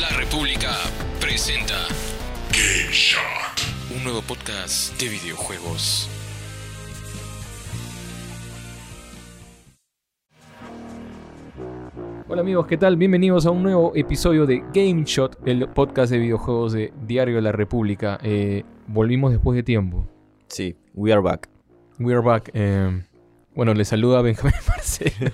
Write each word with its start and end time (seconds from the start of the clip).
La 0.00 0.08
República 0.16 0.70
presenta 1.20 1.74
Game 2.52 2.90
Shot. 2.90 3.20
un 3.94 4.02
nuevo 4.02 4.22
podcast 4.22 4.98
de 4.98 5.10
videojuegos. 5.10 6.08
Hola 12.28 12.40
amigos, 12.40 12.66
¿qué 12.66 12.78
tal? 12.78 12.96
Bienvenidos 12.96 13.44
a 13.44 13.50
un 13.50 13.62
nuevo 13.62 13.92
episodio 13.94 14.46
de 14.46 14.64
Game 14.72 15.02
Shot, 15.04 15.46
el 15.46 15.68
podcast 15.68 16.10
de 16.10 16.18
videojuegos 16.18 16.72
de 16.72 16.94
Diario 17.06 17.34
de 17.34 17.42
la 17.42 17.52
República. 17.52 18.18
Eh, 18.22 18.64
volvimos 18.86 19.32
después 19.32 19.54
de 19.54 19.62
tiempo. 19.62 20.08
Sí, 20.48 20.76
we 20.94 21.12
are 21.12 21.20
back. 21.20 21.50
We 21.98 22.14
are 22.14 22.22
back. 22.22 22.50
Eh, 22.54 23.02
bueno, 23.54 23.74
les 23.74 23.88
saluda 23.88 24.22
Benjamín 24.22 24.54
Marcelo, 24.66 25.30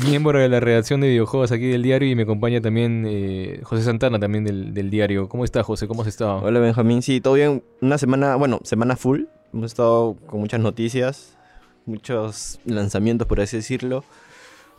miembro 0.00 0.38
de 0.38 0.48
la 0.48 0.60
redacción 0.60 1.00
de 1.00 1.08
videojuegos 1.08 1.52
aquí 1.52 1.66
del 1.68 1.82
diario 1.82 2.08
y 2.08 2.14
me 2.14 2.22
acompaña 2.22 2.60
también 2.60 3.04
eh, 3.06 3.60
José 3.62 3.82
Santana, 3.82 4.18
también 4.18 4.44
del, 4.44 4.72
del 4.74 4.90
diario. 4.90 5.28
¿Cómo 5.28 5.44
está 5.44 5.62
José? 5.62 5.86
¿Cómo 5.86 6.02
has 6.02 6.08
estado? 6.08 6.42
Hola 6.42 6.60
Benjamín, 6.60 7.02
sí, 7.02 7.20
todo 7.20 7.34
bien. 7.34 7.62
Una 7.80 7.98
semana, 7.98 8.36
bueno, 8.36 8.60
semana 8.64 8.96
full. 8.96 9.24
Hemos 9.52 9.66
estado 9.66 10.16
con 10.26 10.40
muchas 10.40 10.60
noticias, 10.60 11.36
muchos 11.84 12.58
lanzamientos, 12.64 13.26
por 13.26 13.40
así 13.40 13.56
decirlo. 13.58 14.04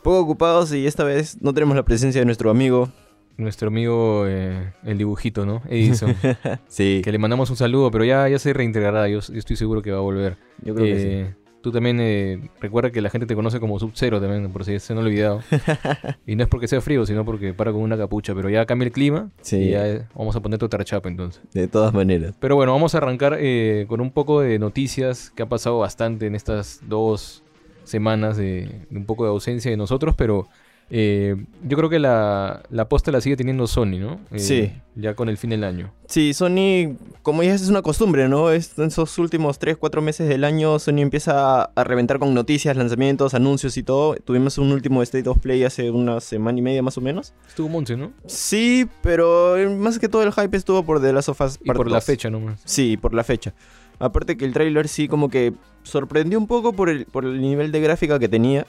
Poco 0.02 0.20
ocupados 0.20 0.73
y 0.73 0.88
esta 0.88 1.03
vez 1.03 1.41
no 1.41 1.53
tenemos 1.53 1.75
la 1.75 1.84
presencia 1.84 2.22
de 2.22 2.25
nuestro 2.25 2.50
amigo. 2.50 2.89
Nuestro 3.38 3.70
amigo, 3.70 4.25
eh, 4.27 4.73
el 4.84 4.98
dibujito, 4.98 5.45
¿no? 5.45 5.61
Edison. 5.70 6.16
Sí, 6.67 7.02
que 7.03 7.11
le 7.11 7.17
mandamos 7.17 7.50
un 7.50 7.55
saludo, 7.55 7.89
pero 7.91 8.03
ya, 8.03 8.27
ya 8.30 8.39
se 8.39 8.53
reintegrará. 8.53 9.08
Yo, 9.08 9.20
yo 9.20 9.39
estoy 9.39 9.55
seguro 9.55 9.81
que 9.81 9.91
va 9.91 10.00
a 10.00 10.02
volver. 10.02 10.38
yo 10.61 10.73
creo 10.75 10.86
que 10.86 11.00
sí. 11.00 11.42
Tú 11.63 11.72
también 11.72 11.98
eh, 12.02 12.49
recuerda 12.59 12.91
que 12.91 13.02
la 13.02 13.09
gente 13.09 13.26
te 13.26 13.35
conoce 13.35 13.59
como 13.62 13.80
Sub-Zero 13.80 14.20
también, 14.20 14.52
por 14.52 14.66
si 14.66 14.77
se 14.80 14.91
han 14.91 14.99
olvidado. 14.99 15.40
y 16.27 16.36
no 16.36 16.44
es 16.44 16.49
porque 16.49 16.67
sea 16.67 16.81
frío, 16.81 17.05
sino 17.05 17.23
porque 17.23 17.53
para 17.53 17.72
con 17.72 17.81
una 17.81 17.98
capucha. 17.98 18.36
Pero 18.36 18.49
ya 18.49 18.66
cambia 18.66 18.88
el 18.88 18.91
clima 18.91 19.30
Sí. 19.41 19.55
y 19.55 19.70
ya 19.72 19.88
eh, 19.88 20.05
vamos 20.13 20.36
a 20.36 20.41
poner 20.41 20.59
tu 20.59 20.67
tarchapa 20.67 21.08
entonces. 21.08 21.41
De 21.53 21.69
todas 21.69 21.94
maneras. 21.94 22.36
Pero 22.39 22.58
bueno, 22.58 22.73
vamos 22.73 22.94
a 22.95 22.97
arrancar 22.97 23.38
eh, 23.39 23.86
con 23.88 24.02
un 24.02 24.11
poco 24.11 24.41
de 24.41 24.59
noticias 24.59 25.30
que 25.31 25.41
ha 25.44 25.47
pasado 25.47 25.80
bastante 25.80 26.28
en 26.28 26.36
estas 26.36 26.81
dos 26.88 27.44
semanas 27.86 28.36
de, 28.36 28.81
de 28.89 28.97
un 29.00 29.06
poco 29.06 29.23
de 29.23 29.30
ausencia 29.30 29.72
de 29.72 29.78
nosotros, 29.78 30.16
pero 30.17 30.47
eh, 30.89 31.36
yo 31.67 31.78
creo 31.78 31.89
que 31.89 31.98
la, 32.00 32.62
la 32.70 32.88
posta 32.89 33.12
la 33.12 33.20
sigue 33.22 33.36
teniendo 33.36 33.66
Sony, 33.67 33.98
¿no? 34.00 34.20
Eh, 34.31 34.39
Sí. 34.39 34.72
Ya 34.95 35.16
con 35.16 35.28
el 35.28 35.38
fin 35.38 35.50
del 35.50 35.64
año. 35.64 35.92
Sí, 36.08 36.34
Sony, 36.36 36.98
como 37.23 37.42
ya 37.42 37.56
es 37.56 37.67
una 37.67 37.81
costumbre, 37.81 38.30
¿no? 38.30 38.52
Es- 38.52 38.78
en 38.78 38.86
esos 38.86 39.17
últimos 39.17 39.58
3, 39.58 39.75
4 39.78 40.03
meses 40.03 40.30
del 40.30 40.44
año, 40.44 40.78
Sony 40.78 41.00
empieza 41.00 41.64
a 41.64 41.84
reventar 41.84 42.20
con 42.20 42.31
noticias, 42.36 42.78
lanzamientos, 42.78 43.34
anuncios 43.34 43.75
y 43.78 43.81
todo. 43.81 44.14
Tuvimos 44.17 44.59
un 44.59 44.72
último 44.72 45.02
State 45.02 45.28
of 45.28 45.40
Play 45.40 45.64
hace 45.64 45.90
una 45.90 46.20
semana 46.20 46.59
y 46.59 46.62
media 46.62 46.84
más 46.84 46.95
o 47.00 47.02
menos. 47.02 47.34
Estuvo 47.47 47.70
Monse, 47.70 47.97
¿no? 47.97 48.12
Sí, 48.28 48.88
pero 49.02 49.58
eh, 49.58 49.68
más 49.68 49.97
que 49.97 50.09
todo 50.09 50.22
el 50.22 50.31
hype 50.31 50.56
estuvo 50.56 50.84
por 50.84 51.02
The 51.02 51.12
Last 51.12 51.30
of 51.30 51.42
Us 51.42 51.58
Y 51.64 51.66
por 51.72 51.88
la 51.90 51.95
2. 51.97 52.03
fecha 52.06 52.30
nomás. 52.30 52.62
Sí, 52.66 52.95
por 52.97 53.16
la 53.16 53.23
fecha. 53.23 53.56
Aparte 53.97 54.38
que 54.38 54.45
el 54.45 54.53
tráiler 54.53 54.88
sí 54.88 55.08
como 55.08 55.30
que 55.30 55.53
sorprendió 55.81 56.38
un 56.38 56.45
poco 56.45 56.73
por 56.73 56.90
el, 56.90 57.06
por 57.06 57.25
el 57.25 57.42
nivel 57.42 57.72
de 57.72 57.80
gráfica 57.81 58.20
que 58.20 58.30
tenía, 58.30 58.68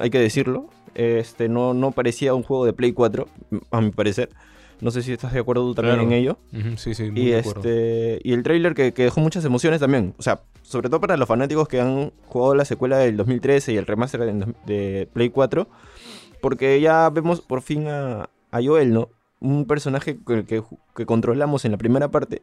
hay 0.00 0.10
que 0.10 0.18
decirlo. 0.18 0.68
Este, 0.94 1.48
no, 1.48 1.74
no 1.74 1.92
parecía 1.92 2.34
un 2.34 2.42
juego 2.42 2.64
de 2.66 2.72
Play 2.72 2.92
4, 2.92 3.26
a 3.70 3.80
mi 3.80 3.90
parecer. 3.90 4.30
No 4.80 4.90
sé 4.90 5.02
si 5.02 5.12
estás 5.12 5.32
de 5.34 5.40
acuerdo 5.40 5.62
tú 5.66 5.74
también 5.74 5.96
Claro. 5.96 6.08
en 6.10 6.16
ello. 6.16 6.38
Sí, 6.76 6.94
sí, 6.94 7.10
muy 7.10 7.20
Y, 7.20 7.30
de 7.30 7.38
acuerdo. 7.40 7.60
este, 7.60 8.20
y 8.24 8.32
el 8.32 8.42
tráiler 8.42 8.74
que, 8.74 8.92
que 8.94 9.02
dejó 9.04 9.20
muchas 9.20 9.44
emociones 9.44 9.78
también. 9.80 10.14
O 10.18 10.22
sea, 10.22 10.40
sobre 10.62 10.88
todo 10.88 11.00
para 11.00 11.16
los 11.18 11.28
fanáticos 11.28 11.68
que 11.68 11.80
han 11.80 12.12
jugado 12.26 12.54
la 12.54 12.64
secuela 12.64 12.96
del 12.96 13.16
2013 13.18 13.74
y 13.74 13.76
el 13.76 13.84
remaster 13.86 14.20
de, 14.20 14.54
de 14.64 15.06
Play 15.12 15.28
4. 15.28 15.68
Porque 16.40 16.80
ya 16.80 17.10
vemos 17.10 17.42
por 17.42 17.60
fin 17.60 17.88
a, 17.88 18.30
a 18.50 18.62
Joel, 18.62 18.94
¿no? 18.94 19.10
Un 19.40 19.66
personaje 19.66 20.18
que, 20.26 20.44
que, 20.46 20.62
que 20.96 21.06
controlamos 21.06 21.66
en 21.66 21.72
la 21.72 21.78
primera 21.78 22.10
parte. 22.10 22.42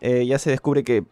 Eh, 0.00 0.24
ya 0.26 0.38
se 0.38 0.50
descubre 0.50 0.84
que... 0.84 1.04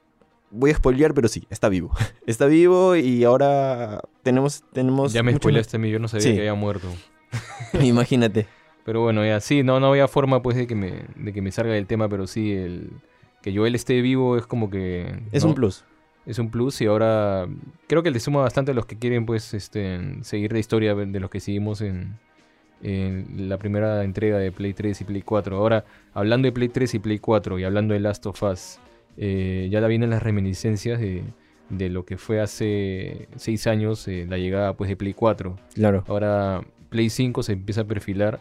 Voy 0.50 0.70
a 0.70 0.74
spoilear, 0.74 1.12
pero 1.14 1.28
sí, 1.28 1.46
está 1.50 1.68
vivo. 1.68 1.90
Está 2.26 2.46
vivo 2.46 2.96
y 2.96 3.24
ahora 3.24 4.00
tenemos... 4.22 4.62
tenemos 4.72 5.12
Ya 5.12 5.22
me 5.22 5.34
spoileaste 5.34 5.76
a 5.76 5.80
mí, 5.80 5.90
yo 5.90 5.98
no 5.98 6.08
sabía 6.08 6.22
Sí. 6.24 6.32
que 6.34 6.40
había 6.40 6.54
muerto. 6.54 6.88
Imagínate. 7.80 8.46
Pero 8.84 9.02
bueno, 9.02 9.24
ya 9.24 9.40
sí, 9.40 9.62
no, 9.62 9.80
no 9.80 9.88
había 9.88 10.08
forma 10.08 10.40
pues 10.42 10.56
de 10.56 10.66
que 10.66 10.74
me, 10.74 11.04
de 11.16 11.32
que 11.32 11.42
me 11.42 11.52
salga 11.52 11.74
del 11.74 11.86
tema, 11.86 12.08
pero 12.08 12.26
sí, 12.26 12.52
el 12.52 12.90
que 13.42 13.54
Joel 13.54 13.74
esté 13.74 14.00
vivo 14.00 14.36
es 14.38 14.46
como 14.46 14.70
que... 14.70 15.20
Es 15.32 15.42
¿no? 15.44 15.50
un 15.50 15.54
plus. 15.54 15.84
Es 16.24 16.38
un 16.38 16.50
plus 16.50 16.80
y 16.80 16.86
ahora 16.86 17.46
creo 17.86 18.02
que 18.02 18.10
le 18.10 18.20
suma 18.20 18.40
bastante 18.40 18.70
a 18.72 18.74
los 18.74 18.86
que 18.86 18.98
quieren 18.98 19.26
pues 19.26 19.52
este, 19.54 20.22
seguir 20.22 20.52
la 20.52 20.58
historia 20.58 20.94
de 20.94 21.20
los 21.20 21.30
que 21.30 21.40
seguimos 21.40 21.80
en, 21.80 22.18
en 22.82 23.48
la 23.48 23.58
primera 23.58 24.04
entrega 24.04 24.38
de 24.38 24.52
Play 24.52 24.74
3 24.74 25.00
y 25.00 25.04
Play 25.04 25.22
4. 25.22 25.56
Ahora, 25.56 25.84
hablando 26.14 26.46
de 26.46 26.52
Play 26.52 26.68
3 26.68 26.94
y 26.94 26.98
Play 26.98 27.18
4 27.18 27.58
y 27.58 27.64
hablando 27.64 27.94
de 27.94 28.00
Last 28.00 28.26
of 28.26 28.42
Us, 28.42 28.78
eh, 29.18 29.68
ya 29.70 29.80
la 29.80 29.88
vienen 29.88 30.10
las 30.10 30.22
reminiscencias 30.22 31.00
de, 31.00 31.24
de 31.70 31.88
lo 31.90 32.04
que 32.04 32.16
fue 32.16 32.40
hace 32.40 33.28
6 33.36 33.66
años 33.66 34.06
eh, 34.08 34.24
la 34.28 34.38
llegada 34.38 34.74
pues 34.74 34.88
de 34.88 34.96
Play 34.96 35.12
4. 35.14 35.56
Claro. 35.74 36.04
Ahora 36.06 36.62
Play 36.88 37.10
5 37.10 37.42
se 37.42 37.52
empieza 37.52 37.80
a 37.82 37.84
perfilar, 37.84 38.40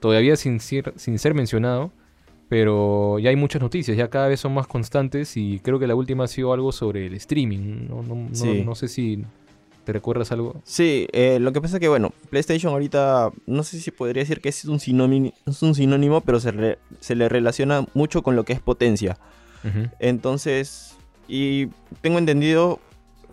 todavía 0.00 0.36
sin 0.36 0.60
ser, 0.60 0.92
sin 0.96 1.18
ser 1.18 1.34
mencionado, 1.34 1.90
pero 2.48 3.18
ya 3.18 3.30
hay 3.30 3.36
muchas 3.36 3.62
noticias, 3.62 3.96
ya 3.96 4.08
cada 4.10 4.28
vez 4.28 4.38
son 4.40 4.52
más 4.54 4.66
constantes 4.66 5.36
y 5.36 5.58
creo 5.60 5.78
que 5.78 5.86
la 5.86 5.94
última 5.94 6.24
ha 6.24 6.28
sido 6.28 6.52
algo 6.52 6.70
sobre 6.72 7.06
el 7.06 7.14
streaming. 7.14 7.86
No, 7.88 8.02
no- 8.02 8.28
no- 8.64 8.74
sé 8.74 8.88
si 8.88 9.24
te 9.84 9.92
recuerdas 9.92 10.30
algo. 10.32 10.60
Sí, 10.64 11.08
eh, 11.12 11.38
lo 11.40 11.52
que 11.52 11.60
pasa 11.60 11.76
es 11.76 11.80
que, 11.80 11.88
bueno, 11.88 12.12
PlayStation 12.30 12.72
ahorita, 12.72 13.30
no 13.46 13.62
sé 13.62 13.80
si 13.80 13.90
podría 13.90 14.22
decir 14.22 14.40
que 14.40 14.50
es 14.50 14.64
un 14.66 14.78
sinónimo, 14.80 15.32
es 15.46 15.62
un 15.62 15.74
sinónimo 15.74 16.20
pero 16.20 16.38
se, 16.40 16.52
re- 16.52 16.78
se 17.00 17.14
le 17.16 17.28
relaciona 17.28 17.86
mucho 17.94 18.22
con 18.22 18.36
lo 18.36 18.44
que 18.44 18.52
es 18.52 18.60
potencia. 18.60 19.16
Entonces, 19.98 20.96
y 21.28 21.68
tengo 22.00 22.18
entendido, 22.18 22.80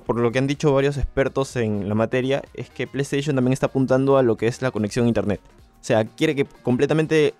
por 0.05 0.19
lo 0.19 0.31
que 0.31 0.39
han 0.39 0.47
dicho 0.47 0.73
varios 0.73 0.97
expertos 0.97 1.55
en 1.55 1.89
la 1.89 1.95
materia, 1.95 2.43
es 2.53 2.69
que 2.69 2.87
PlayStation 2.87 3.35
también 3.35 3.53
está 3.53 3.67
apuntando 3.67 4.17
a 4.17 4.23
lo 4.23 4.37
que 4.37 4.47
es 4.47 4.61
la 4.61 4.71
conexión 4.71 5.05
a 5.05 5.07
Internet. 5.07 5.41
O 5.81 5.83
sea, 5.83 6.05
quiere 6.05 6.35
que 6.35 6.45
completamente 6.45 7.33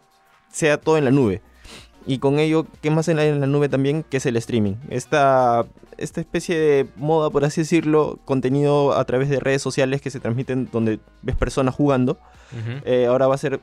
sea 0.51 0.79
todo 0.79 0.97
en 0.97 1.05
la 1.05 1.11
nube. 1.11 1.41
Y 2.05 2.19
con 2.19 2.39
ello, 2.39 2.65
¿qué 2.81 2.89
más 2.89 3.07
hay 3.09 3.27
en 3.27 3.39
la 3.39 3.47
nube 3.47 3.69
también? 3.69 4.03
Que 4.03 4.17
es 4.17 4.25
el 4.25 4.37
streaming. 4.37 4.75
Esta, 4.89 5.65
esta 5.97 6.21
especie 6.21 6.57
de 6.57 6.87
moda, 6.95 7.29
por 7.29 7.45
así 7.45 7.61
decirlo, 7.61 8.19
contenido 8.25 8.97
a 8.97 9.03
través 9.05 9.29
de 9.29 9.39
redes 9.39 9.61
sociales 9.61 10.01
que 10.01 10.09
se 10.09 10.19
transmiten 10.19 10.69
donde 10.71 10.99
ves 11.21 11.35
personas 11.35 11.75
jugando, 11.75 12.17
eh, 12.85 13.05
ahora 13.05 13.27
va 13.27 13.35
a 13.35 13.37
ser 13.37 13.59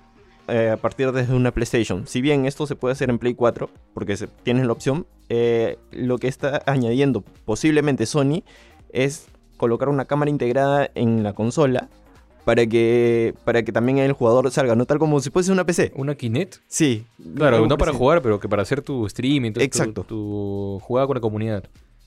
eh, 0.48 0.70
a 0.70 0.76
partir 0.76 1.12
desde 1.12 1.34
una 1.34 1.50
PlayStation. 1.52 2.06
Si 2.06 2.20
bien 2.20 2.46
esto 2.46 2.66
se 2.66 2.76
puede 2.76 2.92
hacer 2.92 3.10
en 3.10 3.18
Play 3.18 3.34
4, 3.34 3.68
porque 3.94 4.16
se- 4.16 4.28
tienes 4.42 4.66
la 4.66 4.72
opción, 4.72 5.06
eh, 5.28 5.78
lo 5.92 6.18
que 6.18 6.28
está 6.28 6.62
añadiendo 6.66 7.22
posiblemente 7.44 8.06
Sony 8.06 8.42
es 8.92 9.26
colocar 9.56 9.88
una 9.88 10.04
cámara 10.04 10.30
integrada 10.30 10.90
en 10.94 11.22
la 11.22 11.32
consola 11.32 11.88
para 12.44 12.64
que, 12.66 13.34
para 13.44 13.64
que 13.64 13.72
también 13.72 13.98
el 13.98 14.12
jugador 14.12 14.48
salga, 14.52 14.76
no 14.76 14.84
tal 14.86 14.98
como 15.00 15.18
si 15.20 15.30
fuese 15.30 15.50
una 15.50 15.66
PC. 15.66 15.92
¿Una 15.96 16.14
Kinect? 16.14 16.56
Sí. 16.68 17.04
Claro, 17.34 17.66
no 17.66 17.76
para 17.76 17.92
jugar, 17.92 18.22
pero 18.22 18.38
que 18.38 18.48
para 18.48 18.62
hacer 18.62 18.82
tu 18.82 19.04
streaming, 19.06 19.52
Exacto. 19.56 20.02
tu, 20.04 20.14
tu 20.76 20.78
jugada 20.80 21.08
con 21.08 21.14
la 21.16 21.20
comunidad. 21.20 21.64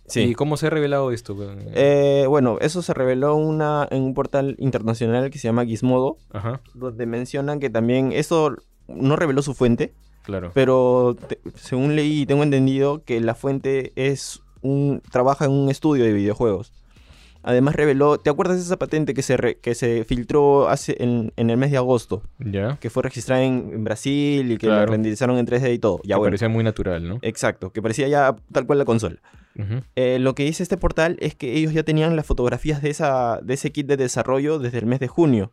Sí. 0.09 0.21
¿Y 0.21 0.33
cómo 0.35 0.57
se 0.57 0.67
ha 0.67 0.69
revelado 0.69 1.11
esto? 1.11 1.35
Eh, 1.75 2.25
bueno, 2.27 2.57
eso 2.61 2.81
se 2.81 2.93
reveló 2.93 3.35
una, 3.35 3.87
en 3.91 4.03
un 4.03 4.13
portal 4.13 4.55
internacional 4.59 5.29
que 5.29 5.37
se 5.39 5.47
llama 5.47 5.65
Gizmodo, 5.65 6.17
Ajá, 6.31 6.61
donde 6.73 7.05
mencionan 7.05 7.59
que 7.59 7.69
también 7.69 8.11
eso 8.11 8.55
no 8.87 9.15
reveló 9.15 9.41
su 9.41 9.53
fuente, 9.53 9.93
claro. 10.23 10.51
pero 10.53 11.15
te- 11.27 11.39
según 11.55 11.95
leí 11.95 12.21
y 12.21 12.25
tengo 12.25 12.43
entendido 12.43 13.03
que 13.03 13.19
la 13.21 13.35
fuente 13.35 13.93
es 13.95 14.41
un 14.61 15.01
trabaja 15.11 15.45
en 15.45 15.51
un 15.51 15.69
estudio 15.69 16.03
de 16.03 16.11
videojuegos. 16.13 16.73
Además 17.41 17.75
reveló, 17.75 18.17
¿te 18.19 18.29
acuerdas 18.29 18.57
de 18.57 18.63
esa 18.63 18.77
patente 18.77 19.13
que 19.13 19.21
se, 19.21 19.37
re- 19.37 19.55
que 19.59 19.73
se 19.73 20.03
filtró 20.03 20.67
hace 20.67 20.95
en, 21.01 21.31
en 21.37 21.49
el 21.49 21.55
mes 21.57 21.71
de 21.71 21.77
agosto? 21.77 22.21
Ya. 22.39 22.77
Que 22.81 22.89
fue 22.89 23.01
registrada 23.03 23.41
en, 23.43 23.71
en 23.73 23.83
Brasil 23.85 24.51
y 24.51 24.57
que 24.57 24.67
la 24.67 24.85
renderizaron 24.85 25.37
en 25.37 25.47
3D 25.47 25.73
y 25.73 25.79
todo. 25.79 26.01
Ya 26.03 26.15
que 26.15 26.19
bueno. 26.19 26.31
parecía 26.31 26.49
muy 26.49 26.63
natural, 26.65 27.07
¿no? 27.07 27.19
Exacto, 27.21 27.71
que 27.71 27.81
parecía 27.81 28.07
ya 28.09 28.35
tal 28.51 28.65
cual 28.65 28.77
la 28.79 28.85
consola. 28.85 29.17
Eh, 29.95 30.19
lo 30.19 30.35
que 30.35 30.43
dice 30.43 30.63
este 30.63 30.77
portal 30.77 31.17
es 31.19 31.35
que 31.35 31.57
ellos 31.57 31.73
ya 31.73 31.83
tenían 31.83 32.15
las 32.15 32.25
fotografías 32.25 32.81
de, 32.81 32.89
esa, 32.91 33.39
de 33.41 33.53
ese 33.55 33.71
kit 33.71 33.87
de 33.87 33.97
desarrollo 33.97 34.57
desde 34.59 34.77
el 34.77 34.85
mes 34.85 34.99
de 35.01 35.07
junio, 35.09 35.51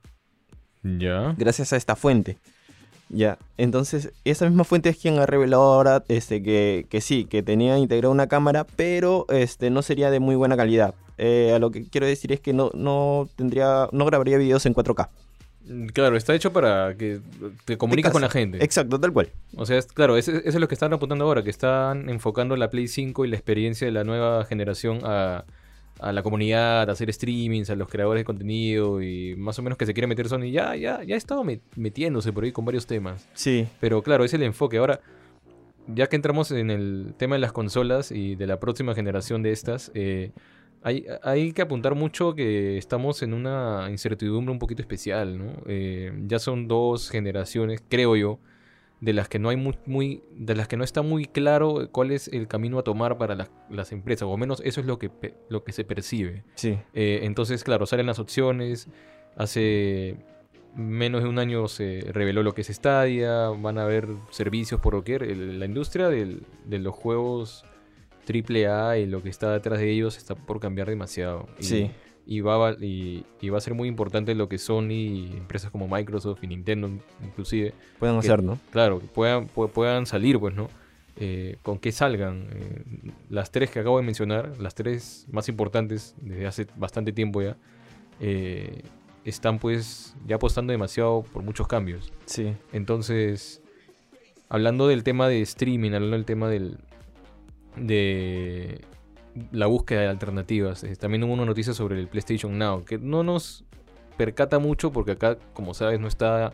Ya. 0.83 1.35
gracias 1.37 1.73
a 1.73 1.77
esta 1.77 1.97
fuente. 1.97 2.39
Ya, 3.09 3.39
entonces 3.57 4.11
esa 4.25 4.47
misma 4.47 4.65
fuente 4.65 4.89
es 4.89 4.97
quien 4.97 5.19
ha 5.21 5.27
revelado 5.27 5.63
ahora 5.63 6.03
este, 6.09 6.43
que, 6.43 6.87
que 6.91 7.01
sí, 7.01 7.25
que 7.25 7.43
tenía 7.43 7.79
integrada 7.79 8.13
una 8.13 8.27
cámara, 8.27 8.67
pero 8.77 9.27
este, 9.29 9.71
no 9.71 9.83
sería 9.83 10.11
de 10.11 10.19
muy 10.19 10.35
buena 10.35 10.57
calidad. 10.57 10.95
Eh, 11.19 11.53
a 11.55 11.59
lo 11.61 11.71
que 11.71 11.85
quiero 11.89 12.07
decir 12.07 12.33
es 12.33 12.41
que 12.41 12.53
no, 12.53 12.71
no 12.75 13.29
tendría, 13.37 13.89
no 13.93 14.05
grabaría 14.07 14.39
videos 14.39 14.67
en 14.67 14.75
4K. 14.75 15.09
Mm, 15.67 15.87
Claro, 15.87 16.17
está 16.17 16.35
hecho 16.35 16.53
para 16.53 16.97
que 16.97 17.21
te 17.65 17.79
comuniques 17.79 18.11
con 18.11 18.23
la 18.23 18.29
gente. 18.29 18.63
Exacto, 18.63 18.99
tal 18.99 19.13
cual. 19.13 19.31
O 19.57 19.65
sea, 19.67 19.79
es- 19.79 19.87
claro, 19.87 20.17
eso 20.17 20.33
es 20.33 20.55
lo 20.57 20.67
que 20.67 20.75
están 20.75 20.93
apuntando 20.93 21.25
ahora, 21.25 21.45
que 21.45 21.51
están 21.51 22.09
enfocando 22.09 22.57
la 22.57 22.71
Play 22.71 22.89
5 22.89 23.25
y 23.25 23.29
la 23.29 23.37
experiencia 23.37 23.87
de 23.87 23.93
la 23.93 24.03
nueva 24.05 24.45
generación 24.47 24.99
a, 25.05 25.45
a 25.99 26.13
la 26.13 26.23
comunidad, 26.23 26.89
a 26.89 26.93
hacer 26.93 27.13
streamings, 27.13 27.71
a 27.71 27.75
los 27.77 27.89
creadores 27.89 28.21
de 28.21 28.25
contenido 28.25 29.01
y 29.03 29.35
más 29.37 29.59
o 29.59 29.63
menos 29.63 29.79
que 29.79 29.87
se 29.87 29.95
quiere 29.95 30.07
meter 30.07 30.29
Sony. 30.29 30.51
Ya, 30.51 30.77
ya, 30.77 31.03
ya 31.03 31.15
ha 31.15 31.19
estado 31.19 31.43
met- 31.45 31.61
metiéndose 31.75 32.33
por 32.33 32.45
ahí 32.45 32.53
con 32.53 32.65
varios 32.65 32.87
temas. 32.87 33.29
Sí, 33.35 33.67
Pero 33.81 34.03
claro, 34.03 34.25
es 34.25 34.35
el 34.35 34.43
enfoque. 34.43 34.79
Ahora, 34.79 35.01
ya 35.89 36.09
que 36.09 36.17
entramos 36.17 36.51
en 36.51 36.71
el 36.71 37.15
tema 37.17 37.37
de 37.37 37.41
las 37.41 37.53
consolas 37.53 38.11
y 38.13 38.35
de 38.35 38.47
la 38.47 38.59
próxima 38.61 38.95
generación 38.95 39.43
de 39.43 39.53
estas, 39.53 39.91
eh, 39.95 40.33
hay, 40.83 41.07
hay 41.23 41.53
que 41.53 41.63
apuntar 41.63 41.95
mucho 41.95 42.35
que 42.35 42.77
estamos 42.77 43.23
en 43.23 43.33
una 43.35 43.87
incertidumbre 43.91 44.53
un 44.53 44.59
poquito 44.59 44.83
especial, 44.83 45.39
¿no? 45.39 45.53
Eh, 45.67 46.13
ya 46.27 46.39
son 46.39 46.69
dos 46.69 47.09
generaciones, 47.11 47.83
creo 47.89 48.17
yo, 48.17 48.39
de 49.01 49.13
las 49.13 49.29
que 49.29 49.39
no 49.39 49.51
hay 49.51 49.57
muy, 49.57 49.77
muy- 49.85 50.23
de 50.33 50.55
las 50.57 50.69
que 50.69 50.77
no 50.77 50.85
está 50.85 51.03
muy 51.03 51.27
claro 51.27 51.89
cuál 51.93 52.11
es 52.11 52.29
el 52.29 52.49
camino 52.49 52.79
a 52.79 52.83
tomar 52.83 53.19
para 53.19 53.35
las, 53.35 53.51
las 53.69 53.93
empresas, 53.93 54.23
o 54.27 54.33
al 54.33 54.39
menos 54.41 54.63
eso 54.65 54.81
es 54.81 54.87
lo 54.87 54.99
que, 54.99 55.11
lo 55.51 55.65
que 55.65 55.73
se 55.73 55.85
percibe. 55.85 56.45
sí. 56.55 56.79
Eh, 56.95 57.21
entonces, 57.25 57.63
claro, 57.63 57.85
salen 57.87 58.07
las 58.07 58.19
opciones. 58.19 58.89
Hace 59.37 60.17
menos 60.75 61.23
de 61.23 61.29
un 61.29 61.39
año 61.39 61.69
se 61.69 62.01
reveló 62.11 62.43
lo 62.43 62.55
que 62.55 62.63
es 62.63 62.69
Stadia. 62.69 63.49
Van 63.49 63.79
a 63.79 63.83
haber 63.85 64.09
servicios 64.31 64.81
por 64.81 64.95
doquier. 64.95 65.23
El- 65.23 65.59
La 65.61 65.67
industria 65.67 66.09
del- 66.09 66.43
de 66.65 66.79
los 66.79 66.95
juegos 66.95 67.65
AAA 68.27 68.99
y 68.99 69.07
lo 69.07 69.23
que 69.23 69.29
está 69.29 69.53
detrás 69.53 69.79
de 69.79 69.91
ellos 69.91 70.17
está 70.17 70.35
por 70.35 70.59
cambiar 70.59 70.89
demasiado. 70.89 71.49
Y, 71.61 71.65
Sí. 71.65 71.91
Y 72.29 72.41
va, 72.41 72.71
a 72.71 72.73
y, 72.73 73.25
y 73.41 73.49
va 73.51 73.59
a 73.59 73.61
ser 73.61 73.75
muy 73.75 73.87
importante 73.89 74.35
lo 74.35 74.49
que 74.49 74.59
Sony 74.59 74.91
y 74.91 75.31
empresas 75.37 75.71
como 75.71 75.87
Microsoft 75.87 76.43
y 76.43 76.49
Nintendo 76.49 76.91
inclusive 77.25 77.73
Pueden 78.01 78.17
que- 78.21 78.27
hacer, 78.27 78.43
¿no? 78.43 78.59
claro, 78.73 78.99
que 78.99 79.07
puedan, 79.07 79.49
pu- 79.49 79.71
puedan 79.71 80.07
salir, 80.07 80.39
pues, 80.41 80.55
¿no? 80.55 80.69
Eh, 81.19 81.57
con 81.63 81.79
que 81.79 81.93
salgan. 81.93 82.49
eh, 82.53 82.83
las 83.31 83.51
tres 83.53 83.71
que 83.71 83.79
acabo 83.79 83.99
de 83.99 84.05
mencionar, 84.05 84.59
las 84.61 84.75
tres 84.75 85.27
más 85.31 85.49
importantes 85.49 86.15
desde 86.21 86.47
hace 86.47 86.67
bastante 86.77 87.13
tiempo 87.13 87.41
ya, 87.43 87.57
eh, 88.21 88.83
están 89.25 89.59
pues 89.61 90.15
ya 90.27 90.35
apostando 90.37 90.73
demasiado 90.73 91.23
por 91.33 91.43
muchos 91.45 91.67
cambios. 91.69 92.13
Sí. 92.27 92.53
Entonces, 92.73 93.63
hablando 94.49 94.89
del 94.89 95.05
tema 95.05 95.29
de 95.29 95.43
streaming, 95.43 95.93
hablando 95.93 96.17
del 96.17 96.25
tema 96.27 96.49
del, 96.49 96.79
de 97.77 98.81
la 99.53 99.67
búsqueda 99.67 100.01
de 100.03 100.09
alternativas, 100.09 100.83
eh, 100.85 100.97
también 100.97 101.23
hubo 101.25 101.33
una 101.33 101.45
noticia 101.45 101.73
sobre 101.75 101.99
el 102.01 102.09
PlayStation 102.09 102.57
Now, 102.59 102.85
que 102.85 102.99
no 102.99 103.23
nos 103.23 103.65
percata 104.17 104.59
mucho 104.59 104.93
porque 104.93 105.13
acá, 105.13 105.37
como 105.53 105.75
sabes, 105.75 106.01
no 106.01 106.09
está 106.09 106.53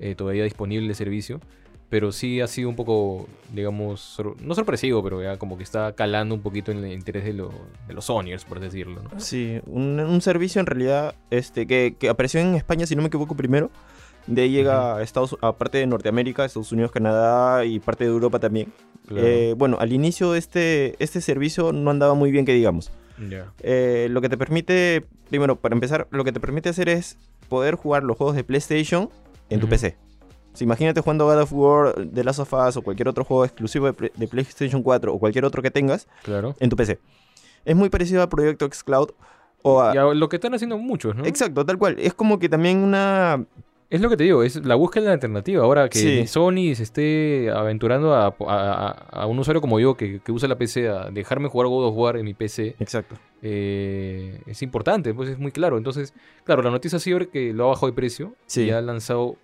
eh, 0.00 0.14
todavía 0.14 0.44
disponible 0.44 0.88
el 0.88 0.94
servicio, 0.94 1.40
pero 1.90 2.10
sí 2.10 2.40
ha 2.40 2.48
sido 2.48 2.68
un 2.68 2.74
poco, 2.74 3.28
digamos, 3.52 4.16
no 4.40 4.54
sorpresivo, 4.56 5.00
pero 5.02 5.22
ya 5.22 5.36
como 5.36 5.56
que 5.56 5.62
está 5.62 5.92
calando 5.94 6.34
un 6.34 6.40
poquito 6.40 6.72
en 6.72 6.78
el 6.78 6.92
interés 6.92 7.24
de, 7.24 7.34
lo- 7.34 7.52
de 7.86 7.94
los 7.94 8.06
Sonyers, 8.06 8.44
por 8.44 8.58
decirlo. 8.58 9.02
Sí, 9.18 9.60
un, 9.66 10.00
un 10.00 10.20
servicio 10.20 10.60
en 10.60 10.66
realidad 10.66 11.14
este, 11.30 11.66
que, 11.68 11.94
que 11.96 12.08
apareció 12.08 12.40
en 12.40 12.56
España, 12.56 12.86
si 12.86 12.96
no 12.96 13.02
me 13.02 13.08
equivoco, 13.08 13.36
primero. 13.36 13.70
De 14.26 14.42
ahí 14.42 14.50
llega 14.50 14.96
a 14.96 15.02
Estados 15.02 15.36
a 15.42 15.52
parte 15.52 15.78
de 15.78 15.86
Norteamérica, 15.86 16.44
Estados 16.44 16.72
Unidos, 16.72 16.90
Canadá 16.92 17.64
y 17.64 17.78
parte 17.80 18.04
de 18.04 18.10
Europa 18.10 18.38
también. 18.38 18.72
Claro. 19.06 19.26
Eh, 19.26 19.54
bueno, 19.56 19.76
al 19.80 19.92
inicio 19.92 20.34
este, 20.34 20.94
este 20.98 21.20
servicio 21.20 21.72
no 21.72 21.90
andaba 21.90 22.14
muy 22.14 22.30
bien, 22.30 22.44
que 22.46 22.52
digamos. 22.54 22.90
Eh, 23.62 24.08
lo 24.10 24.20
que 24.20 24.28
te 24.28 24.36
permite, 24.36 25.04
primero, 25.28 25.56
para 25.56 25.74
empezar, 25.74 26.08
lo 26.10 26.24
que 26.24 26.32
te 26.32 26.40
permite 26.40 26.68
hacer 26.70 26.88
es 26.88 27.16
poder 27.48 27.74
jugar 27.76 28.02
los 28.02 28.16
juegos 28.16 28.34
de 28.34 28.44
PlayStation 28.44 29.10
en 29.50 29.60
tu. 29.60 29.68
PC. 29.68 29.96
Sea, 30.54 30.64
imagínate 30.64 31.00
jugando 31.00 31.26
God 31.26 31.40
of 31.42 31.52
War, 31.52 31.94
The 32.12 32.24
Last 32.24 32.38
of 32.40 32.52
Us 32.52 32.76
o 32.76 32.82
cualquier 32.82 33.08
otro 33.08 33.24
juego 33.24 33.44
exclusivo 33.44 33.86
de 33.92 34.28
PlayStation 34.28 34.82
4 34.82 35.12
o 35.12 35.18
cualquier 35.18 35.44
otro 35.44 35.62
que 35.62 35.70
tengas 35.70 36.06
Claro. 36.22 36.54
en 36.60 36.70
tu 36.70 36.76
PC. 36.76 36.98
Es 37.64 37.74
muy 37.76 37.88
parecido 37.88 38.22
a 38.22 38.28
Proyecto 38.28 38.68
Xcloud 38.72 39.10
o 39.62 39.82
a... 39.82 39.94
Y 39.94 39.98
a 39.98 40.04
lo 40.04 40.28
que 40.28 40.36
están 40.36 40.54
haciendo 40.54 40.78
muchos, 40.78 41.14
¿no? 41.16 41.24
Exacto, 41.24 41.64
tal 41.66 41.76
cual. 41.78 41.96
Es 41.98 42.14
como 42.14 42.38
que 42.38 42.48
también 42.48 42.78
una... 42.78 43.44
Es 43.94 44.00
lo 44.00 44.08
que 44.08 44.16
te 44.16 44.24
digo, 44.24 44.42
es 44.42 44.56
la 44.66 44.74
búsqueda 44.74 45.02
de 45.04 45.08
la 45.08 45.12
alternativa. 45.14 45.62
Ahora 45.62 45.88
que 45.88 45.98
Sí. 45.98 46.26
Sony 46.26 46.74
se 46.74 46.82
esté 46.82 47.50
aventurando 47.50 48.12
a, 48.12 48.26
a- 48.26 48.34
a- 48.48 48.90
a 49.22 49.26
un 49.26 49.38
usuario 49.38 49.60
como 49.60 49.78
yo 49.78 49.96
que, 49.96 50.18
que 50.20 50.32
usa 50.32 50.48
la 50.48 50.56
PC 50.58 50.88
a 50.88 51.10
dejarme 51.10 51.48
jugar 51.48 51.68
God 51.68 51.86
of 51.86 51.94
War 51.96 52.16
en 52.16 52.24
mi 52.24 52.34
PC, 52.34 52.74
Exacto. 52.80 53.14
eh, 53.40 54.40
es 54.46 54.62
importante, 54.62 55.14
pues 55.14 55.28
es 55.30 55.38
muy 55.38 55.52
claro. 55.52 55.78
Entonces, 55.78 56.12
claro, 56.42 56.62
la 56.62 56.70
noticia 56.70 56.98
sido 56.98 57.20
que 57.30 57.52
lo 57.52 57.66
ha 57.66 57.68
bajado 57.68 57.86
de 57.86 57.92
precio 57.92 58.34
Sí. 58.46 58.62
y 58.64 58.70
ha 58.70 58.80
lanzado 58.80 59.36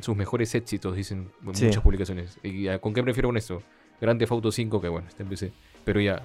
sus 0.00 0.16
mejores 0.16 0.54
éxitos, 0.54 0.96
dicen 0.96 1.30
en 1.46 1.54
Sí. 1.54 1.66
muchas 1.66 1.82
publicaciones. 1.82 2.38
¿Y 2.42 2.64
ya, 2.64 2.78
con 2.80 2.92
qué 2.92 3.02
me 3.02 3.06
refiero 3.06 3.28
con 3.28 3.36
esto? 3.36 3.62
Grand 4.00 4.18
Theft 4.18 4.32
Auto 4.32 4.50
5, 4.50 4.80
que 4.80 4.88
bueno, 4.88 5.06
está 5.08 5.22
en 5.22 5.28
PC. 5.28 5.52
Pero 5.84 6.00
ya, 6.00 6.22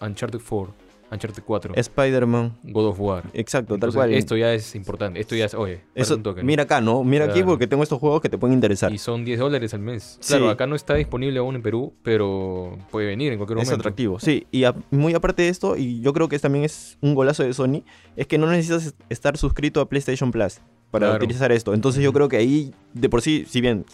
Uncharted 0.00 0.40
4, 0.46 0.74
Uncharted 1.10 1.42
4, 1.42 1.74
Spider-Man. 1.74 2.58
God 2.64 2.86
of 2.88 3.00
War. 3.00 3.24
Exacto, 3.32 3.74
Entonces, 3.74 3.94
tal 3.98 4.08
cual. 4.08 4.14
Esto 4.14 4.36
ya 4.36 4.52
es 4.52 4.74
importante. 4.74 5.18
Esto 5.20 5.34
ya 5.34 5.46
es, 5.46 5.54
oye, 5.54 5.80
Eso, 5.94 6.16
un 6.16 6.22
toque, 6.22 6.42
¿no? 6.42 6.46
mira 6.46 6.64
acá, 6.64 6.80
¿no? 6.80 7.02
Mira 7.02 7.24
aquí 7.24 7.42
porque 7.42 7.66
tengo 7.66 7.82
estos 7.82 7.98
juegos 7.98 8.20
que 8.20 8.28
te 8.28 8.36
pueden 8.36 8.54
interesar. 8.54 8.92
Y 8.92 8.98
son 8.98 9.24
10 9.24 9.38
dólares 9.38 9.72
al 9.72 9.80
mes. 9.80 10.18
Sí. 10.20 10.34
Claro, 10.34 10.50
acá 10.50 10.66
no 10.66 10.76
está 10.76 10.94
disponible 10.94 11.38
aún 11.38 11.54
en 11.56 11.62
Perú, 11.62 11.94
pero 12.02 12.76
puede 12.90 13.06
venir 13.06 13.32
en 13.32 13.38
cualquier 13.38 13.58
Es 13.58 13.64
momento. 13.66 13.80
atractivo, 13.82 14.20
sí. 14.20 14.46
Y 14.50 14.64
a- 14.64 14.74
muy 14.90 15.14
aparte 15.14 15.42
de 15.42 15.48
esto, 15.48 15.76
y 15.76 16.00
yo 16.00 16.12
creo 16.12 16.28
que 16.28 16.38
también 16.38 16.64
es 16.64 16.98
un 17.00 17.14
golazo 17.14 17.42
de 17.42 17.54
Sony, 17.54 17.82
es 18.16 18.26
que 18.26 18.36
no 18.38 18.46
necesitas 18.46 18.86
es- 18.86 18.94
estar 19.08 19.36
suscrito 19.38 19.80
a 19.80 19.88
PlayStation 19.88 20.30
Plus 20.30 20.58
para 20.90 21.06
Claro. 21.08 21.24
utilizar 21.24 21.52
esto. 21.52 21.72
Entonces 21.74 22.02
yo 22.02 22.12
creo 22.12 22.28
que 22.28 22.36
ahí, 22.36 22.74
de 22.94 23.08
por 23.08 23.22
sí, 23.22 23.44
si 23.48 23.60
bien... 23.60 23.84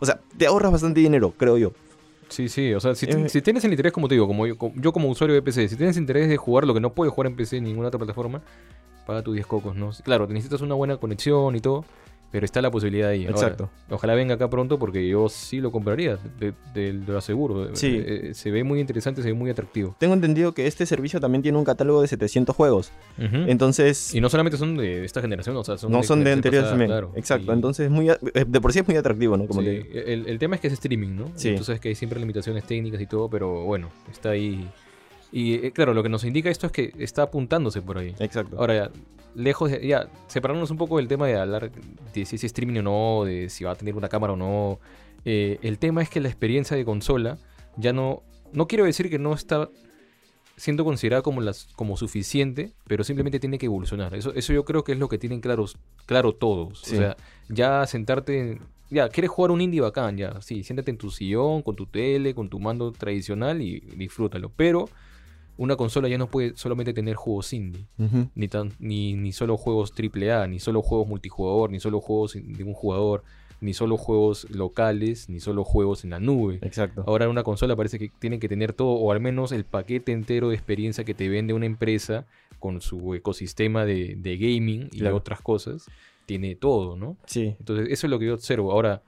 O 0.00 0.06
sea, 0.06 0.20
te 0.36 0.46
ahorras 0.46 0.72
bastante 0.72 1.00
dinero, 1.00 1.32
creo 1.36 1.56
yo. 1.56 1.72
Sí, 2.34 2.48
sí, 2.48 2.74
o 2.74 2.80
sea, 2.80 2.96
si, 2.96 3.06
Eh, 3.06 3.28
si 3.28 3.42
tienes 3.42 3.64
el 3.64 3.70
interés, 3.70 3.92
como 3.92 4.08
te 4.08 4.16
digo, 4.16 4.26
como 4.26 4.44
yo, 4.44 4.58
como 4.58 4.74
yo 4.74 4.92
como 4.92 5.08
usuario 5.08 5.36
de 5.36 5.42
PC, 5.42 5.68
si 5.68 5.76
tienes 5.76 5.96
interés 5.96 6.28
de 6.28 6.36
jugar 6.36 6.66
lo 6.66 6.74
que 6.74 6.80
no 6.80 6.92
puedes 6.92 7.14
jugar 7.14 7.28
en 7.28 7.36
PC 7.36 7.58
en 7.58 7.64
ninguna 7.64 7.86
otra 7.88 7.98
plataforma, 7.98 8.42
paga 9.06 9.22
tus 9.22 9.34
10 9.34 9.46
cocos, 9.46 9.76
¿no? 9.76 9.90
Claro, 10.02 10.26
necesitas 10.26 10.60
una 10.60 10.74
buena 10.74 10.96
conexión 10.96 11.54
y 11.54 11.60
todo, 11.60 11.84
pero 12.34 12.44
está 12.46 12.60
la 12.60 12.68
posibilidad 12.72 13.10
ahí. 13.10 13.26
Ahora, 13.26 13.36
Exacto. 13.38 13.70
ojalá 13.90 14.16
venga 14.16 14.34
acá 14.34 14.50
pronto 14.50 14.76
porque 14.76 15.06
yo 15.06 15.28
sí 15.28 15.60
lo 15.60 15.70
compraría, 15.70 16.18
te, 16.40 16.52
te- 16.74 16.92
lo 16.92 17.16
aseguro. 17.16 17.76
Sí. 17.76 17.86
Eh, 17.96 18.30
eh, 18.30 18.34
se 18.34 18.50
ve 18.50 18.64
muy 18.64 18.80
interesante, 18.80 19.22
se 19.22 19.28
ve 19.28 19.34
muy 19.34 19.50
atractivo. 19.50 19.94
Tengo 20.00 20.14
entendido 20.14 20.52
que 20.52 20.66
este 20.66 20.84
servicio 20.84 21.20
también 21.20 21.42
tiene 21.42 21.58
un 21.58 21.64
catálogo 21.64 22.02
de 22.02 22.08
700 22.08 22.56
juegos. 22.56 22.90
Entonces... 23.18 24.12
y 24.14 24.20
no 24.20 24.28
solamente 24.28 24.56
son 24.58 24.76
de 24.76 25.04
esta 25.04 25.20
generación, 25.20 25.56
o 25.56 25.62
sea, 25.62 25.78
son 25.78 25.92
no 25.92 26.02
son 26.02 26.24
de 26.24 26.32
anteriores 26.32 26.68
también. 26.70 26.90
claro. 26.90 27.12
Exacto. 27.14 27.52
Y- 27.52 27.54
Entonces, 27.54 27.88
muy 27.88 28.10
eh, 28.10 28.16
de 28.46 28.60
por 28.60 28.72
sí 28.72 28.80
es 28.80 28.88
muy 28.88 28.96
atractivo, 28.96 29.36
¿no? 29.36 29.46
Como 29.46 29.60
Sí, 29.60 29.66
te 29.66 30.12
el, 30.12 30.26
el 30.26 30.38
tema 30.40 30.56
es 30.56 30.60
que 30.60 30.66
es 30.66 30.72
streaming, 30.72 31.14
¿no? 31.16 31.30
Sí. 31.36 31.54
Tú 31.56 31.62
sabes 31.62 31.80
que 31.80 31.90
hay 31.90 31.94
siempre 31.94 32.18
limitaciones 32.18 32.64
técnicas 32.64 33.00
y 33.00 33.06
todo, 33.06 33.28
pero 33.30 33.62
bueno, 33.62 33.90
está 34.10 34.30
ahí. 34.30 34.68
Y 35.30 35.54
eh, 35.66 35.72
claro, 35.72 35.94
lo 35.94 36.02
que 36.02 36.08
nos 36.08 36.24
indica 36.24 36.50
esto 36.50 36.66
es 36.66 36.72
que 36.72 36.92
está 36.98 37.22
apuntándose 37.22 37.80
por 37.82 37.98
ahí. 37.98 38.14
Exacto. 38.18 38.56
Ahora 38.58 38.74
ya, 38.74 38.90
lejos 39.34 39.70
de. 39.70 39.86
Ya, 39.86 40.08
separarnos 40.26 40.70
un 40.70 40.76
poco 40.78 40.96
del 40.98 41.08
tema 41.08 41.26
de 41.26 41.36
hablar 41.36 41.70
de 41.70 42.24
si 42.24 42.36
es 42.36 42.44
streaming 42.44 42.80
o 42.80 42.82
no, 42.82 43.24
de 43.24 43.48
si 43.50 43.64
va 43.64 43.72
a 43.72 43.74
tener 43.76 43.94
una 43.96 44.08
cámara 44.08 44.32
o 44.32 44.36
no. 44.36 44.78
eh, 45.24 45.58
el 45.62 45.78
tema 45.78 46.02
es 46.02 46.08
que 46.10 46.20
la 46.20 46.28
experiencia 46.28 46.76
de 46.76 46.84
consola 46.84 47.38
ya 47.76 47.92
no. 47.92 48.22
No 48.52 48.66
quiero 48.68 48.84
decir 48.84 49.10
que 49.10 49.18
no 49.18 49.34
está 49.34 49.68
siendo 50.56 50.84
considerada 50.84 51.22
como, 51.22 51.40
las, 51.40 51.66
como 51.74 51.96
suficiente, 51.96 52.72
pero 52.86 53.02
simplemente 53.02 53.40
tiene 53.40 53.58
que 53.58 53.66
evolucionar. 53.66 54.14
Eso, 54.14 54.32
eso 54.34 54.52
yo 54.52 54.64
creo 54.64 54.84
que 54.84 54.92
es 54.92 54.98
lo 54.98 55.08
que 55.08 55.18
tienen 55.18 55.40
claros, 55.40 55.76
claro 56.06 56.32
todos. 56.34 56.80
Sí. 56.84 56.94
O 56.94 56.98
sea, 56.98 57.16
ya 57.48 57.84
sentarte. 57.86 58.38
en- 58.52 58.60
Ya, 58.90 59.08
quieres 59.08 59.30
jugar 59.30 59.50
un 59.50 59.60
indie 59.60 59.80
bacán, 59.80 60.16
ya. 60.16 60.40
Sí, 60.40 60.62
siéntate 60.62 60.92
en 60.92 60.98
tu 60.98 61.10
sillón, 61.10 61.62
con 61.62 61.74
tu 61.74 61.86
tele, 61.86 62.32
con 62.34 62.48
tu 62.48 62.60
mando 62.60 62.92
tradicional 62.92 63.60
y 63.60 63.80
disfrútalo. 63.80 64.52
Pero 64.54 64.88
una 65.56 65.76
consola 65.76 66.08
ya 66.08 66.18
no 66.18 66.26
puede 66.28 66.56
solamente 66.56 66.92
tener 66.92 67.14
juegos 67.16 67.52
indie. 67.52 67.86
Ni, 68.34 68.48
tan, 68.48 68.72
ni, 68.78 69.14
ni 69.14 69.32
solo 69.32 69.56
juegos 69.56 69.92
AAA, 69.96 70.48
ni 70.48 70.58
solo 70.58 70.82
juegos 70.82 71.06
multijugador, 71.08 71.70
ni 71.70 71.80
solo 71.80 72.00
juegos 72.00 72.32
de 72.34 72.64
un 72.64 72.74
jugador, 72.74 73.22
ni 73.60 73.72
solo 73.72 73.96
juegos 73.96 74.46
locales, 74.50 75.28
ni 75.28 75.40
solo 75.40 75.64
juegos 75.64 76.04
en 76.04 76.10
la 76.10 76.20
nube. 76.20 76.58
Exacto. 76.62 77.04
Ahora 77.06 77.28
una 77.28 77.44
consola 77.44 77.76
parece 77.76 77.98
que 77.98 78.10
tiene 78.18 78.38
que 78.38 78.48
tener 78.48 78.72
todo, 78.72 78.90
o 78.90 79.12
al 79.12 79.20
menos 79.20 79.52
el 79.52 79.64
paquete 79.64 80.12
entero 80.12 80.48
de 80.48 80.54
experiencia 80.56 81.04
que 81.04 81.14
te 81.14 81.28
vende 81.28 81.54
una 81.54 81.66
empresa 81.66 82.26
con 82.58 82.80
su 82.80 83.14
ecosistema 83.14 83.84
de, 83.84 84.16
de 84.18 84.36
gaming 84.36 84.88
y 84.92 84.98
Claro. 84.98 85.16
otras 85.16 85.40
cosas. 85.40 85.86
Tiene 86.26 86.54
todo, 86.56 86.96
¿no? 86.96 87.16
Sí. 87.26 87.54
Entonces, 87.58 87.88
eso 87.90 88.06
es 88.06 88.10
lo 88.10 88.18
que 88.18 88.26
yo 88.26 88.34
observo. 88.34 88.72
Ahora, 88.72 89.02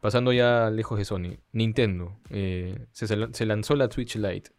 pasando 0.00 0.32
ya 0.32 0.70
lejos 0.70 0.96
de 0.98 1.04
Sony, 1.04 1.36
Nintendo. 1.52 2.12
eh, 2.30 2.86
se, 2.92 3.06
se 3.32 3.46
lanzó 3.46 3.74
la 3.74 3.90
Switch 3.90 4.14
Lite. 4.16 4.50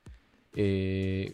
Eh, 0.55 1.33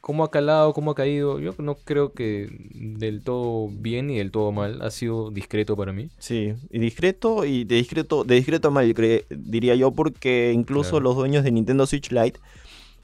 ¿Cómo 0.00 0.24
ha 0.24 0.30
calado? 0.30 0.72
¿Cómo 0.72 0.92
ha 0.92 0.94
caído? 0.94 1.38
Yo 1.38 1.54
no 1.58 1.74
creo 1.74 2.12
que 2.12 2.48
del 2.72 3.22
todo 3.22 3.68
bien 3.70 4.06
ni 4.06 4.16
del 4.18 4.30
todo 4.30 4.52
mal. 4.52 4.80
Ha 4.80 4.90
sido 4.90 5.30
discreto 5.30 5.76
para 5.76 5.92
mí. 5.92 6.08
Sí, 6.18 6.54
y 6.70 6.78
discreto 6.78 7.44
y 7.44 7.64
de 7.64 7.74
discreto, 7.76 8.24
de 8.24 8.36
discreto 8.36 8.68
a 8.68 8.70
mal, 8.70 8.94
diría 9.28 9.74
yo, 9.74 9.90
porque 9.90 10.52
incluso 10.54 10.92
Claro. 10.92 11.04
los 11.04 11.16
dueños 11.16 11.44
de 11.44 11.50
Nintendo 11.50 11.86
Switch 11.86 12.10
Lite, 12.10 12.40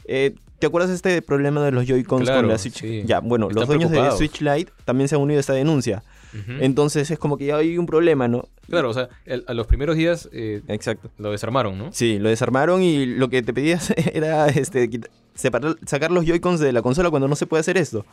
eh, 0.06 0.34
¿te 0.58 0.66
acuerdas 0.66 0.90
este 0.90 1.20
problema 1.20 1.62
de 1.62 1.72
los 1.72 1.84
Joy-Cons 1.86 2.24
Claro, 2.24 2.40
con 2.42 2.48
la 2.48 2.56
Switch? 2.58 2.80
sí. 2.80 3.02
Ya, 3.04 3.20
bueno, 3.20 3.50
los 3.50 3.66
dueños 3.66 3.90
de. 3.90 4.10
Switch 4.12 4.40
Lite 4.40 4.72
también 4.86 5.08
se 5.08 5.16
han 5.16 5.20
unido 5.20 5.38
a 5.38 5.40
esta 5.40 5.52
denuncia. 5.52 6.02
Entonces 6.58 7.10
es 7.10 7.18
como 7.18 7.36
que 7.36 7.46
ya 7.46 7.56
hay 7.58 7.76
un 7.76 7.86
problema, 7.86 8.28
¿no? 8.28 8.48
Claro, 8.68 8.88
o 8.90 8.94
sea, 8.94 9.08
el- 9.26 9.44
a 9.46 9.52
los 9.54 9.66
primeros 9.68 9.94
días 9.96 10.28
eh, 10.32 10.62
Exacto. 10.68 11.10
lo 11.18 11.30
desarmaron, 11.30 11.76
¿no? 11.78 11.92
Sí, 11.92 12.18
lo 12.18 12.28
desarmaron 12.30 12.82
y 12.82 13.04
lo 13.06 13.28
que 13.28 13.42
te 13.42 13.52
pedías 13.52 13.92
era 14.14 14.48
este, 14.48 14.88
separar, 15.34 15.76
sacar 15.86 16.10
los 16.10 16.24
Joy-Cons 16.26 16.60
de 16.60 16.72
la 16.72 16.80
consola 16.82 17.10
cuando 17.10 17.28
no 17.28 17.36
se 17.36 17.46
puede 17.46 17.60
hacer 17.60 17.76
esto. 17.76 18.04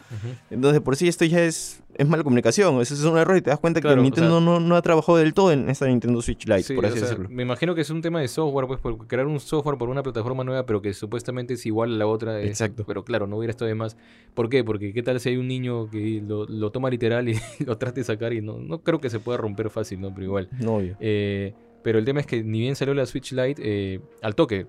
Entonces, 0.50 0.82
por 0.82 0.96
sí, 0.96 1.08
esto 1.08 1.24
ya 1.26 1.42
es, 1.44 1.82
es 1.96 2.08
mala 2.08 2.24
comunicación. 2.24 2.82
Eso 2.82 2.94
es 2.94 3.04
un 3.04 3.18
error 3.18 3.38
y 3.38 3.42
te 3.42 3.50
das 3.50 3.60
cuenta 3.60 3.80
Claro, 3.82 3.96
que 3.98 4.00
o 4.00 4.04
Nintendo 4.04 4.38
sea- 4.38 4.46
no, 4.46 4.60
no 4.60 4.76
ha 4.76 4.82
trabajado 4.82 5.18
del 5.18 5.34
todo 5.34 5.52
en 5.52 5.70
esta 5.70 5.86
Nintendo 5.88 6.22
Switch 6.22 6.46
Lite, 6.48 6.64
Sí, 6.64 6.74
por 6.74 6.86
así 6.86 6.96
o 6.96 7.00
sea, 7.00 7.10
decirlo. 7.10 7.30
Me 7.30 7.44
imagino 7.44 7.76
que 7.76 7.82
es 7.82 7.90
un 7.90 8.02
tema 8.02 8.20
de 8.22 8.28
software, 8.28 8.68
pues, 8.68 8.80
por 8.80 9.08
crear 9.08 9.28
un 9.28 9.40
software 9.40 9.78
por 9.78 9.90
una 9.90 10.04
plataforma 10.04 10.44
nueva, 10.44 10.66
pero 10.66 10.82
que 10.82 10.94
supuestamente 10.94 11.54
es 11.54 11.66
igual 11.66 11.94
a 11.94 11.98
la 11.98 12.08
otra. 12.08 12.40
es- 12.42 12.50
Exacto. 12.50 12.84
Pero 12.88 13.04
claro, 13.06 13.28
no 13.28 13.38
hubiera 13.38 13.52
estado 13.52 13.68
de 13.70 13.76
más. 13.76 13.98
¿Por 14.34 14.50
qué? 14.50 14.64
Porque 14.64 14.94
qué 14.94 15.04
tal 15.04 15.20
si 15.20 15.30
hay 15.30 15.38
un 15.38 15.48
niño 15.48 15.90
que 15.90 16.24
lo, 16.26 16.46
lo 16.46 16.72
toma 16.72 16.90
literal 16.90 17.30
y 17.30 17.34
lo 17.66 17.78
trate 17.78 18.02
de 18.02 18.04
sacar 18.06 18.34
y 18.34 18.42
no, 18.42 18.58
no 18.58 18.80
creo 18.80 19.00
que 19.00 19.10
se 19.10 19.20
pueda 19.20 19.38
romper 19.38 19.70
fácil, 19.70 20.02
¿no? 20.02 20.14
Pero 20.14 20.26
igual. 20.26 20.50
No, 20.60 20.78
obvio. 20.78 20.96
Eh, 21.00 21.54
pero 21.84 21.98
el 21.98 22.06
tema 22.06 22.20
es 22.20 22.28
que 22.28 22.44
ni 22.44 22.60
bien 22.60 22.76
salió 22.76 22.94
la 22.94 23.06
Switch 23.08 23.32
Lite, 23.32 23.62
eh, 23.66 24.00
al 24.22 24.36
toque 24.36 24.68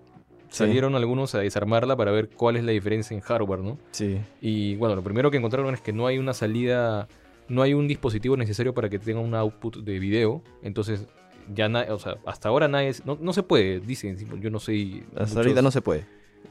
Sí. 0.52 0.59
salieron 0.59 0.94
algunos 0.94 1.35
a 1.35 1.38
desarmarla 1.40 1.97
para 1.97 2.11
ver 2.12 2.28
cuál 2.28 2.56
es 2.56 2.64
la 2.64 2.73
diferencia 2.73 3.14
en 3.14 3.21
hardware, 3.21 3.61
¿no? 3.61 3.78
Sí. 3.90 4.18
Y 4.40 4.76
bueno, 4.76 4.94
lo 4.94 5.02
primero 5.02 5.30
que 5.30 5.38
encontraron 5.38 5.73
es 5.75 5.80
que 5.80 5.92
no 5.92 6.06
hay 6.06 6.18
una 6.18 6.35
salida, 6.35 7.09
no 7.49 7.62
hay 7.62 7.75
un 7.75 7.88
dispositivo 7.88 8.37
necesario 8.37 8.75
para 8.75 8.88
que 8.88 8.99
tenga 8.99 9.21
un 9.21 9.35
output 9.35 9.78
de 9.78 9.99
video. 9.99 10.42
Entonces, 10.62 11.06
ya 11.54 11.68
o 11.90 11.99
sea, 11.99 12.16
hasta 12.26 12.49
ahora 12.50 12.68
nadie, 12.68 12.92
no, 13.04 13.18
no 13.21 13.32
se 13.32 13.42
puede, 13.42 13.80
dicen, 13.80 14.16
yo 14.40 14.50
no 14.50 14.61
sé. 14.61 15.02
Hasta 15.11 15.21
muchos- 15.23 15.37
ahorita 15.38 15.62
no 15.62 15.71
se 15.71 15.80
puede. 15.80 16.04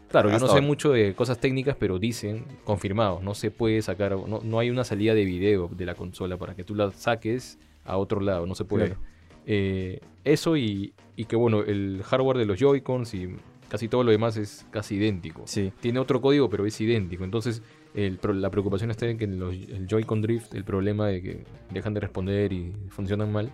Claro, 0.10 0.30
yo 0.30 0.40
no 0.40 0.48
sé 0.48 0.54
ahora. 0.56 0.66
mucho 0.66 0.92
de 0.92 1.14
cosas 1.14 1.40
técnicas, 1.40 1.76
pero 1.80 1.98
dicen, 1.98 2.44
confirmado, 2.66 3.22
no 3.24 3.34
se 3.34 3.50
puede 3.52 3.82
sacar, 3.82 4.12
no, 4.28 4.42
no 4.44 4.60
hay 4.60 4.70
una 4.70 4.84
salida 4.84 5.14
de 5.14 5.24
video 5.24 5.70
de 5.72 5.86
la 5.86 5.96
consola 5.96 6.36
para 6.38 6.54
que 6.56 6.64
tú 6.66 6.76
la 6.76 6.92
saques 6.92 7.58
a 7.86 7.96
otro 7.98 8.20
lado, 8.20 8.46
no 8.46 8.54
se 8.56 8.66
puede. 8.66 8.88
Claro. 8.88 9.00
Eh, 9.46 10.00
eso 10.24 10.58
y, 10.58 10.94
y 11.16 11.26
que 11.26 11.36
bueno, 11.38 11.62
el 11.62 12.02
hardware 12.04 12.38
de 12.38 12.46
los 12.46 12.60
Joy-Cons 12.60 13.14
y 13.14 13.36
casi 13.72 13.88
todo 13.88 14.04
lo 14.04 14.12
demás 14.12 14.36
es 14.36 14.66
casi 14.70 14.96
idéntico. 14.96 15.44
Sí. 15.46 15.72
Tiene 15.80 16.00
otro 16.00 16.20
código, 16.20 16.50
pero 16.50 16.66
es 16.66 16.80
idéntico. 16.82 17.24
Entonces, 17.24 17.64
el 17.96 18.20
la 18.34 18.50
preocupación 18.52 18.92
está 18.92 19.08
en 19.08 19.18
que 19.18 19.28
los- 19.28 19.56
el 19.56 19.88
Joy-Con 19.88 20.22
Drift, 20.22 20.54
el 20.54 20.66
problema 20.66 21.08
de 21.08 21.22
que 21.22 21.44
dejan 21.74 21.94
de 21.94 22.02
responder 22.02 22.52
y 22.52 22.74
funcionan 22.90 23.32
mal, 23.32 23.50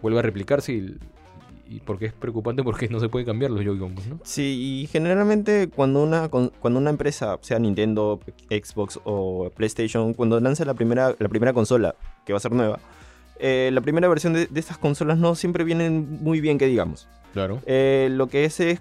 vuelve 0.00 0.20
a 0.20 0.22
replicarse 0.22 0.72
y, 0.74 0.96
y 1.68 1.80
porque 1.80 2.06
es 2.06 2.12
preocupante 2.12 2.62
porque 2.68 2.88
no 2.88 3.00
se 3.00 3.08
puede 3.08 3.24
cambiar 3.24 3.50
los 3.50 3.64
Joy-Con, 3.64 3.96
¿no? 4.08 4.20
Sí, 4.22 4.82
y 4.82 4.86
generalmente 4.86 5.68
cuando 5.68 6.04
una, 6.04 6.28
cuando 6.28 6.78
una 6.78 6.90
empresa, 6.90 7.36
sea 7.40 7.58
Nintendo, 7.58 8.20
Xbox 8.48 9.00
o 9.02 9.50
PlayStation, 9.56 10.14
cuando 10.14 10.38
lanza 10.38 10.64
la 10.64 10.74
primera, 10.74 11.16
la 11.18 11.28
primera 11.28 11.52
consola, 11.52 11.96
que 12.24 12.32
va 12.32 12.36
a 12.36 12.40
ser 12.40 12.52
nueva, 12.52 12.78
eh, 13.40 13.70
la 13.72 13.80
primera 13.80 14.08
versión 14.08 14.32
de, 14.32 14.46
de 14.46 14.60
estas 14.60 14.78
consolas 14.78 15.18
no 15.18 15.34
siempre 15.34 15.64
vienen 15.64 16.18
muy 16.22 16.40
bien, 16.40 16.58
que 16.58 16.66
digamos. 16.66 17.08
Claro. 17.32 17.60
Eh, 17.66 18.08
lo 18.10 18.26
que 18.26 18.44
es, 18.44 18.58
es- 18.60 18.80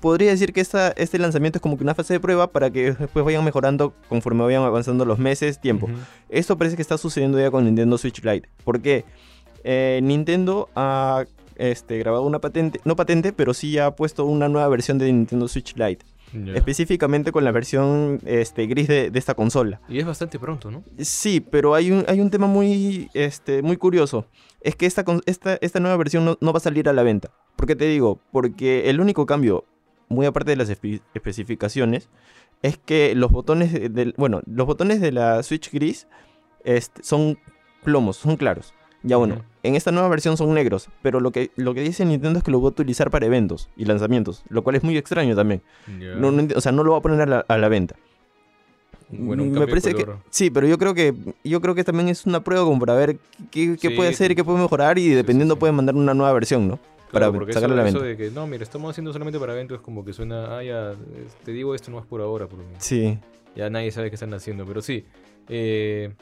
podría 0.00 0.30
decir 0.30 0.52
que 0.52 0.60
esta, 0.60 0.90
este 0.92 1.18
lanzamiento 1.18 1.58
es 1.58 1.62
como 1.62 1.76
que 1.76 1.82
una 1.82 1.94
fase 1.94 2.14
de 2.14 2.20
prueba 2.20 2.46
para 2.52 2.70
que 2.70 2.92
después 2.92 3.24
vayan 3.24 3.44
mejorando 3.44 3.92
conforme 4.08 4.44
vayan 4.44 4.62
avanzando 4.62 5.04
los 5.04 5.18
meses, 5.18 5.60
tiempo. 5.60 5.88
Esto 6.28 6.56
parece 6.56 6.76
que 6.76 6.82
está 6.82 6.96
sucediendo 6.96 7.38
ya 7.40 7.50
con 7.50 7.64
Nintendo 7.64 7.98
Switch 7.98 8.22
Lite. 8.24 8.48
¿Por 8.64 8.80
qué? 8.80 9.04
Eh, 9.64 9.98
Nintendo 10.02 10.68
ha 10.76 11.24
este, 11.56 11.98
grabado 11.98 12.22
una 12.22 12.38
patente, 12.38 12.80
no 12.84 12.94
patente, 12.94 13.32
pero 13.32 13.52
sí 13.52 13.76
ha 13.78 13.90
puesto 13.90 14.24
una 14.24 14.48
nueva 14.48 14.68
versión 14.68 14.98
de 14.98 15.06
Nintendo 15.12 15.48
Switch 15.48 15.74
Lite. 15.76 16.06
Específicamente 16.54 17.32
con 17.32 17.44
la 17.44 17.52
versión 17.52 18.20
este, 18.24 18.66
gris 18.66 18.88
de, 18.88 19.10
de 19.10 19.18
esta 19.18 19.34
consola. 19.34 19.80
Y 19.88 19.98
es 19.98 20.06
bastante 20.06 20.38
pronto, 20.38 20.70
¿no? 20.70 20.84
Sí, 20.98 21.40
pero 21.40 21.74
hay 21.74 21.90
un, 21.90 22.04
hay 22.08 22.20
un 22.20 22.30
tema 22.30 22.46
muy, 22.46 23.08
este, 23.14 23.62
muy 23.62 23.76
curioso. 23.76 24.26
Es 24.60 24.76
que 24.76 24.86
esta, 24.86 25.04
esta, 25.26 25.54
esta 25.60 25.80
nueva 25.80 25.96
versión 25.96 26.24
no, 26.24 26.36
no 26.40 26.52
va 26.52 26.58
a 26.58 26.60
salir 26.60 26.88
a 26.88 26.92
la 26.92 27.02
venta. 27.02 27.30
¿Por 27.56 27.66
qué 27.66 27.76
te 27.76 27.86
digo? 27.86 28.20
Porque 28.32 28.90
el 28.90 29.00
único 29.00 29.24
cambio, 29.26 29.64
muy 30.08 30.26
aparte 30.26 30.50
de 30.50 30.56
las 30.56 30.70
espe- 30.70 31.00
especificaciones, 31.14 32.08
es 32.62 32.76
que 32.78 33.14
los 33.14 33.30
botones 33.30 33.72
de- 33.72 33.88
del, 33.88 34.14
bueno, 34.16 34.42
los 34.46 34.66
botones 34.66 35.00
de 35.00 35.12
la 35.12 35.42
Switch 35.42 35.70
gris 35.72 36.08
este, 36.64 37.02
son 37.02 37.38
plomos, 37.84 38.16
son 38.16 38.36
claros. 38.36 38.74
Ya 39.02 39.16
bueno. 39.16 39.44
En 39.68 39.76
esta 39.76 39.92
nueva 39.92 40.08
versión 40.08 40.36
son 40.36 40.52
negros, 40.54 40.88
pero 41.02 41.20
lo 41.20 41.30
que, 41.30 41.50
lo 41.56 41.74
que 41.74 41.82
dice 41.82 42.04
Nintendo 42.04 42.38
es 42.38 42.44
que 42.44 42.50
lo 42.50 42.60
va 42.60 42.68
a 42.68 42.70
utilizar 42.70 43.10
para 43.10 43.26
eventos 43.26 43.68
y 43.76 43.84
lanzamientos, 43.84 44.42
lo 44.48 44.62
cual 44.62 44.76
es 44.76 44.82
muy 44.82 44.96
extraño 44.96 45.36
también. 45.36 45.62
No, 45.86 46.30
no 46.30 46.46
o 46.56 46.60
sea, 46.60 46.72
no 46.72 46.84
lo 46.84 46.92
va 46.92 46.98
a 46.98 47.02
poner 47.02 47.20
a 47.20 47.26
la, 47.26 47.44
a 47.46 47.58
la 47.58 47.68
venta. 47.68 47.96
Bueno, 49.10 49.42
un 49.42 49.52
me 49.52 49.66
parece 49.66 49.94
que 49.94 50.06
sí, 50.28 50.50
pero 50.50 50.66
yo 50.66 50.76
creo 50.76 50.92
que 50.92 51.14
yo 51.42 51.60
creo 51.62 51.74
que 51.74 51.82
también 51.82 52.08
es 52.08 52.26
una 52.26 52.44
prueba 52.44 52.64
como 52.64 52.78
para 52.78 52.94
ver 52.94 53.18
qué, 53.50 53.76
qué 53.80 53.88
Sí, 53.88 53.94
puede 53.94 54.10
hacer 54.10 54.32
y 54.32 54.34
qué 54.34 54.44
puede 54.44 54.58
mejorar 54.58 54.98
y 54.98 55.04
sí, 55.04 55.14
dependiendo 55.14 55.54
sí. 55.54 55.60
pueden 55.60 55.76
mandar 55.76 55.94
una 55.94 56.12
nueva 56.12 56.32
versión, 56.34 56.68
¿no? 56.68 56.78
Claro, 57.10 57.32
para 57.32 57.50
eso, 57.50 57.60
la 57.68 57.88
eso 57.88 58.00
venta. 58.00 58.00
de 58.04 58.16
que, 58.18 58.30
no, 58.30 58.46
mira, 58.46 58.62
estamos 58.62 58.90
haciendo 58.90 59.12
solamente 59.14 59.38
para 59.38 59.54
eventos, 59.54 59.80
como 59.80 60.04
que 60.04 60.12
suena, 60.12 60.58
ah, 60.58 60.62
ya, 60.62 60.92
eh, 60.92 60.96
te 61.42 61.52
digo 61.52 61.74
esto 61.74 61.90
no 61.90 61.98
es 62.00 62.04
por 62.04 62.20
ahora, 62.20 62.46
porque 62.48 62.66
Sí, 62.76 63.18
ya 63.56 63.70
nadie 63.70 63.90
sabe 63.92 64.10
qué 64.10 64.16
están 64.16 64.34
haciendo, 64.34 64.66
pero 64.66 64.82
sí, 64.82 65.06
eh, 65.48 66.12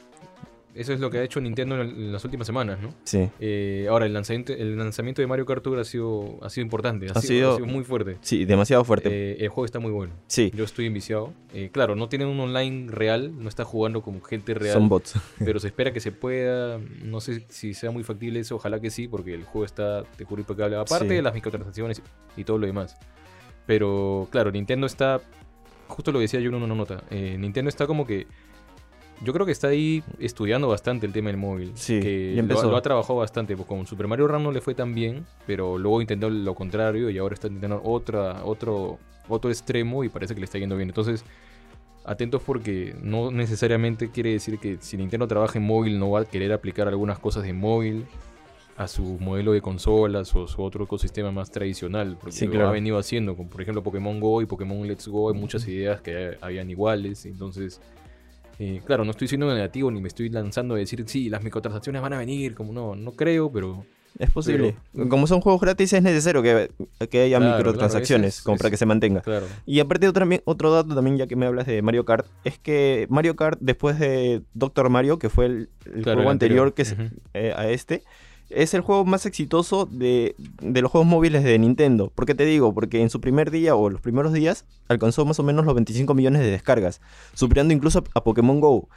eso 0.77 0.93
es 0.93 1.01
lo 1.01 1.11
que 1.11 1.19
ha 1.19 1.23
hecho 1.23 1.41
Nintendo 1.41 1.81
en, 1.81 2.13
las 2.13 2.25
últimas 2.25 2.47
semanas, 2.47 2.79
¿no? 2.81 2.91
sí, 3.05 3.29
Eh, 3.41 3.87
ahora, 3.89 4.07
el 4.07 4.13
lanzamiento, 4.13 4.53
el 4.53 4.77
lanzamiento 4.77 5.23
de 5.23 5.27
Mario 5.27 5.47
Kart 5.47 5.63
Tour 5.63 5.79
ha 5.79 5.85
sido, 5.85 6.39
ha 6.43 6.51
sido 6.51 6.65
importante, 6.65 7.07
ha, 7.09 7.13
Ha 7.13 7.21
sido, 7.21 7.29
sido- 7.29 7.53
ha 7.53 7.57
sido 7.57 7.67
muy 7.67 7.85
fuerte. 7.85 8.17
sí, 8.21 8.45
demasiado 8.45 8.85
fuerte. 8.85 9.09
Eh, 9.11 9.37
el 9.41 9.49
juego 9.49 9.65
está 9.65 9.79
muy 9.79 9.91
bueno. 9.93 10.13
sí, 10.27 10.53
Yo 10.55 10.65
estoy 10.65 10.87
enviciado. 10.87 11.33
Eh, 11.55 11.71
claro, 11.73 11.97
no 11.97 12.09
tiene 12.09 12.27
un 12.27 12.39
online 12.39 12.91
real, 12.91 13.33
no 13.43 13.49
está 13.49 13.65
jugando 13.65 14.03
como 14.03 14.21
gente 14.21 14.55
real. 14.55 14.75
son 14.75 14.89
bots. 14.89 15.15
pero 15.45 15.59
se 15.61 15.69
espera 15.69 15.93
que 15.93 16.01
se 16.01 16.13
pueda. 16.13 16.79
No 17.03 17.21
sé 17.21 17.45
si 17.49 17.75
sea 17.75 17.91
muy 17.91 18.05
factible 18.05 18.41
eso, 18.41 18.57
ojalá 18.57 18.79
que 18.81 18.91
sí, 18.91 19.09
porque 19.09 19.35
el 19.35 19.45
juego 19.45 19.65
está, 19.65 20.05
te 20.17 20.25
juro, 20.25 20.41
impecable. 20.43 20.77
Aparte 20.77 21.09
Sí. 21.09 21.15
de 21.15 21.23
las 21.23 21.35
microtransacciones 21.35 22.03
y 22.37 22.45
todo 22.45 22.59
lo 22.59 22.67
demás. 22.67 22.97
Pero 23.67 24.29
claro, 24.31 24.51
Nintendo 24.53 24.87
está. 24.87 25.21
Justo 25.89 26.11
lo 26.13 26.19
decía 26.19 26.41
yo 26.41 26.49
en 26.51 26.57
una 26.57 26.75
nota. 26.75 27.03
Nintendo 27.11 27.69
está 27.69 27.87
como 27.87 28.07
que. 28.07 28.27
Yo 29.23 29.33
creo 29.33 29.47
que 29.47 29.53
está 29.53 29.69
ahí 29.69 30.03
estudiando 30.19 30.69
bastante 30.69 31.07
el 31.07 31.13
tema 31.13 31.29
del 31.31 31.39
móvil. 31.39 31.73
Sí, 31.75 32.01
que 32.01 32.33
lo, 32.35 32.41
empezó. 32.41 32.71
lo 32.71 32.77
ha 32.77 32.83
trabajado 32.83 33.19
bastante. 33.19 33.57
Pues 33.57 33.67
con 33.67 33.87
Super 33.87 34.07
Mario 34.09 34.29
Run 34.29 34.43
no 34.43 34.53
le 34.53 34.61
fue 34.61 34.75
tan 34.75 34.95
bien, 34.95 35.25
pero 35.47 35.79
luego 35.79 36.01
intentó 36.03 36.29
lo 36.29 36.55
contrario 36.55 37.09
y 37.11 37.19
ahora 37.19 37.35
está 37.35 37.47
intentando 37.49 37.81
otra, 37.83 38.45
otro, 38.45 38.99
otro 39.29 39.51
extremo 39.51 40.05
y 40.05 40.09
parece 40.11 40.35
que 40.35 40.41
le 40.41 40.45
está 40.45 40.59
yendo 40.59 40.77
bien. 40.77 40.91
Entonces, 40.91 41.25
atentos 42.05 42.43
porque 42.45 42.95
no 43.03 43.31
necesariamente 43.31 44.11
quiere 44.11 44.33
decir 44.33 44.59
que 44.59 44.77
si 44.81 44.97
Nintendo 44.97 45.27
trabaja 45.27 45.59
en 45.59 45.65
móvil 45.65 45.99
no 45.99 46.11
va 46.11 46.21
a 46.21 46.25
querer 46.27 46.53
aplicar 46.53 46.87
algunas 46.87 47.19
cosas 47.19 47.43
de 47.45 47.53
móvil 47.53 48.05
a 48.77 48.87
su 48.89 49.03
modelo 49.19 49.53
de 49.53 49.63
consolas 49.63 50.37
o 50.37 50.47
su 50.47 50.63
otro 50.63 50.85
ecosistema 50.85 51.33
más 51.33 51.51
tradicional, 51.51 52.19
porque 52.21 52.37
Sí, 52.37 52.45
lo 52.45 52.53
claro. 52.53 52.69
ha 52.69 52.73
venido 52.73 52.99
haciendo, 52.99 53.35
con 53.35 53.49
por 53.49 53.63
ejemplo 53.63 53.83
Pokémon 53.83 54.21
Go 54.21 54.43
y 54.43 54.47
Pokémon 54.47 54.87
Let's 54.87 55.09
Go, 55.09 55.31
hay 55.33 55.41
muchas 55.41 55.67
ideas 55.67 56.03
que 56.03 56.37
habían 56.43 56.69
iguales, 56.69 57.25
entonces, 57.25 57.81
eh, 58.59 58.81
claro, 58.85 59.05
no 59.05 59.11
estoy 59.11 59.29
siendo 59.29 59.53
negativo 59.53 59.91
ni 59.91 60.01
me 60.01 60.09
estoy 60.09 60.29
lanzando 60.31 60.75
a 60.75 60.79
decir, 60.79 61.03
sí, 61.07 61.29
las 61.29 61.43
microtransacciones 61.43 62.01
van 62.03 62.13
a 62.13 62.19
venir, 62.19 62.55
como 62.55 62.73
no, 62.73 62.95
no 62.97 63.13
creo, 63.13 63.51
pero 63.53 63.85
Es 64.19 64.31
posible. 64.31 64.75
Como 65.11 65.27
son 65.27 65.43
juegos 65.43 65.61
gratis 65.61 65.93
es 65.93 66.03
necesario 66.03 66.43
que, 66.43 66.71
que 67.11 67.21
haya 67.23 67.37
Claro, 67.39 67.57
microtransacciones 67.59 68.37
claro, 68.37 68.39
es- 68.39 68.43
como 68.45 68.55
es- 68.55 68.61
para 68.63 68.71
que 68.71 68.77
se 68.79 68.87
mantenga. 68.87 69.21
claro, 69.21 69.47
Y 69.67 69.81
aparte 69.81 70.09
otro, 70.09 70.27
otro 70.47 70.73
dato 70.73 70.95
también, 70.95 71.19
ya 71.19 71.27
que 71.27 71.37
me 71.37 71.45
hablas 71.45 71.67
de 71.67 71.83
Mario 71.83 72.05
Kart, 72.07 72.27
es 72.45 72.59
que 72.59 73.07
Mario 73.11 73.37
Kart 73.37 73.59
después 73.61 73.99
de 73.99 74.43
Doctor 74.55 74.89
Mario, 74.89 75.19
que 75.19 75.29
fue 75.29 75.47
el, 75.47 75.69
juego 76.03 76.23
el 76.23 76.29
anterior, 76.29 76.69
anterior. 76.69 76.73
que 76.73 77.11
eh, 77.35 77.53
a 77.55 77.69
este, 77.69 78.03
es 78.51 78.75
el 78.75 78.81
juego 78.81 79.05
más 79.05 79.27
exitoso 79.27 79.87
de, 79.91 80.35
de 80.61 80.83
los 80.83 80.91
juegos 80.91 81.09
móviles 81.09 81.43
de 81.45 81.59
Nintendo. 81.59 82.11
¿Por 82.15 82.27
qué 82.27 82.35
te 82.35 82.45
digo? 82.45 82.73
Porque 82.75 83.03
en 83.03 83.11
su 83.11 83.21
primer 83.21 83.51
día 83.51 83.75
o 83.75 83.91
los 83.91 84.01
primeros 84.01 84.33
días 84.33 84.65
alcanzó 84.89 85.25
más 85.25 85.39
o 85.39 85.43
menos 85.43 85.65
los 85.65 85.75
25 85.75 86.15
millones 86.15 86.43
de 86.43 86.51
descargas, 86.51 87.01
superando 87.35 87.75
incluso 87.75 88.05
a 88.15 88.23
Pokémon 88.25 88.61
Go. 88.61 88.89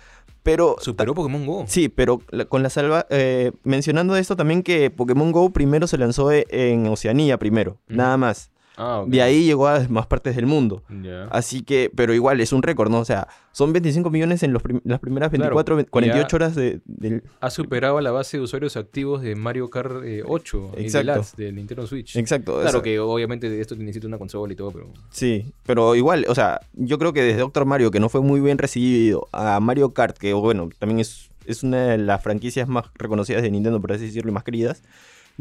Pero 0.43 0.77
superó 0.79 1.13
Pokémon 1.13 1.45
Go. 1.45 1.65
Sí, 1.67 1.89
pero 1.89 2.21
la- 2.29 2.45
con 2.45 2.63
la 2.63 2.69
salva. 2.69 3.05
eh, 3.09 3.51
mencionando 3.63 4.15
esto 4.15 4.35
también 4.35 4.63
que 4.63 4.89
Pokémon 4.89 5.31
Go 5.31 5.49
primero 5.51 5.85
se 5.87 5.97
lanzó 5.97 6.31
e- 6.31 6.45
en 6.49 6.87
Oceanía 6.87 7.37
primero, 7.37 7.77
nada 7.87 8.15
más. 8.17 8.51
Ah. 8.81 9.03
De 9.05 9.21
ahí 9.21 9.43
llegó 9.43 9.67
a 9.67 9.85
más 9.89 10.07
partes 10.07 10.35
del 10.37 10.45
mundo. 10.45 10.83
Así 11.31 11.63
que, 11.63 11.91
pero 11.93 12.13
igual 12.13 12.39
es 12.39 12.53
un 12.53 12.63
récord, 12.63 12.89
¿no? 12.89 12.99
O 12.99 13.05
sea, 13.05 13.27
son 13.51 13.73
25 13.73 14.09
millones 14.09 14.41
en 14.43 14.53
los 14.53 14.61
prim- 14.63 14.79
las 14.85 14.99
primeras 15.01 15.29
Claro, 15.29 15.55
24, 15.55 15.75
ve- 15.75 15.83
ya- 15.83 15.89
48 15.89 16.35
horas 16.37 16.55
de, 16.55 16.79
del... 16.85 17.23
Ha 17.41 17.49
superado 17.49 17.99
la 17.99 18.11
base 18.11 18.37
de 18.37 18.43
usuarios 18.43 18.77
activos 18.77 19.21
de 19.21 19.35
Mario 19.35 19.69
Kart 19.69 20.03
eh, 20.05 20.23
8 20.25 20.71
y 20.77 20.81
Exacto. 20.83 21.11
Deluxe 21.11 21.35
del 21.35 21.55
Nintendo 21.55 21.85
Switch. 21.87 22.15
Exacto. 22.15 22.59
Claro 22.61 22.81
que 22.81 22.99
obviamente 22.99 23.59
esto 23.59 23.75
necesita 23.75 24.07
una 24.07 24.17
consola 24.17 24.53
y 24.53 24.55
todo, 24.55 24.71
pero 24.71 24.87
Sí, 25.09 25.45
pero 25.65 25.95
igual, 25.95 26.25
o 26.29 26.35
sea, 26.35 26.61
yo 26.73 26.97
creo 26.97 27.11
que 27.11 27.21
desde 27.21 27.39
Doctor 27.41 27.65
Mario, 27.65 27.91
que 27.91 27.99
no 27.99 28.07
fue 28.07 28.21
muy 28.21 28.39
bien 28.39 28.57
recibido, 28.57 29.27
a 29.33 29.59
Mario 29.59 29.93
Kart, 29.93 30.17
que 30.17 30.31
bueno, 30.33 30.69
también 30.79 30.99
es, 31.01 31.29
es 31.45 31.63
una 31.63 31.87
de 31.87 31.97
las 31.97 32.23
franquicias 32.23 32.67
más 32.69 32.85
reconocidas 32.95 33.41
de 33.41 33.51
Nintendo, 33.51 33.81
por 33.81 33.91
así 33.91 34.05
decirlo, 34.05 34.31
y 34.31 34.33
más 34.33 34.43
queridas. 34.45 34.83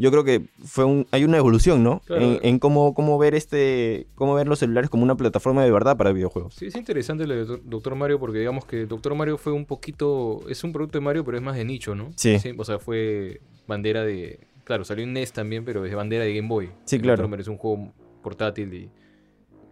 Yo 0.01 0.11
creo 0.11 0.23
que 0.23 0.45
fue 0.63 0.85
un, 0.85 1.05
hay 1.11 1.25
una 1.25 1.37
evolución, 1.37 1.83
¿no? 1.83 1.99
Claro. 2.05 2.21
En, 2.23 2.39
en 2.41 2.57
cómo, 2.59 2.93
cómo 2.93 3.17
ver 3.17 3.35
este, 3.35 4.07
cómo 4.15 4.33
ver 4.33 4.47
los 4.47 4.59
celulares 4.59 4.89
como 4.89 5.03
una 5.03 5.17
plataforma 5.17 5.63
de 5.63 5.71
verdad 5.71 5.97
para 5.97 6.13
videojuegos. 6.13 6.55
Sí, 6.55 6.67
es 6.67 6.75
interesante 6.75 7.27
lo 7.27 7.35
de 7.35 7.43
Do- 7.45 7.59
Doctor 7.63 7.95
Mario 7.95 8.17
porque 8.19 8.39
digamos 8.39 8.63
que 8.65 8.85
Doctor 8.85 9.13
Mario 9.15 9.37
fue 9.37 9.51
un 9.51 9.65
poquito... 9.65 10.39
Es 10.49 10.63
un 10.63 10.71
producto 10.71 10.97
de 10.97 11.03
Mario, 11.03 11.25
pero 11.25 11.37
es 11.37 11.43
más 11.43 11.55
de 11.57 11.65
nicho, 11.65 11.95
¿no? 11.95 12.11
Sí. 12.15 12.37
O 12.57 12.63
sea, 12.63 12.79
fue 12.79 13.41
bandera 13.67 14.03
de... 14.03 14.39
Claro, 14.63 14.85
salió 14.85 15.03
en 15.03 15.13
NES 15.13 15.33
también, 15.33 15.65
pero 15.65 15.83
es 15.85 15.93
bandera 15.93 16.23
de 16.23 16.33
Game 16.33 16.47
Boy. 16.47 16.69
Sí, 16.85 16.95
El 16.95 17.01
claro. 17.01 17.17
Doctor 17.17 17.29
Mario 17.31 17.41
es 17.41 17.47
un 17.49 17.57
juego 17.57 17.91
portátil 18.23 18.73
y... 18.73 18.89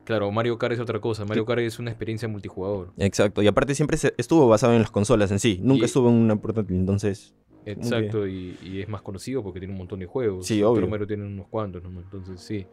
Claro, 0.04 0.32
Mario 0.32 0.58
Kart 0.58 0.74
es 0.74 0.80
otra 0.80 1.00
cosa. 1.02 1.26
Mario 1.26 1.46
Kart 1.46 1.60
es 1.62 1.80
una 1.80 1.90
experiencia 1.92 2.28
multijugador. 2.30 2.94
Exacto. 2.98 3.42
Y 3.42 3.48
aparte 3.48 3.76
siempre 3.76 3.98
estuvo 4.18 4.48
basado 4.48 4.74
en 4.74 4.80
las 4.80 4.90
consolas 4.90 5.32
en 5.32 5.40
sí. 5.40 5.60
Nunca 5.62 5.82
Y- 5.82 5.86
estuvo 5.86 6.08
en 6.10 6.16
una 6.16 6.38
portátil. 6.38 6.78
Entonces, 6.78 7.34
Exacto, 7.72 8.28
y, 8.28 8.58
y 8.64 8.82
es 8.82 8.88
más 8.88 9.02
conocido 9.02 9.44
porque 9.44 9.60
tiene 9.60 9.74
un 9.74 9.78
montón 9.78 10.00
de 10.00 10.06
juegos. 10.06 10.46
Sí, 10.46 10.64
obvio. 10.64 10.88
Mario 10.88 11.06
tiene 11.06 11.26
unos 11.26 11.48
cuantos, 11.48 11.84
¿no? 11.84 12.00
Entonces, 12.00 12.40
sí. 12.40 12.66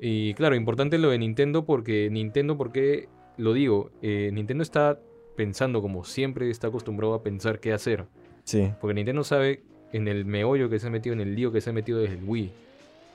Y 0.00 0.34
claro, 0.34 0.54
importante 0.54 0.96
lo 0.98 1.10
de 1.10 1.18
Nintendo 1.18 1.64
porque 1.64 2.08
Nintendo, 2.10 2.56
porque 2.56 3.08
lo 3.36 3.52
digo, 3.52 3.90
eh, 4.00 4.30
Nintendo 4.32 4.62
está 4.62 5.00
pensando 5.36 5.82
como 5.82 6.04
siempre 6.04 6.50
está 6.50 6.68
acostumbrado 6.68 7.14
a 7.14 7.22
pensar 7.22 7.60
qué 7.60 7.72
hacer. 7.72 8.06
sí. 8.44 8.72
Porque 8.80 8.94
Nintendo 8.94 9.22
sabe 9.22 9.62
en 9.92 10.08
el 10.08 10.24
meollo 10.24 10.68
que 10.68 10.78
se 10.78 10.86
ha 10.86 10.90
metido, 10.90 11.14
en 11.14 11.20
el 11.20 11.34
lío 11.34 11.52
que 11.52 11.60
se 11.60 11.70
ha 11.70 11.72
metido 11.72 11.98
desde 12.00 12.16
el 12.16 12.24
Wii. 12.24 12.52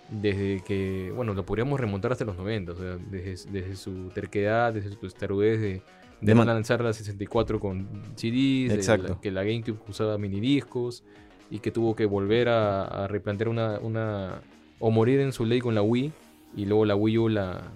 Desde 0.10 0.62
que, 0.64 1.12
bueno, 1.16 1.34
lo 1.34 1.46
podríamos 1.46 1.80
remontar 1.80 2.12
hasta 2.12 2.26
los 2.26 2.36
90, 2.38 2.72
o 2.72 2.76
sea, 2.76 2.98
desde, 3.10 3.52
desde 3.52 3.76
su 3.76 4.10
terquedad, 4.10 4.74
desde 4.74 4.90
su 4.90 4.98
testarudez 4.98 5.62
de, 5.62 5.82
de 6.26 6.36
lanzar 6.36 6.82
la 6.84 6.94
64 6.94 7.60
con 7.60 7.88
CDs, 8.16 8.74
Exacto. 8.74 9.08
la- 9.16 9.22
que 9.22 9.32
la 9.32 9.44
GameCube 9.44 9.78
usaba 9.88 10.18
minidiscos 10.18 11.04
y 11.52 11.60
que 11.60 11.72
tuvo 11.72 11.96
que 11.96 12.06
volver 12.06 12.50
a, 12.50 12.84
a 12.86 13.08
replantear 13.08 13.50
una, 13.50 13.80
una... 13.80 14.42
o 14.80 14.90
morir 14.92 15.20
en 15.20 15.32
su 15.32 15.46
ley 15.46 15.60
con 15.60 15.76
la 15.76 15.82
Wii 15.82 16.12
y 16.56 16.66
luego 16.66 16.86
la 16.86 16.96
Wii 16.96 17.18
U 17.18 17.30
la... 17.30 17.72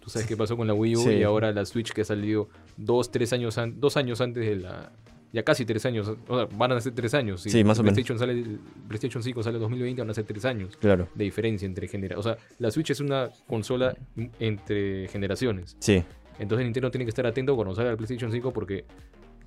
Tú 0.00 0.08
sabes 0.08 0.26
qué 0.26 0.36
pasó 0.36 0.56
con 0.56 0.66
la 0.66 0.72
Wii 0.74 0.96
U 0.96 1.00
Sí. 1.02 1.10
y 1.10 1.22
ahora 1.22 1.52
la 1.52 1.64
Switch 1.66 1.92
que 1.92 2.00
ha 2.00 2.04
salido 2.04 2.48
dos, 2.76 3.10
tres 3.10 3.32
años, 3.34 3.58
an- 3.58 3.78
dos 3.80 3.96
años 3.96 4.20
antes 4.20 4.46
de 4.46 4.56
la... 4.56 4.92
Ya 5.32 5.44
casi 5.44 5.64
tres 5.64 5.86
años, 5.86 6.08
o 6.26 6.36
sea, 6.36 6.48
van 6.58 6.72
a 6.72 6.80
ser 6.80 6.92
tres 6.92 7.14
años. 7.14 7.42
Si 7.42 7.50
Sí, 7.50 7.62
más 7.62 7.78
o 7.78 7.82
menos. 7.84 7.94
PlayStation 7.94 8.18
Sale, 8.18 8.44
PlayStation 8.88 9.22
5 9.22 9.42
sale 9.44 9.56
en 9.58 9.62
2020, 9.62 10.02
van 10.02 10.10
a 10.10 10.14
ser 10.14 10.24
tres 10.24 10.44
años 10.44 10.76
Claro. 10.76 11.06
de 11.14 11.22
diferencia 11.24 11.66
entre 11.66 11.86
generaciones. 11.86 12.26
O 12.26 12.28
sea, 12.28 12.38
la 12.58 12.70
Switch 12.72 12.90
es 12.90 12.98
una 12.98 13.28
consola 13.46 13.94
entre 14.40 15.06
generaciones. 15.08 15.76
Sí. 15.78 16.02
Entonces 16.40 16.64
Nintendo 16.64 16.90
tiene 16.90 17.04
que 17.04 17.10
estar 17.10 17.26
atento 17.26 17.54
cuando 17.54 17.74
salga 17.74 17.90
el 17.90 17.96
PlayStation 17.96 18.32
5 18.32 18.52
porque 18.52 18.84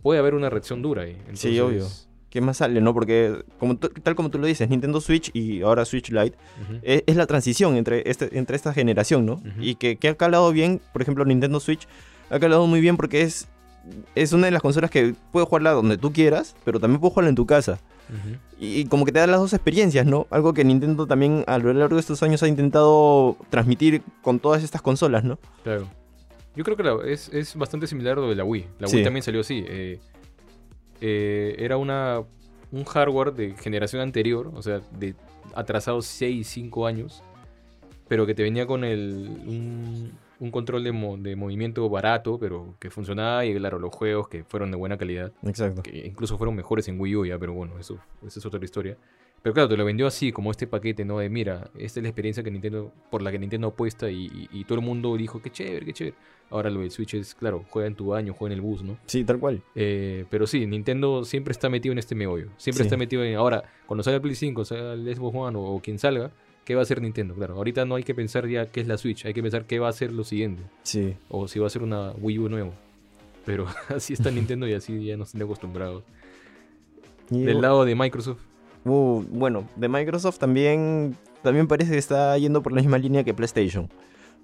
puede 0.01 0.19
haber 0.19 0.35
una 0.35 0.49
reacción 0.49 0.81
dura 0.81 1.03
ahí. 1.03 1.13
Sí, 1.33 1.57
Entonces, 1.57 1.59
obvio. 1.59 1.87
¿Qué 2.29 2.41
más 2.41 2.57
sale, 2.57 2.81
no? 2.81 2.93
Porque, 2.93 3.43
como 3.59 3.77
tal 3.77 4.15
como 4.15 4.31
tú 4.31 4.39
lo 4.39 4.47
dices, 4.47 4.67
Nintendo 4.67 5.01
Switch 5.01 5.29
y 5.35 5.61
ahora 5.61 5.85
Switch 5.85 6.09
Lite 6.09 6.35
ujú. 6.63 6.79
es, 6.81 7.03
es 7.05 7.15
la 7.15 7.27
transición 7.27 7.75
entre, 7.75 8.09
este, 8.09 8.37
entre 8.37 8.55
esta 8.55 8.73
generación, 8.73 9.25
¿no? 9.25 9.41
Y 9.59 9.75
que, 9.75 9.97
que 9.97 10.09
ha 10.09 10.15
calado 10.15 10.51
bien, 10.51 10.81
por 10.93 11.03
ejemplo, 11.03 11.25
Nintendo 11.25 11.59
Switch 11.59 11.87
ha 12.31 12.39
calado 12.39 12.65
muy 12.65 12.81
bien 12.81 12.97
porque 12.97 13.21
es, 13.21 13.47
es 14.15 14.33
una 14.33 14.45
de 14.45 14.51
las 14.51 14.63
consolas 14.63 14.89
que 14.89 15.13
puedes 15.31 15.47
jugarla 15.47 15.71
donde 15.73 15.97
tú 15.99 16.11
quieras, 16.11 16.55
pero 16.65 16.79
también 16.79 16.99
puedes 16.99 17.13
jugarla 17.13 17.29
en 17.29 17.35
tu 17.35 17.45
casa. 17.45 17.79
Y 18.59 18.85
como 18.85 19.05
que 19.05 19.11
te 19.11 19.19
da 19.19 19.27
las 19.27 19.39
dos 19.39 19.53
experiencias, 19.53 20.05
¿no? 20.05 20.27
Algo 20.29 20.53
que 20.53 20.63
Nintendo 20.63 21.07
también 21.07 21.43
a 21.47 21.57
lo 21.57 21.73
largo 21.73 21.95
de 21.95 22.01
estos 22.01 22.21
años 22.23 22.43
ha 22.43 22.47
intentado 22.47 23.37
transmitir 23.49 24.03
con 24.21 24.39
todas 24.39 24.63
estas 24.63 24.81
consolas, 24.81 25.23
¿no? 25.23 25.39
Claro. 25.63 25.87
Yo 26.55 26.63
creo 26.63 26.77
que 26.77 26.83
la- 26.83 26.99
es, 27.05 27.29
es 27.29 27.55
bastante 27.55 27.87
similar 27.87 28.17
a 28.17 28.21
lo 28.21 28.29
de 28.29 28.35
la 28.35 28.43
Wii. 28.43 28.65
La 28.79 28.87
Sí. 28.87 28.97
Wii 28.97 29.03
también 29.03 29.23
salió 29.23 29.41
así. 29.41 29.63
eh, 29.67 29.99
eh, 31.01 31.55
era 31.59 31.77
una, 31.77 32.21
un 32.71 32.83
hardware 32.85 33.33
de 33.33 33.55
generación 33.57 34.01
anterior, 34.01 34.51
o 34.53 34.61
sea, 34.61 34.81
de 34.97 35.15
atrasados 35.55 36.05
6, 36.05 36.47
5 36.47 36.87
años, 36.87 37.21
pero 38.07 38.25
que 38.25 38.33
te 38.35 38.43
venía 38.43 38.65
con 38.65 38.83
el, 38.83 39.27
un, 39.45 40.11
un 40.39 40.51
control 40.51 40.83
de, 40.83 40.91
mo- 40.91 41.17
de 41.17 41.35
movimiento 41.35 41.89
barato, 41.89 42.37
pero 42.39 42.75
que 42.79 42.89
funcionaba 42.89 43.45
y 43.45 43.53
claro, 43.55 43.79
los 43.79 43.93
juegos 43.93 44.27
que 44.27 44.43
fueron 44.43 44.71
de 44.71 44.77
buena 44.77 44.97
calidad. 44.97 45.31
Exacto. 45.43 45.83
que 45.83 46.05
incluso 46.07 46.37
fueron 46.37 46.55
mejores 46.55 46.87
en 46.87 46.99
Wii 46.99 47.15
U 47.15 47.25
ya, 47.25 47.37
pero 47.37 47.53
bueno, 47.53 47.77
eso, 47.79 47.97
esa 48.25 48.39
es 48.39 48.45
otra 48.45 48.63
historia. 48.63 48.97
Pero 49.43 49.53
claro, 49.53 49.67
te 49.69 49.75
lo 49.77 49.83
vendió 49.85 50.07
así, 50.07 50.31
como 50.31 50.49
este 50.51 50.65
paquete, 50.67 51.03
¿no? 51.05 51.19
De 51.19 51.29
mira, 51.29 51.69
esta 51.77 51.99
es 51.99 52.03
la 52.03 52.09
experiencia 52.09 52.41
que 52.43 52.49
Nintendo, 52.49 52.91
por 53.11 53.21
la 53.21 53.29
que 53.29 53.37
Nintendo 53.37 53.67
apuesta 53.67 54.09
y, 54.09 54.25
y- 54.25 54.49
y 54.51 54.63
todo 54.63 54.79
el 54.79 54.85
mundo 54.85 55.15
dijo, 55.17 55.41
qué 55.41 55.49
chévere, 55.51 55.85
qué 55.85 55.91
chévere. 55.93 56.15
Ahora 56.49 56.69
lo 56.69 56.79
del 56.79 56.91
Switch 56.91 57.13
es, 57.15 57.35
claro, 57.35 57.65
juega 57.69 57.87
en 57.87 57.95
tu 57.95 58.07
baño, 58.07 58.33
juega 58.33 58.53
en 58.53 58.59
el 58.59 58.61
bus, 58.61 58.83
¿no? 58.83 58.97
Sí, 59.05 59.23
tal 59.25 59.39
cual. 59.39 59.61
Eh, 59.75 60.25
pero 60.29 60.47
sí, 60.47 60.65
Nintendo 60.65 61.25
siempre 61.25 61.51
está 61.51 61.67
metido 61.69 61.91
en 61.91 61.97
este 61.99 62.15
meollo. 62.15 62.47
Siempre 62.57 62.83
Sí. 62.83 62.87
está 62.87 62.95
metido 62.95 63.23
en. 63.23 63.35
Ahora, 63.35 63.63
cuando 63.85 64.01
salga 64.03 64.15
el 64.15 64.21
Play 64.21 64.35
5, 64.35 64.63
salga 64.63 64.93
el 64.93 65.13
Xbox 65.15 65.35
One 65.35 65.57
o, 65.57 65.61
o 65.61 65.79
quien 65.81 65.99
salga, 65.99 66.31
¿qué 66.63 66.75
va 66.75 66.81
a 66.81 66.83
hacer 66.83 67.01
Nintendo? 67.01 67.33
Claro, 67.35 67.55
ahorita 67.55 67.83
no 67.85 67.95
hay 67.95 68.03
que 68.03 68.15
pensar 68.15 68.47
ya 68.47 68.67
qué 68.71 68.79
es 68.81 68.87
la 68.87 68.97
Switch, 68.97 69.25
hay 69.25 69.33
que 69.33 69.41
pensar 69.41 69.65
qué 69.65 69.79
va 69.79 69.89
a 69.89 69.93
ser 69.93 70.13
lo 70.13 70.23
siguiente. 70.23 70.63
Sí. 70.83 71.15
O 71.29 71.47
si 71.49 71.59
va 71.59 71.67
a 71.67 71.69
ser 71.69 71.81
una 71.83 72.11
Wii 72.11 72.39
U 72.39 72.49
nuevo. 72.49 72.73
Pero 73.45 73.65
así 73.89 74.13
está 74.13 74.31
Nintendo 74.31 74.67
y 74.69 74.73
así 74.73 75.03
ya 75.03 75.17
nos 75.17 75.31
tiene 75.31 75.43
acostumbrados. 75.43 76.03
Del 77.29 77.59
lado 77.61 77.83
de 77.83 77.95
Microsoft. 77.95 78.39
Uh, 78.85 79.23
bueno, 79.29 79.67
de 79.75 79.87
Microsoft 79.87 80.37
también, 80.39 81.15
también 81.41 81.67
parece 81.67 81.91
que 81.91 81.97
está 81.97 82.37
yendo 82.37 82.61
por 82.61 82.73
la 82.73 82.81
misma 82.81 82.97
línea 82.97 83.23
que 83.23 83.33
PlayStation. 83.33 83.89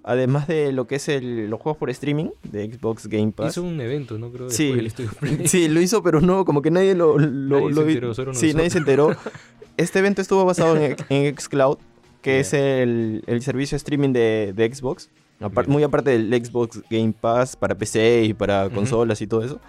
Además 0.04 0.48
de 0.48 0.72
lo 0.72 0.88
que 0.88 0.96
es 0.96 1.10
el- 1.10 1.50
los 1.50 1.60
juegos 1.60 1.78
por 1.78 1.90
streaming 1.90 2.30
de 2.44 2.72
Xbox 2.72 3.08
Game 3.08 3.34
Pass. 3.34 3.52
Hizo 3.52 3.64
un 3.64 3.80
evento, 3.82 4.18
¿no? 4.18 4.32
Creo 4.32 4.50
Sí. 4.50 4.72
del. 4.72 4.92
Sí, 5.48 5.68
lo 5.68 5.82
hizo, 5.82 6.02
pero 6.02 6.22
no, 6.22 6.46
como 6.46 6.62
que 6.62 6.72
nadie 6.72 6.96
lo, 6.96 7.18
lo, 7.20 7.60
Nadie 7.60 7.70
lo 7.74 7.82
se 7.84 7.88
enteró, 7.90 8.14
solo 8.14 8.34
Sí, 8.34 8.54
nadie 8.54 8.70
se 8.70 8.78
enteró. 8.78 9.16
Este 9.78 10.00
evento 10.00 10.22
estuvo 10.22 10.44
basado 10.44 10.76
en, 10.78 10.96
en 11.10 11.38
Xcloud, 11.38 11.78
que 12.22 12.34
Ya. 12.34 12.40
es 12.40 12.54
el, 12.54 13.24
el 13.28 13.42
servicio 13.42 13.76
streaming 13.78 14.12
de, 14.12 14.52
de 14.54 14.74
Xbox. 14.74 15.10
Apar- 15.40 15.66
Bien. 15.66 15.72
muy 15.74 15.84
aparte 15.84 16.12
del 16.12 16.46
Xbox 16.46 16.82
Game 16.90 17.14
Pass 17.20 17.56
para 17.56 17.76
PC 17.76 18.24
y 18.26 18.34
para 18.34 18.70
consolas 18.70 19.22
y 19.22 19.28
todo 19.28 19.42
eso. 19.44 19.60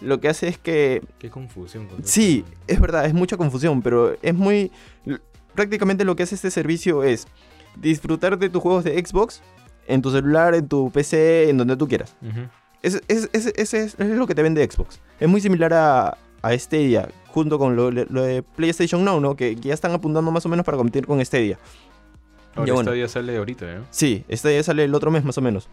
Lo 0.00 0.20
que 0.20 0.28
hace 0.28 0.48
es 0.48 0.58
que 0.58 1.02
Qué 1.18 1.30
confusión. 1.30 1.88
Sí, 2.02 2.44
es 2.66 2.80
verdad, 2.80 3.06
es 3.06 3.14
mucha 3.14 3.36
confusión, 3.36 3.80
pero 3.82 4.16
es 4.22 4.34
muy... 4.34 4.70
Prácticamente 5.54 6.04
lo 6.04 6.16
que 6.16 6.22
hace 6.24 6.34
este 6.34 6.50
servicio 6.50 7.02
es 7.02 7.26
disfrutar 7.80 8.38
de 8.38 8.50
tus 8.50 8.60
juegos 8.62 8.84
de 8.84 9.02
Xbox 9.04 9.42
en 9.86 10.02
tu 10.02 10.10
celular, 10.10 10.54
en 10.54 10.68
tu 10.68 10.90
PC, 10.90 11.48
en 11.48 11.56
donde 11.58 11.76
tú 11.76 11.88
quieras. 11.88 12.14
Ujú. 12.20 12.40
Ese 12.82 13.00
es, 13.08 13.30
es- 13.32 13.46
ese 13.56 13.84
es- 13.84 13.94
es 13.98 14.06
lo 14.08 14.26
que 14.26 14.34
te 14.34 14.42
vende 14.42 14.68
Xbox. 14.70 15.00
Es 15.18 15.28
muy 15.28 15.40
similar 15.40 15.72
a, 15.72 16.18
a 16.42 16.58
Stadia, 16.58 17.08
junto 17.28 17.58
con 17.58 17.74
lo, 17.74 17.90
lo 17.90 18.22
de 18.22 18.42
PlayStation 18.42 19.02
Now, 19.04 19.18
¿no? 19.20 19.34
Que, 19.34 19.56
que 19.56 19.68
ya 19.68 19.74
están 19.74 19.92
apuntando 19.92 20.30
más 20.30 20.44
o 20.44 20.48
menos 20.50 20.64
para 20.66 20.76
competir 20.76 21.06
con 21.06 21.24
Stadia. 21.24 21.58
Ahora 22.54 22.66
Ya, 22.68 22.74
bueno. 22.74 22.90
esta 22.90 23.00
ya 23.00 23.08
sale 23.08 23.36
ahorita, 23.36 23.66
¿eh? 23.76 23.80
Sí, 23.90 24.24
Stadia 24.30 24.62
sale 24.62 24.84
el 24.84 24.94
otro 24.94 25.10
mes 25.10 25.24
más 25.24 25.38
o 25.38 25.40
menos. 25.40 25.68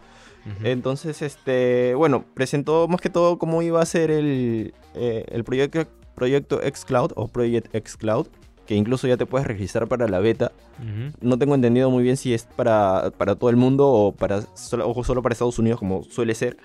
Entonces, 0.62 1.22
este, 1.22 1.94
bueno, 1.94 2.24
presentó 2.34 2.86
más 2.88 3.00
que 3.00 3.08
todo 3.10 3.38
cómo 3.38 3.62
iba 3.62 3.80
a 3.80 3.86
ser 3.86 4.10
el, 4.10 4.74
eh, 4.94 5.24
el 5.28 5.42
proyecto, 5.44 5.86
proyecto 6.14 6.60
xCloud 6.62 7.12
o 7.16 7.28
Project 7.28 7.74
xCloud, 7.74 8.26
que 8.66 8.74
incluso 8.74 9.06
ya 9.06 9.16
te 9.16 9.26
puedes 9.26 9.46
registrar 9.46 9.88
para 9.88 10.06
la 10.08 10.18
beta. 10.20 10.52
No 11.20 11.38
tengo 11.38 11.54
entendido 11.54 11.90
muy 11.90 12.02
bien 12.02 12.16
si 12.16 12.34
es 12.34 12.44
para, 12.44 13.10
para 13.16 13.36
todo 13.36 13.48
el 13.50 13.56
mundo 13.56 13.88
o, 13.88 14.12
para 14.12 14.42
solo, 14.54 14.88
o 14.90 15.04
solo 15.04 15.22
para 15.22 15.32
Estados 15.32 15.58
Unidos, 15.58 15.78
como 15.78 16.02
suele 16.04 16.34
ser. 16.34 16.56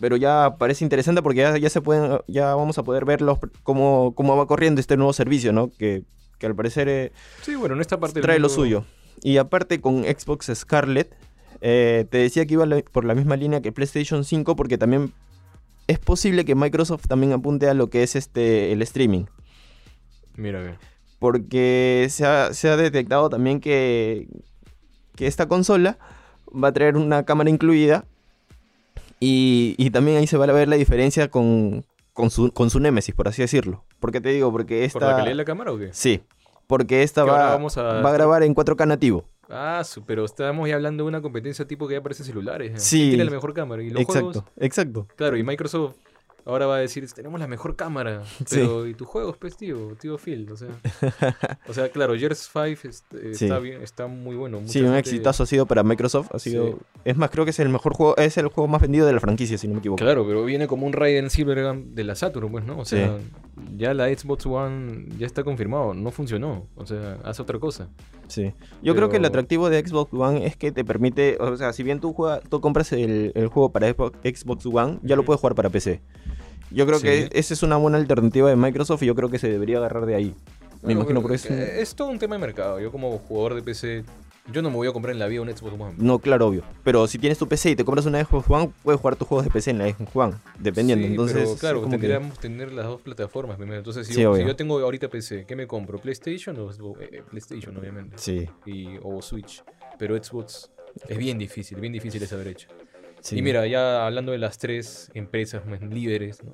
Pero 0.00 0.16
ya 0.16 0.54
parece 0.58 0.84
interesante 0.84 1.22
porque 1.22 1.40
ya, 1.40 1.56
ya 1.58 1.70
se 1.70 1.80
pueden, 1.80 2.20
ya 2.28 2.54
vamos 2.54 2.78
a 2.78 2.82
poder 2.84 3.04
ver 3.04 3.20
los- 3.20 3.38
cómo, 3.62 4.12
cómo 4.14 4.36
va 4.36 4.46
corriendo 4.46 4.80
este 4.80 4.96
nuevo 4.96 5.12
servicio, 5.12 5.52
¿no? 5.52 5.70
Que, 5.76 6.02
que 6.38 6.46
al 6.46 6.54
parecer 6.54 6.88
eh, 6.88 7.12
Sí, 7.42 7.54
bueno, 7.56 7.74
en 7.74 7.80
esta 7.80 7.98
parte 7.98 8.20
trae 8.20 8.38
lo 8.38 8.48
suyo. 8.48 8.84
Y 9.22 9.38
aparte 9.38 9.80
con 9.80 10.04
Xbox 10.04 10.52
Scarlet, 10.54 11.12
eh, 11.60 12.06
te 12.10 12.18
decía 12.18 12.46
que 12.46 12.54
iba 12.54 12.66
por 12.92 13.04
la 13.04 13.14
misma 13.14 13.36
línea 13.36 13.60
que 13.60 13.72
PlayStation 13.72 14.24
5 14.24 14.56
porque 14.56 14.78
también 14.78 15.12
es 15.86 15.98
posible 15.98 16.44
que 16.44 16.54
Microsoft 16.54 17.06
también 17.08 17.32
apunte 17.32 17.68
a 17.68 17.74
lo 17.74 17.88
que 17.90 18.02
es 18.02 18.14
este 18.16 18.72
el 18.72 18.82
streaming. 18.82 19.24
Mira, 20.36 20.60
ve. 20.60 20.74
Porque 21.18 22.06
se 22.10 22.24
ha, 22.26 22.52
se 22.54 22.68
ha 22.68 22.76
detectado 22.76 23.28
también 23.28 23.60
que, 23.60 24.28
que 25.16 25.26
esta 25.26 25.48
consola 25.48 25.98
va 26.52 26.68
a 26.68 26.72
traer 26.72 26.96
una 26.96 27.24
cámara 27.24 27.50
incluida 27.50 28.04
y, 29.20 29.74
y 29.78 29.90
también 29.90 30.18
ahí 30.18 30.26
se 30.26 30.36
va 30.36 30.44
a 30.44 30.52
ver 30.52 30.68
la 30.68 30.76
diferencia 30.76 31.28
con, 31.28 31.84
con, 32.12 32.30
su, 32.30 32.52
con 32.52 32.70
su 32.70 32.78
Nemesis, 32.80 33.14
por 33.14 33.26
así 33.28 33.42
decirlo. 33.42 33.84
¿Por 33.98 34.12
qué 34.12 34.20
te 34.20 34.28
digo? 34.28 34.52
Porque 34.52 34.84
esta... 34.84 34.98
¿Por 35.00 35.08
la 35.08 35.14
calidad 35.16 35.30
de 35.32 35.34
la 35.34 35.44
cámara 35.44 35.72
o 35.72 35.78
qué? 35.78 35.88
Sí, 35.92 36.20
porque 36.68 37.02
esta 37.02 37.24
va, 37.24 37.50
vamos 37.50 37.76
a- 37.78 37.82
va 38.00 38.10
a 38.10 38.12
grabar 38.12 38.42
en 38.44 38.54
4K 38.54 38.86
nativo. 38.86 39.24
Ah, 39.50 39.82
pero 40.06 40.24
estábamos 40.24 40.68
ya 40.68 40.74
hablando 40.74 41.04
de 41.04 41.08
una 41.08 41.22
competencia 41.22 41.66
tipo 41.66 41.88
que 41.88 41.94
ya 41.94 42.00
aparece 42.00 42.22
en 42.22 42.26
celulares. 42.26 42.70
¿eh? 42.72 42.74
Sí. 42.78 42.98
¿Quién 42.98 43.10
tiene 43.10 43.24
la 43.24 43.30
mejor 43.30 43.54
cámara? 43.54 43.82
Y 43.82 43.90
los 43.90 44.02
Exacto, 44.02 44.32
juegos, 44.32 44.44
exacto. 44.58 45.06
claro, 45.16 45.36
y 45.36 45.42
Microsoft 45.42 45.94
ahora 46.44 46.66
va 46.66 46.76
a 46.76 46.80
decir, 46.80 47.06
tenemos 47.12 47.38
la 47.40 47.46
mejor 47.46 47.76
cámara. 47.76 48.22
Sí. 48.38 48.44
Pero, 48.56 48.86
¿y 48.86 48.94
tus 48.94 49.06
juegos, 49.06 49.36
pues, 49.38 49.56
tío? 49.56 49.94
Tío 50.00 50.16
Phil, 50.18 50.50
o 50.50 50.56
sea. 50.56 50.68
o 51.68 51.72
sea, 51.74 51.90
claro, 51.90 52.14
Gears 52.16 52.48
5 52.52 52.88
es- 52.88 53.04
eh, 53.14 53.34
Sí. 53.34 53.44
está, 53.44 53.58
bien, 53.58 53.82
está 53.82 54.06
muy 54.06 54.34
bueno. 54.36 54.60
Sí, 54.66 54.78
un 54.80 54.86
gente- 54.86 54.98
exitazo 55.00 55.42
ha 55.42 55.46
sido 55.46 55.66
para 55.66 55.82
Microsoft. 55.82 56.28
Ha 56.34 56.38
sido, 56.38 56.66
Sí. 56.68 56.76
Es 57.04 57.16
más, 57.16 57.30
creo 57.30 57.44
que 57.44 57.50
es 57.50 57.58
el 57.58 57.68
mejor 57.68 57.94
juego, 57.94 58.16
es 58.16 58.36
el 58.38 58.48
juego 58.48 58.66
más 58.68 58.80
vendido 58.82 59.06
de 59.06 59.12
la 59.12 59.20
franquicia, 59.20 59.56
si 59.58 59.66
no 59.68 59.74
me 59.74 59.80
equivoco. 59.80 60.02
Claro, 60.02 60.26
pero 60.26 60.44
viene 60.44 60.66
como 60.66 60.86
un 60.86 60.92
Raiden 60.92 61.28
Silvergun 61.30 61.94
de 61.94 62.04
la 62.04 62.14
Saturn, 62.14 62.50
pues, 62.50 62.64
¿no? 62.64 62.78
O 62.78 62.84
sea, 62.84 63.16
ya 63.76 63.94
la 63.94 64.08
Xbox 64.08 64.46
One 64.46 65.06
ya 65.18 65.26
está 65.26 65.44
confirmado, 65.44 65.94
no 65.94 66.10
funcionó. 66.10 66.66
O 66.76 66.86
sea, 66.86 67.18
hace 67.24 67.42
otra 67.42 67.58
cosa. 67.58 67.88
Sí. 68.28 68.52
Yo 68.82 68.94
creo 68.94 69.08
que 69.08 69.16
el 69.16 69.24
atractivo 69.24 69.70
de 69.70 69.86
Xbox 69.86 70.12
One 70.12 70.44
es 70.46 70.56
que 70.56 70.72
te 70.72 70.84
permite, 70.84 71.36
o 71.40 71.56
sea, 71.56 71.72
si 71.72 71.82
bien 71.82 72.00
tú, 72.00 72.12
juega- 72.12 72.40
tú 72.40 72.60
compras 72.60 72.92
el, 72.92 73.32
el 73.34 73.48
juego 73.48 73.70
para 73.70 73.88
Xbox, 73.90 74.66
One, 74.66 74.98
ya 75.02 75.16
lo 75.16 75.24
puedes 75.24 75.40
jugar 75.40 75.54
para 75.54 75.70
PC. 75.70 76.00
Yo 76.70 76.86
creo 76.86 76.98
Sí. 76.98 77.06
que 77.06 77.28
esa 77.32 77.54
es 77.54 77.62
una 77.62 77.76
buena 77.76 77.96
alternativa 77.98 78.48
de 78.50 78.56
Microsoft 78.56 79.02
y 79.02 79.06
yo 79.06 79.14
creo 79.14 79.30
que 79.30 79.38
se 79.38 79.48
debería 79.50 79.78
agarrar 79.78 80.04
de 80.06 80.14
ahí. 80.14 80.34
Me 80.82 80.94
Bueno, 80.94 81.00
imagino 81.00 81.22
por 81.22 81.32
eso. 81.32 81.52
Es 81.52 81.94
todo 81.94 82.08
un 82.08 82.18
tema 82.18 82.36
de 82.36 82.40
mercado. 82.40 82.78
Yo 82.78 82.92
como 82.92 83.16
jugador 83.18 83.54
de 83.54 83.62
PC 83.62 84.04
Yo 84.52 84.62
no 84.62 84.70
me 84.70 84.76
voy 84.76 84.88
a 84.88 84.92
comprar 84.92 85.12
en 85.12 85.18
la 85.18 85.26
vida 85.26 85.42
un 85.42 85.48
Xbox 85.54 85.78
One. 85.78 85.94
No, 85.98 86.18
claro, 86.20 86.46
obvio. 86.46 86.62
Pero 86.82 87.06
si 87.06 87.18
tienes 87.18 87.36
tu 87.38 87.46
PC 87.46 87.70
y 87.70 87.76
te 87.76 87.84
compras 87.84 88.06
una 88.06 88.24
Xbox 88.24 88.48
One, 88.48 88.70
puedes 88.82 89.00
jugar 89.00 89.16
tus 89.16 89.28
juegos 89.28 89.44
de 89.44 89.50
PC 89.50 89.70
en 89.72 89.78
la 89.78 89.88
Xbox 89.92 90.16
One, 90.16 90.34
dependiendo. 90.58 91.04
Sí, 91.06 91.10
Entonces, 91.12 91.36
pero 91.44 91.56
claro, 91.56 91.86
tendríamos 91.88 92.34
que 92.34 92.40
tener 92.40 92.72
las 92.72 92.86
dos 92.86 93.00
plataformas 93.02 93.56
primero. 93.58 93.76
Entonces, 93.78 94.06
si, 94.06 94.14
Sí, 94.14 94.22
yo, 94.22 94.32
obvio. 94.32 94.42
si 94.42 94.48
yo 94.48 94.56
tengo 94.56 94.78
ahorita 94.78 95.08
PC, 95.08 95.44
¿qué 95.46 95.54
me 95.54 95.66
compro? 95.66 95.98
¿PlayStation 95.98 96.58
o 96.58 96.72
Xbox? 96.72 97.00
Eh, 97.02 97.22
PlayStation, 97.28 97.76
obviamente. 97.76 98.16
Sí, 98.16 98.48
Y, 98.64 98.96
o 99.02 99.20
Switch. 99.20 99.62
Pero 99.98 100.16
Xbox 100.22 100.70
es 101.08 101.18
bien 101.18 101.36
difícil, 101.38 101.78
bien 101.80 101.92
difícil 101.92 102.22
esa 102.22 102.36
brecha. 102.36 102.68
sí. 103.20 103.38
Y 103.38 103.42
mira, 103.42 103.66
ya 103.66 104.06
hablando 104.06 104.32
de 104.32 104.38
las 104.38 104.56
tres 104.58 105.10
empresas 105.14 105.66
más 105.66 105.82
líderes, 105.82 106.42
¿no? 106.42 106.52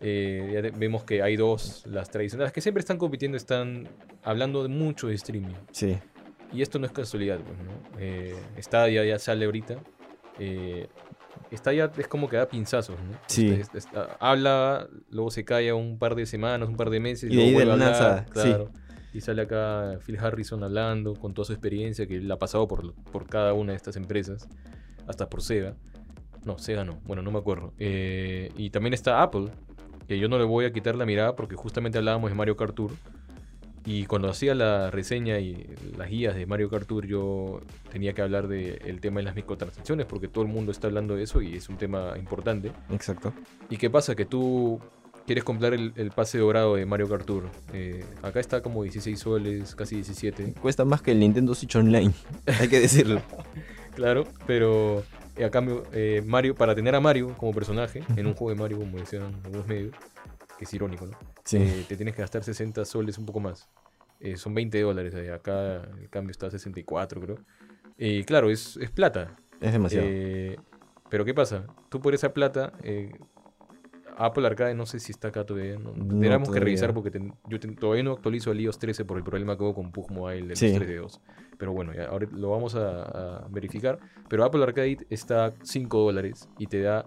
Eh, 0.00 0.50
ya 0.54 0.78
vemos 0.78 1.02
que 1.04 1.22
hay 1.22 1.36
dos, 1.36 1.84
las 1.86 2.08
tradicionales, 2.10 2.46
las 2.48 2.52
que 2.52 2.60
siempre 2.60 2.80
están 2.80 2.98
compitiendo, 2.98 3.36
están 3.36 3.88
hablando 4.22 4.62
de 4.62 4.68
mucho 4.68 5.08
de 5.08 5.14
streaming. 5.14 5.54
Sí, 5.72 5.98
Y 6.52 6.62
esto 6.62 6.78
no 6.78 6.86
es 6.86 6.92
casualidad, 6.92 7.38
pues, 7.40 7.58
¿no? 7.58 7.98
Eh, 8.00 8.34
Stadia 8.58 9.04
ya 9.04 9.18
sale 9.18 9.44
ahorita. 9.44 9.76
Eh, 10.38 10.88
Stadia 11.52 11.90
es 11.96 12.08
como 12.08 12.28
que 12.28 12.36
da 12.36 12.48
pinzazos, 12.48 12.96
¿no? 13.00 13.18
Sí. 13.26 13.60
Está- 13.74 14.16
habla, 14.20 14.88
luego 15.10 15.30
se 15.30 15.44
calla 15.44 15.74
un 15.74 15.98
par 15.98 16.14
de 16.14 16.26
semanas, 16.26 16.68
un 16.68 16.76
par 16.76 16.90
de 16.90 17.00
meses, 17.00 17.30
Y 17.30 17.36
de 17.36 17.42
ahí 17.42 17.50
luego 17.52 17.60
de 17.60 17.64
vuelve 17.66 17.84
la 17.84 17.90
a 17.90 17.96
hablar, 17.96 18.10
nada, 18.12 18.24
sí. 18.26 18.32
claro. 18.48 18.70
Y 19.12 19.20
sale 19.20 19.42
acá 19.42 19.98
Phil 20.04 20.18
Harrison 20.18 20.62
hablando 20.64 21.14
con 21.14 21.32
toda 21.34 21.46
su 21.46 21.52
experiencia 21.52 22.06
que 22.06 22.16
él 22.16 22.30
ha 22.30 22.38
pasado 22.38 22.68
por, 22.68 22.94
por 22.94 23.26
cada 23.26 23.52
una 23.54 23.72
de 23.72 23.76
estas 23.76 23.96
empresas, 23.96 24.48
hasta 25.06 25.28
por 25.28 25.42
Sega. 25.42 25.74
No, 26.44 26.58
Sega 26.58 26.84
no, 26.84 27.00
bueno, 27.04 27.22
no 27.22 27.30
me 27.30 27.38
acuerdo. 27.38 27.72
Eh, 27.78 28.50
y 28.56 28.70
también 28.70 28.94
está 28.94 29.22
Apple, 29.22 29.48
que 30.06 30.18
yo 30.18 30.28
no 30.28 30.38
le 30.38 30.44
voy 30.44 30.64
a 30.66 30.72
quitar 30.72 30.94
la 30.94 31.04
mirada 31.06 31.34
porque 31.36 31.56
justamente 31.56 31.98
hablábamos 31.98 32.30
de 32.30 32.36
Mario 32.36 32.56
Kart 32.56 32.74
Tour. 32.74 32.90
Y 33.88 34.04
cuando 34.04 34.28
hacía 34.28 34.54
la 34.54 34.90
reseña 34.90 35.38
y 35.38 35.66
las 35.96 36.10
guías 36.10 36.34
de 36.34 36.44
Mario 36.44 36.68
Kart 36.68 36.86
Tour, 36.86 37.06
yo 37.06 37.62
tenía 37.90 38.12
que 38.12 38.20
hablar 38.20 38.46
del 38.46 39.00
tema 39.00 39.20
de 39.20 39.24
las 39.24 39.34
microtransacciones, 39.34 40.04
porque 40.04 40.28
todo 40.28 40.44
el 40.44 40.50
mundo 40.50 40.72
está 40.72 40.88
hablando 40.88 41.16
de 41.16 41.22
eso 41.22 41.40
y 41.40 41.56
es 41.56 41.70
un 41.70 41.78
tema 41.78 42.12
importante. 42.18 42.70
exacto. 42.90 43.32
¿Y 43.70 43.78
qué 43.78 43.88
pasa? 43.88 44.14
Que 44.14 44.26
tú 44.26 44.78
quieres 45.24 45.42
comprar 45.42 45.72
el, 45.72 45.94
el 45.96 46.10
pase 46.10 46.36
dorado 46.36 46.74
de 46.74 46.84
Mario 46.84 47.08
Kart 47.08 47.24
Tour. 47.24 47.44
Eh, 47.72 48.04
acá 48.22 48.40
está 48.40 48.60
como 48.60 48.82
16 48.82 49.18
soles, 49.18 49.74
casi 49.74 49.94
17. 49.94 50.52
Cuesta 50.60 50.84
más 50.84 51.00
que 51.00 51.12
el 51.12 51.20
Nintendo 51.20 51.54
Switch 51.54 51.74
Online, 51.76 52.12
hay 52.60 52.68
que 52.68 52.80
decirlo. 52.80 53.22
Claro, 53.94 54.28
pero 54.46 55.02
eh, 55.34 55.44
a 55.44 55.50
cambio, 55.50 55.82
eh, 55.92 56.22
Mario, 56.24 56.54
para 56.54 56.72
tener 56.72 56.94
a 56.94 57.00
Mario 57.00 57.34
como 57.36 57.52
personaje 57.52 58.04
en 58.16 58.28
un 58.28 58.34
juego 58.34 58.50
de 58.50 58.60
Mario, 58.60 58.78
como 58.78 58.96
decían 58.96 59.40
algunos 59.44 59.66
medios, 59.66 59.92
que 60.56 60.66
es 60.66 60.72
irónico, 60.72 61.06
¿no? 61.06 61.18
Sí, 61.48 61.56
Eh, 61.58 61.84
te 61.88 61.96
tienes 61.96 62.14
que 62.14 62.20
gastar 62.22 62.44
60 62.44 62.84
soles, 62.84 63.16
un 63.18 63.24
poco 63.26 63.40
más. 63.40 63.68
Eh, 64.20 64.36
son 64.36 64.52
20 64.54 64.80
dólares. 64.82 65.14
eh, 65.14 65.32
Acá 65.32 65.82
el 66.00 66.10
cambio 66.10 66.30
está 66.32 66.48
a 66.48 66.50
64, 66.50 67.20
creo. 67.20 67.38
Y 67.96 68.22
claro, 68.24 68.50
es, 68.50 68.76
es 68.76 68.90
plata. 68.90 69.36
es 69.60 69.72
demasiado. 69.72 70.06
Pero 71.08 71.24
¿qué 71.24 71.32
pasa? 71.32 71.64
Tú 71.88 72.00
por 72.00 72.14
esa 72.14 72.34
plata, 72.34 72.72
Apple 74.18 74.46
Arcade 74.46 74.74
no 74.74 74.84
sé 74.84 74.98
si 74.98 75.12
está 75.12 75.28
acá 75.28 75.46
todavía. 75.46 75.78
¿no? 75.78 75.92
No, 75.94 76.06
Tendríamos 76.06 76.50
que 76.50 76.58
revisar 76.60 76.92
porque 76.92 77.10
yo 77.48 77.60
todavía 77.76 78.02
no 78.02 78.12
actualizo 78.12 78.50
el 78.50 78.60
iOS 78.60 78.78
13 78.78 79.04
por 79.04 79.16
el 79.16 79.22
problema 79.24 79.56
que 79.56 79.62
hubo 79.62 79.74
con 79.74 79.92
Pug 79.92 80.10
Mobile 80.10 80.42
de 80.42 80.48
los 80.48 80.58
Sí. 80.58 80.74
3D2. 80.74 81.20
Pero 81.56 81.72
bueno, 81.72 81.94
ya, 81.94 82.06
ahora 82.06 82.26
lo 82.32 82.50
vamos 82.50 82.74
a, 82.74 83.02
a 83.44 83.48
verificar. 83.48 83.98
Pero 84.28 84.44
Apple 84.44 84.62
Arcade 84.62 85.06
está 85.08 85.46
a 85.46 85.52
5 85.62 85.98
dólares 86.00 86.48
y 86.58 86.66
te 86.66 86.82
da 86.82 87.06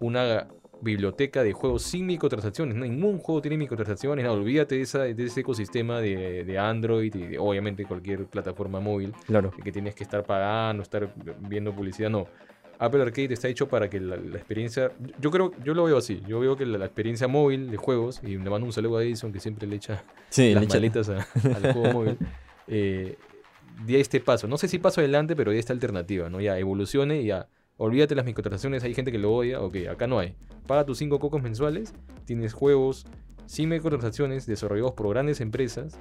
una 0.00 0.48
biblioteca 0.80 1.42
de 1.42 1.52
juegos 1.52 1.82
sin 1.82 2.06
microtransacciones. 2.06 2.76
Ningún 2.76 3.18
juego 3.18 3.40
tiene 3.42 3.56
microtransacciones. 3.56 4.24
No, 4.24 4.32
olvídate 4.32 4.76
de, 4.76 4.82
esa, 4.82 5.00
de 5.00 5.24
ese 5.24 5.40
ecosistema 5.40 6.00
de, 6.00 6.44
de 6.44 6.58
Android 6.58 7.14
y 7.14 7.26
de, 7.26 7.38
obviamente 7.38 7.84
cualquier 7.84 8.26
plataforma 8.26 8.80
móvil 8.80 9.12
claro. 9.26 9.50
que 9.62 9.72
tienes 9.72 9.94
que 9.94 10.04
estar 10.04 10.24
pagando, 10.24 10.82
estar 10.82 11.12
viendo 11.40 11.72
publicidad, 11.74 12.10
no. 12.10 12.26
Apple 12.80 13.02
Arcade 13.02 13.34
está 13.34 13.48
hecho 13.48 13.68
para 13.68 13.90
que 13.90 13.98
la, 13.98 14.16
la 14.16 14.36
experiencia, 14.36 14.92
yo 15.20 15.32
creo, 15.32 15.50
yo 15.64 15.74
lo 15.74 15.82
veo 15.82 15.96
así, 15.96 16.22
yo 16.28 16.38
veo 16.38 16.56
que 16.56 16.64
la, 16.64 16.78
la 16.78 16.84
experiencia 16.84 17.26
móvil 17.26 17.72
de 17.72 17.76
juegos, 17.76 18.20
y 18.22 18.36
le 18.38 18.50
mando 18.50 18.66
un 18.66 18.72
saludo 18.72 18.98
a 18.98 19.02
Edison 19.02 19.32
que 19.32 19.40
siempre 19.40 19.66
le 19.66 19.74
echa 19.76 20.04
Sí, 20.30 20.54
las 20.54 20.62
le 20.62 20.68
maletas 20.68 21.08
a- 21.08 21.26
al 21.56 21.72
juego 21.72 21.92
móvil, 21.92 22.18
eh, 22.68 23.16
de 23.84 24.00
este 24.00 24.20
paso, 24.20 24.46
no 24.46 24.58
sé 24.58 24.68
si 24.68 24.78
paso 24.78 25.00
adelante, 25.00 25.34
pero 25.34 25.50
de 25.50 25.58
esta 25.58 25.72
alternativa, 25.72 26.28
¿no? 26.30 26.40
Ya 26.40 26.56
evolucione 26.56 27.20
y 27.22 27.26
ya, 27.26 27.48
olvídate 27.78 28.14
las 28.14 28.26
microtransacciones, 28.26 28.84
hay 28.84 28.92
gente 28.94 29.10
que 29.10 29.18
lo 29.18 29.32
odia, 29.32 29.60
ok, 29.62 29.76
acá 29.90 30.06
no 30.06 30.18
hay. 30.18 30.34
Paga 30.66 30.84
tus 30.84 30.98
5 30.98 31.18
cocos 31.18 31.42
mensuales, 31.42 31.94
tienes 32.26 32.52
juegos 32.52 33.06
sin 33.46 33.70
microtransacciones 33.70 34.44
desarrollados 34.46 34.92
por 34.92 35.08
grandes 35.08 35.40
empresas 35.40 35.98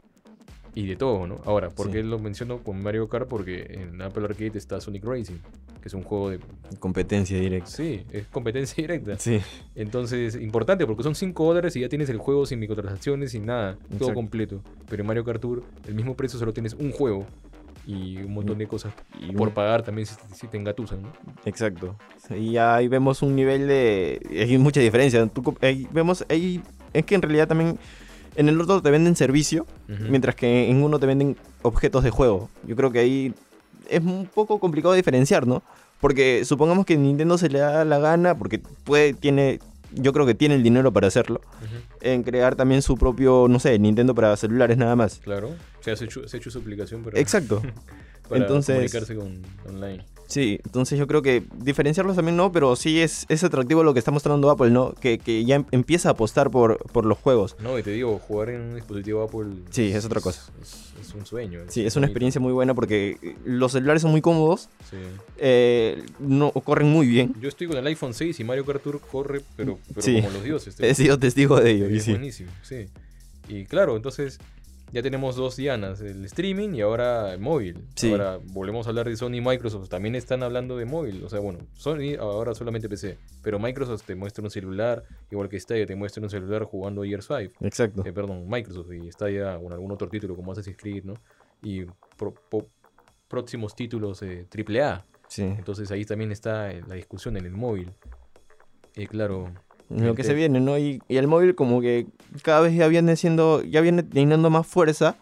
y 0.75 0.85
de 0.85 0.95
todo, 0.95 1.25
¿no? 1.25 1.39
Ahora, 1.45 1.69
¿por 1.69 1.87
Sí. 1.87 1.93
qué 1.93 2.03
lo 2.03 2.19
menciono 2.19 2.59
con 2.63 2.83
Mario 2.83 3.07
Kart? 3.07 3.27
Porque 3.27 3.65
en 3.69 4.01
Apple 4.01 4.25
Arcade 4.25 4.57
está 4.57 4.81
Sonic 4.81 5.03
Racing, 5.05 5.37
que 5.81 5.87
es 5.87 5.93
un 5.93 6.03
juego 6.03 6.29
de... 6.29 6.39
Competencia 6.79 7.39
directa. 7.39 7.67
Sí, 7.69 8.03
es 8.11 8.27
competencia 8.27 8.75
directa. 8.75 9.17
Sí, 9.17 9.39
Entonces, 9.73 10.35
importante 10.35 10.85
porque 10.85 11.03
son 11.03 11.15
5 11.15 11.45
dólares 11.45 11.75
y 11.77 11.79
ya 11.81 11.89
tienes 11.89 12.09
el 12.09 12.17
juego 12.17 12.45
sin 12.45 12.59
microtransacciones, 12.59 13.31
sin 13.31 13.45
nada, 13.45 13.75
todo 13.75 13.93
Exacto. 13.93 14.13
completo. 14.13 14.61
Pero 14.89 15.01
en 15.01 15.07
Mario 15.07 15.23
Kart 15.23 15.41
Tour, 15.41 15.63
el 15.87 15.95
mismo 15.95 16.15
precio 16.15 16.37
solo 16.37 16.53
tienes 16.53 16.73
un 16.73 16.91
juego 16.91 17.25
y 17.85 18.17
un 18.17 18.33
montón 18.33 18.57
de 18.57 18.67
cosas 18.67 18.93
y 19.19 19.31
por 19.31 19.53
pagar 19.53 19.83
también 19.83 20.05
si, 20.05 20.15
si 20.33 20.47
te 20.47 20.57
engatusan, 20.57 21.01
¿no? 21.03 21.13
Exacto. 21.45 21.95
Y 22.35 22.57
ahí 22.57 22.87
vemos 22.87 23.21
un 23.21 23.35
nivel 23.35 23.67
de... 23.67 24.19
Hay 24.29 24.57
mucha 24.57 24.81
diferencia. 24.81 25.25
Tú 25.27 25.43
co- 25.43 25.57
ahí 25.61 25.87
vemos... 25.91 26.25
Ahí, 26.29 26.61
es 26.93 27.05
que 27.05 27.15
en 27.15 27.21
realidad 27.21 27.47
también... 27.47 27.77
En 28.35 28.49
el 28.49 28.61
otro 28.61 28.81
te 28.83 28.91
venden 28.91 29.15
servicio, 29.15 29.65
mientras 29.87 30.35
que 30.35 30.69
en 30.69 30.83
uno 30.83 30.99
te 30.99 31.07
venden 31.07 31.35
objetos 31.63 32.03
de 32.03 32.11
juego. 32.11 32.49
Yo 32.67 32.75
creo 32.75 32.91
que 32.91 32.99
ahí 32.99 33.33
es 33.89 34.03
un 34.03 34.29
poco 34.31 34.59
complicado 34.59 34.93
diferenciar, 34.93 35.47
¿no? 35.47 35.63
Porque 35.99 36.45
supongamos 36.45 36.85
que 36.85 36.97
Nintendo 36.97 37.39
se 37.39 37.49
le 37.49 37.57
da 37.57 37.83
la 37.83 37.97
gana, 37.97 38.37
porque 38.37 38.59
puede, 38.83 39.13
tiene... 39.13 39.59
Yo 39.93 40.13
creo 40.13 40.25
que 40.27 40.35
tiene 40.35 40.53
el 40.53 40.61
dinero 40.61 40.91
para 40.91 41.07
hacerlo. 41.07 41.41
En 42.01 42.21
crear 42.21 42.55
también 42.55 42.81
su 42.83 42.95
propio, 42.97 43.47
no 43.49 43.57
sé, 43.57 43.79
Nintendo 43.79 44.13
para 44.13 44.35
celulares 44.35 44.77
nada 44.77 44.95
más. 44.95 45.19
Claro. 45.23 45.49
Sea, 45.87 45.95
se 45.95 46.03
ha 46.03 46.07
hecho, 46.07 46.27
se 46.27 46.37
hecho 46.37 46.51
su 46.51 46.59
aplicación 46.59 47.03
para, 47.03 47.19
Exacto. 47.19 47.61
para 48.29 48.41
Entonces- 48.41 48.75
comunicarse 48.75 49.15
con 49.15 49.41
online. 49.67 50.03
Sí, 50.29 50.59
entonces 50.65 50.99
yo 50.99 51.07
creo 51.07 51.21
que 51.21 51.41
diferenciarlos 51.55 52.17
también 52.17 52.35
no, 52.35 52.51
pero 52.51 52.75
sí 52.75 52.99
es, 52.99 53.25
es 53.29 53.45
atractivo 53.45 53.81
lo 53.85 53.93
que 53.93 53.99
está 53.99 54.11
mostrando 54.11 54.49
Apple, 54.49 54.71
¿no? 54.71 54.91
Que, 54.95 55.19
que 55.19 55.45
ya 55.45 55.55
em- 55.55 55.65
empieza 55.71 56.09
a 56.09 56.11
apostar 56.11 56.51
por, 56.51 56.79
por 56.91 57.05
los 57.05 57.17
juegos. 57.17 57.55
No, 57.61 57.79
y 57.79 57.83
te 57.83 57.91
digo, 57.91 58.19
jugar 58.19 58.49
en 58.49 58.59
un 58.59 58.75
dispositivo 58.75 59.23
Apple... 59.23 59.45
Sí, 59.69 59.83
es 59.93 60.03
otra 60.03 60.19
cosa. 60.19 60.51
Es, 60.61 61.07
es 61.07 61.13
un 61.13 61.25
sueño. 61.25 61.61
Sí, 61.69 61.85
es 61.85 61.95
una 61.95 62.07
experiencia 62.07 62.41
muy 62.41 62.51
buena 62.51 62.73
porque 62.73 63.37
los 63.45 63.71
celulares 63.71 64.01
son 64.01 64.11
muy 64.11 64.19
cómodos, 64.19 64.67
Sí. 64.89 64.97
eh, 65.37 66.03
no, 66.19 66.51
corren 66.51 66.89
muy 66.89 67.07
bien. 67.07 67.33
Yo 67.39 67.47
estoy 67.47 67.67
con 67.67 67.77
el 67.77 67.87
iPhone 67.87 68.13
6 68.13 68.37
y 68.41 68.43
Mario 68.43 68.65
Kart 68.65 68.83
Tour 68.83 68.99
corre, 68.99 69.39
pero, 69.55 69.79
pero 69.87 70.01
Sí. 70.01 70.15
como 70.15 70.29
los 70.31 70.43
dioses. 70.43 70.75
He 70.81 70.93
sido 70.93 71.17
testigo 71.17 71.57
de 71.61 71.71
ello. 71.71 71.85
Es 71.85 72.03
sí. 72.03 72.11
buenísimo, 72.11 72.51
sí. 72.63 72.87
Y 73.47 73.63
claro, 73.63 73.95
entonces 73.95 74.39
ya 74.91 75.01
tenemos 75.01 75.35
dos 75.35 75.55
dianas, 75.57 75.99
el 76.01 76.23
streaming 76.25 76.69
y 76.75 76.81
ahora 76.81 77.33
el 77.33 77.39
móvil. 77.39 77.85
Sí. 77.95 78.11
Ahora 78.11 78.39
volvemos 78.41 78.87
a 78.87 78.89
hablar 78.89 79.07
de 79.09 79.15
Sony 79.17 79.35
y 79.35 79.41
Microsoft, 79.41 79.89
también 79.89 80.15
están 80.15 80.43
hablando 80.43 80.77
de 80.77 80.85
móvil. 80.85 81.23
O 81.23 81.29
sea, 81.29 81.39
bueno, 81.39 81.59
Sony 81.73 82.15
ahora 82.19 82.55
solamente 82.55 82.87
PC, 82.87 83.17
pero 83.43 83.59
Microsoft 83.59 84.03
te 84.05 84.15
muestra 84.15 84.43
un 84.43 84.49
celular, 84.49 85.03
igual 85.29 85.49
que 85.49 85.59
Stadia 85.59 85.85
te 85.85 85.95
muestra 85.95 86.23
un 86.23 86.29
celular 86.29 86.63
jugando 86.63 87.03
Years 87.03 87.27
5. 87.27 87.53
Exacto. 87.65 88.03
Eh, 88.05 88.13
perdón, 88.13 88.47
Microsoft 88.47 88.91
y 88.93 89.11
Stadia 89.11 89.57
con 89.59 89.73
algún 89.73 89.91
otro 89.91 90.07
título 90.07 90.35
como 90.35 90.51
Assassin's 90.53 90.77
Creed, 90.77 91.03
¿no? 91.03 91.15
Y 91.61 91.85
pro- 92.17 92.33
próximos 93.27 93.75
títulos 93.75 94.21
eh, 94.21 94.47
AAA. 94.49 95.05
Sí. 95.27 95.43
Entonces 95.43 95.91
ahí 95.91 96.05
también 96.05 96.31
está 96.31 96.71
eh, 96.71 96.81
la 96.87 96.95
discusión 96.95 97.35
en 97.35 97.45
el 97.45 97.51
móvil. 97.51 97.91
Y 98.95 99.05
claro, 99.07 99.53
Lo 99.89 100.15
que 100.15 100.23
se 100.23 100.33
viene, 100.33 100.59
¿no? 100.59 100.77
Y, 100.77 101.01
y 101.07 101.17
el 101.17 101.27
móvil 101.27 101.55
como 101.55 101.79
que 101.81 102.07
cada 102.43 102.59
vez 102.61 102.73
ya 102.75 102.87
viene 102.87 103.15
siendo, 103.15 103.61
ya 103.63 103.81
viene 103.81 104.03
teniendo 104.03 104.49
más 104.49 104.67
fuerza 104.67 105.15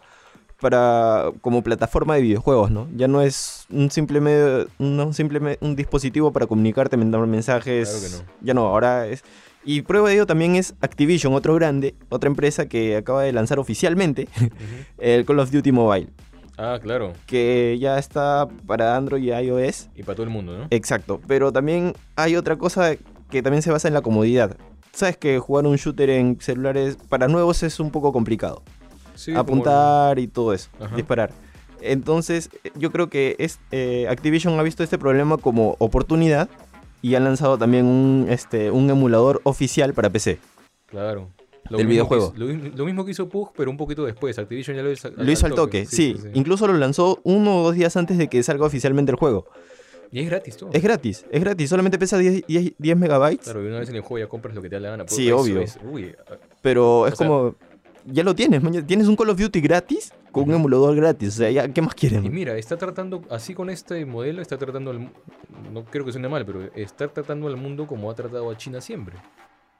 para 0.60 1.30
como 1.42 1.62
plataforma 1.62 2.14
de 2.14 2.22
videojuegos, 2.22 2.70
¿no? 2.70 2.88
Ya 2.96 3.08
no 3.08 3.20
es 3.20 3.66
un 3.70 3.90
simple 3.90 4.20
medio, 4.20 4.66
un 4.78 5.12
simple 5.12 5.38
me- 5.38 5.58
un 5.60 5.76
dispositivo 5.76 6.32
para 6.32 6.46
comunicarte, 6.46 6.96
mandar 6.96 7.24
mensajes. 7.26 7.88
Claro 7.90 8.02
que 8.04 8.24
no. 8.26 8.32
Ya 8.44 8.54
no, 8.54 8.66
ahora 8.66 9.06
es 9.06 9.22
y 9.68 9.82
prueba 9.82 10.08
de 10.08 10.14
ello 10.14 10.26
también 10.26 10.54
es 10.56 10.74
Activision, 10.80 11.34
otro 11.34 11.54
grande, 11.56 11.94
otra 12.08 12.28
empresa 12.28 12.66
que 12.68 12.96
acaba 12.96 13.22
de 13.24 13.32
lanzar 13.32 13.58
oficialmente 13.58 14.28
el 14.98 15.24
Call 15.24 15.40
of 15.40 15.50
Duty 15.50 15.72
Mobile, 15.72 16.08
Ah, 16.56 16.78
claro. 16.80 17.12
que 17.26 17.76
ya 17.80 17.98
está 17.98 18.46
para 18.66 18.96
Android 18.96 19.24
y 19.24 19.30
iOS. 19.32 19.88
Y 19.96 20.04
para 20.04 20.14
todo 20.16 20.24
el 20.24 20.30
mundo, 20.30 20.56
¿no? 20.56 20.66
Exacto, 20.70 21.20
pero 21.26 21.52
también 21.52 21.94
hay 22.14 22.36
otra 22.36 22.56
cosa 22.56 22.94
que 23.30 23.42
también 23.42 23.62
se 23.62 23.70
basa 23.70 23.88
en 23.88 23.94
la 23.94 24.02
comodidad. 24.02 24.56
Sabes 24.92 25.16
que 25.16 25.38
jugar 25.38 25.66
un 25.66 25.76
shooter 25.76 26.10
en 26.10 26.40
celulares 26.40 26.96
para 27.08 27.28
nuevos 27.28 27.62
es 27.62 27.80
un 27.80 27.90
poco 27.90 28.12
complicado. 28.12 28.62
Sí, 29.14 29.30
como- 29.32 29.40
Apuntar 29.40 30.18
y 30.18 30.26
todo 30.28 30.52
eso, 30.52 30.68
Ajá. 30.80 30.94
disparar. 30.96 31.30
Entonces, 31.80 32.50
yo 32.74 32.90
creo 32.90 33.08
que 33.10 33.36
es, 33.38 33.58
eh, 33.70 34.06
Activision 34.08 34.58
ha 34.58 34.62
visto 34.62 34.82
este 34.82 34.98
problema 34.98 35.36
como 35.36 35.76
oportunidad 35.78 36.48
y 37.02 37.14
ha 37.14 37.20
lanzado 37.20 37.58
también 37.58 37.84
un, 37.86 38.26
este, 38.30 38.70
un 38.70 38.88
emulador 38.90 39.40
oficial 39.44 39.92
para 39.92 40.10
PC. 40.10 40.38
Claro. 40.86 41.28
Lo 41.68 41.78
del 41.78 41.88
mismo 41.88 42.04
videojuego. 42.08 42.32
que 42.32 42.38
lo, 42.38 42.76
lo 42.76 42.84
mismo 42.84 43.04
que 43.04 43.10
hizo 43.10 43.28
Pug, 43.28 43.50
pero 43.56 43.70
un 43.70 43.76
poquito 43.76 44.04
después. 44.04 44.38
Activision 44.38 44.76
ya 44.76 44.82
lo 44.84 44.92
hizo 44.92 45.10
Lo 45.10 45.30
hizo 45.30 45.46
al 45.46 45.54
toque, 45.54 45.84
sí, 45.84 46.16
Incluso 46.34 46.66
lo 46.68 46.74
lanzó 46.74 47.18
uno 47.24 47.58
o 47.58 47.62
dos 47.64 47.74
días 47.74 47.96
antes 47.96 48.18
de 48.18 48.28
que 48.28 48.42
salga 48.44 48.64
oficialmente 48.66 49.10
el 49.10 49.16
juego. 49.18 49.46
Y 50.12 50.20
es 50.20 50.26
gratis 50.26 50.56
todo. 50.56 50.70
Es 50.72 50.82
gratis, 50.82 51.24
es 51.30 51.40
gratis. 51.40 51.68
Solamente 51.68 51.98
pesa 51.98 52.16
10, 52.18 52.46
10 52.46 52.72
10 52.78 52.96
megabytes. 52.96 53.44
Claro, 53.44 53.62
y 53.64 53.66
una 53.66 53.80
vez 53.80 53.88
en 53.88 53.96
el 53.96 54.02
juego 54.02 54.24
ya 54.24 54.28
compras 54.28 54.54
lo 54.54 54.62
que 54.62 54.68
te 54.68 54.76
da 54.76 54.80
la 54.80 54.90
gana. 54.90 55.04
Sí, 55.08 55.30
obvio. 55.30 55.60
es- 55.60 55.78
uy, 55.84 56.14
ah, 56.30 56.34
Pero 56.62 57.06
es 57.06 57.16
sea- 57.16 57.26
como. 57.26 57.54
Ya 58.08 58.22
lo 58.22 58.36
tienes, 58.36 58.62
man, 58.62 58.86
Tienes 58.86 59.08
un 59.08 59.16
Call 59.16 59.30
of 59.30 59.38
Duty 59.40 59.60
gratis 59.60 60.12
con 60.30 60.44
un 60.44 60.50
Ujú. 60.50 60.58
emulador 60.60 60.94
gratis. 60.94 61.30
O 61.30 61.38
sea, 61.38 61.50
ya, 61.50 61.66
¿qué 61.66 61.82
más 61.82 61.94
y 61.96 61.98
quieren? 61.98 62.32
mira, 62.32 62.56
está 62.56 62.76
tratando, 62.76 63.22
así 63.30 63.52
con 63.52 63.68
este 63.68 64.06
modelo, 64.06 64.40
está 64.42 64.56
tratando 64.56 64.92
al 64.92 65.10
No 65.72 65.84
creo 65.84 66.04
que 66.04 66.12
suene 66.12 66.28
mal, 66.28 66.46
pero 66.46 66.70
está 66.76 67.08
tratando 67.08 67.48
al 67.48 67.56
mundo 67.56 67.86
como 67.88 68.08
ha 68.08 68.14
tratado 68.14 68.48
a 68.48 68.56
China 68.56 68.80
siempre. 68.80 69.16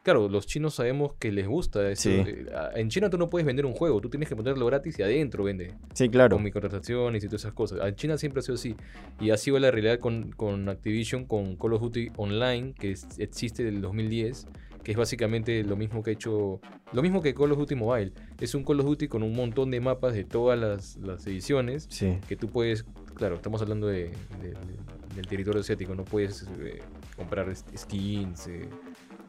Claro, 0.07 0.29
los 0.29 0.47
chinos 0.47 0.75
sabemos 0.77 1.14
que 1.19 1.33
les 1.33 1.49
gusta 1.49 1.90
eso. 1.90 2.03
Sí. 2.11 2.11
eh, 2.25 2.47
En 2.77 2.88
China 2.90 3.11
tú 3.11 3.19
no 3.19 3.29
puedes 3.29 3.45
vender 3.45 3.66
un 3.66 3.73
juego, 3.73 4.01
tú 4.01 4.09
tienes 4.09 4.29
que 4.29 4.37
ponerlo 4.37 4.64
gratis 4.66 4.97
y 5.01 5.03
adentro 5.03 5.42
vende. 5.42 5.75
Sí, 5.95 6.09
claro. 6.09 6.37
con 6.37 6.45
microtransacciones 6.45 7.25
y 7.25 7.27
todas 7.27 7.40
esas 7.42 7.55
cosas. 7.55 7.81
En 7.85 7.97
China 7.97 8.16
siempre 8.16 8.38
ha 8.38 8.42
sido 8.45 8.55
así. 8.55 8.77
Y 9.21 9.31
ha 9.31 9.37
sido 9.37 9.59
la 9.59 9.73
realidad 9.73 9.99
con, 9.99 10.31
con 10.31 10.69
Activision, 10.69 11.25
con 11.25 11.57
Call 11.57 11.73
of 11.73 11.83
Duty 11.83 12.11
Online, 12.19 12.73
que 12.79 12.92
es- 12.92 13.19
existe 13.19 13.64
del 13.64 13.81
2010, 13.81 14.47
que 14.85 14.92
es 14.92 14.97
básicamente 14.97 15.64
lo 15.64 15.75
mismo 15.75 16.05
que 16.05 16.11
ha 16.11 16.12
hecho, 16.12 16.61
lo 16.92 17.03
mismo 17.03 17.21
que 17.21 17.35
Call 17.35 17.51
of 17.51 17.59
Duty 17.59 17.75
Mobile. 17.75 18.12
Es 18.40 18.55
un 18.55 18.62
Call 18.62 18.79
of 18.79 18.87
Duty 18.87 19.09
con 19.09 19.25
un 19.25 19.35
montón 19.35 19.73
de 19.73 19.81
mapas 19.81 20.14
de 20.14 20.23
todas 20.23 20.57
las, 20.57 20.99
las 20.99 21.27
ediciones, 21.27 21.88
Sí. 21.90 22.16
que 22.29 22.37
tú 22.37 22.49
puedes, 22.49 22.85
claro, 23.16 23.35
estamos 23.35 23.61
hablando 23.61 23.88
de, 23.88 24.12
de- 24.40 24.51
de- 24.51 25.16
del 25.16 25.27
territorio 25.27 25.62
asiático, 25.62 25.97
no 25.97 26.05
puedes 26.05 26.47
eh, 26.61 26.79
comprar 27.16 27.53
skins, 27.57 28.47
eh, 28.49 28.69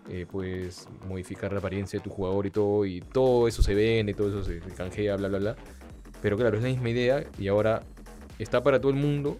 eh, 0.09 0.25
puedes 0.29 0.87
modificar 1.07 1.51
la 1.51 1.59
apariencia 1.59 1.99
de 1.99 2.03
tu 2.03 2.09
jugador 2.09 2.45
y 2.45 2.51
todo, 2.51 2.85
y 2.85 3.01
todo 3.01 3.47
eso 3.47 3.61
se 3.61 3.73
vende, 3.75 4.13
todo 4.13 4.29
eso 4.29 4.43
se, 4.43 4.59
canjea, 4.75 5.15
bla, 5.17 5.27
bla, 5.27 5.39
bla. 5.39 5.55
Pero 6.21 6.37
claro, 6.37 6.57
es 6.57 6.63
la 6.63 6.69
misma 6.69 6.89
idea 6.89 7.23
y 7.37 7.47
ahora 7.47 7.83
está 8.39 8.63
para 8.63 8.79
todo 8.79 8.91
el 8.91 8.97
mundo, 8.97 9.37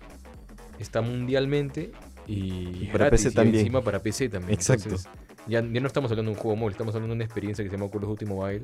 está 0.79 1.01
mundialmente 1.01 1.91
y, 2.27 2.83
Y 2.83 2.89
para 2.91 3.05
gratis, 3.05 3.25
PC 3.25 3.29
y 3.29 3.33
también. 3.35 3.59
encima 3.59 3.81
para 3.81 3.99
PC 3.99 4.29
también. 4.29 4.53
Exacto. 4.53 4.83
Entonces, 4.83 5.09
ya, 5.47 5.61
ya 5.61 5.79
no 5.81 5.87
estamos 5.87 6.11
hablando 6.11 6.31
de 6.31 6.37
un 6.37 6.41
juego 6.41 6.55
móvil, 6.57 6.73
estamos 6.73 6.93
hablando 6.93 7.13
de 7.13 7.17
una 7.17 7.23
experiencia 7.25 7.63
que 7.63 7.69
se 7.69 7.77
llama 7.77 7.89
Call 7.89 8.03
of 8.03 8.09
Duty 8.09 8.25
Mobile 8.25 8.63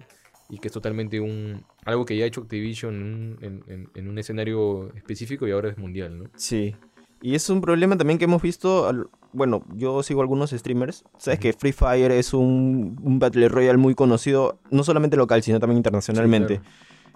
y 0.50 0.58
que 0.60 0.68
es 0.68 0.74
totalmente 0.74 1.20
un 1.22 1.64
algo 1.86 2.06
que 2.06 2.18
ya 2.18 2.26
ha 2.26 2.28
hecho 2.28 2.42
Activision 2.42 2.94
en, 2.96 3.04
un- 3.04 3.38
en- 3.42 3.64
en- 3.74 3.90
en 3.96 4.08
un 4.10 4.18
escenario 4.20 4.94
específico 4.96 5.48
y 5.48 5.52
ahora 5.52 5.70
es 5.70 5.78
mundial, 5.78 6.20
¿no? 6.20 6.26
Sí. 6.36 6.76
Y 7.22 7.36
es 7.36 7.50
un 7.50 7.62
problema 7.62 7.98
también 7.98 8.20
que 8.20 8.26
hemos 8.26 8.42
visto. 8.42 8.86
al- 8.88 9.08
Bueno, 9.34 9.64
yo 9.76 10.02
sigo 10.04 10.22
algunos 10.22 10.52
streamers. 10.52 11.04
Sabes 11.18 11.40
que 11.40 11.54
Free 11.54 11.72
Fire 11.74 12.12
es 12.12 12.34
un, 12.34 13.00
un 13.04 13.20
Battle 13.20 13.50
Royale 13.50 13.78
muy 13.78 13.96
conocido, 13.96 14.60
no 14.70 14.84
solamente 14.84 15.18
local, 15.18 15.42
sino 15.44 15.60
también 15.60 15.78
internacionalmente. 15.78 16.56
Sí, 16.56 16.62
claro. 16.62 16.74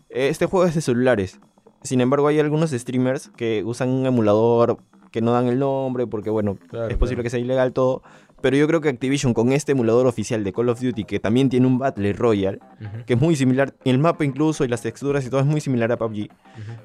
Este 0.10 0.46
juego 0.48 0.66
es 0.66 0.76
de 0.76 0.82
celulares. 0.82 1.40
Sin 1.84 2.02
embargo, 2.02 2.28
hay 2.28 2.40
algunos 2.40 2.72
streamers 2.72 3.30
que 3.38 3.64
usan 3.64 3.90
un 3.90 4.06
emulador 4.06 4.78
que 5.12 5.22
no 5.22 5.32
dan 5.32 5.48
el 5.48 5.60
nombre 5.60 6.06
porque, 6.08 6.30
bueno, 6.30 6.58
Claro, 6.70 6.88
es 6.88 6.98
posible 6.98 7.18
claro. 7.18 7.24
que 7.24 7.30
sea 7.30 7.40
ilegal 7.40 7.72
todo. 7.72 8.02
Pero 8.42 8.56
yo 8.56 8.68
creo 8.68 8.82
que 8.82 8.90
Activision 8.90 9.34
con 9.34 9.52
este 9.52 9.72
emulador 9.72 10.06
oficial 10.06 10.44
de 10.44 10.54
Call 10.54 10.70
of 10.70 10.80
Duty, 10.80 11.06
que 11.06 11.20
también 11.20 11.50
tiene 11.50 11.66
un 11.66 11.80
Battle 11.80 12.14
Royale, 12.14 12.60
que 13.08 13.14
es 13.16 13.20
muy 13.20 13.36
similar, 13.36 13.74
el 13.84 13.98
mapa 13.98 14.26
incluso 14.26 14.64
y 14.64 14.68
las 14.68 14.82
texturas 14.84 15.26
y 15.26 15.30
todo 15.32 15.40
es 15.40 15.46
muy 15.48 15.60
similar 15.60 15.92
a 15.92 15.98
PUBG. 15.98 16.30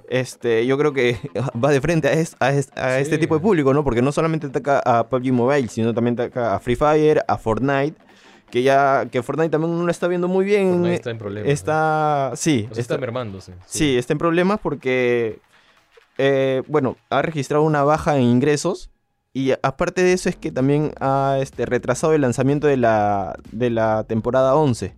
Este, 0.09 0.67
yo 0.67 0.79
creo 0.79 0.93
que 0.93 1.17
va 1.63 1.71
de 1.71 1.81
frente 1.81 2.09
a, 2.09 2.13
es- 2.13 2.37
a 2.41 2.53
es- 2.53 2.71
a 2.77 2.99
este 2.99 3.19
tipo 3.19 3.35
de 3.35 3.41
público, 3.41 3.75
¿no? 3.75 3.85
Porque 3.85 4.01
no 4.03 4.13
solamente 4.13 4.47
ataca 4.47 4.79
a 4.79 5.09
PUBG 5.09 5.33
Mobile, 5.33 5.69
sino 5.69 5.93
también 5.93 6.15
ataca 6.19 6.55
a 6.55 6.59
Free 6.59 6.77
Fire, 6.77 7.23
a 7.29 7.37
Fortnite, 7.37 7.97
que 8.51 8.63
ya 8.63 9.07
que 9.11 9.23
Fortnite 9.23 9.51
también 9.51 9.77
no 9.79 9.85
lo 9.85 9.91
está 9.91 10.09
viendo 10.09 10.29
muy 10.29 10.45
bien. 10.45 10.71
Fortnite 10.71 10.95
está 10.95 11.11
en 11.11 11.19
problemas. 11.19 11.47
¿no? 11.47 11.53
Está, 11.53 12.33
sí, 12.35 12.67
O 12.71 12.75
sea, 12.75 12.81
está, 12.83 12.99
mermándose. 12.99 13.53
Sí, 13.67 13.97
está 13.99 14.13
en 14.15 14.19
problemas 14.19 14.59
porque, 14.63 15.39
eh, 16.19 16.63
bueno, 16.67 16.97
ha 17.11 17.23
registrado 17.23 17.63
una 17.63 17.83
baja 17.83 18.17
en 18.17 18.23
ingresos 18.25 18.91
y 19.35 19.53
aparte 19.63 20.03
de 20.03 20.13
eso 20.13 20.29
es 20.29 20.37
que 20.37 20.51
también 20.53 20.93
ha 21.01 21.39
este, 21.41 21.67
retrasado 21.67 22.13
el 22.13 22.21
lanzamiento 22.21 22.67
de 22.67 22.77
la, 22.77 23.39
de 23.51 23.71
la 23.71 24.05
temporada 24.05 24.55
11. 24.55 24.95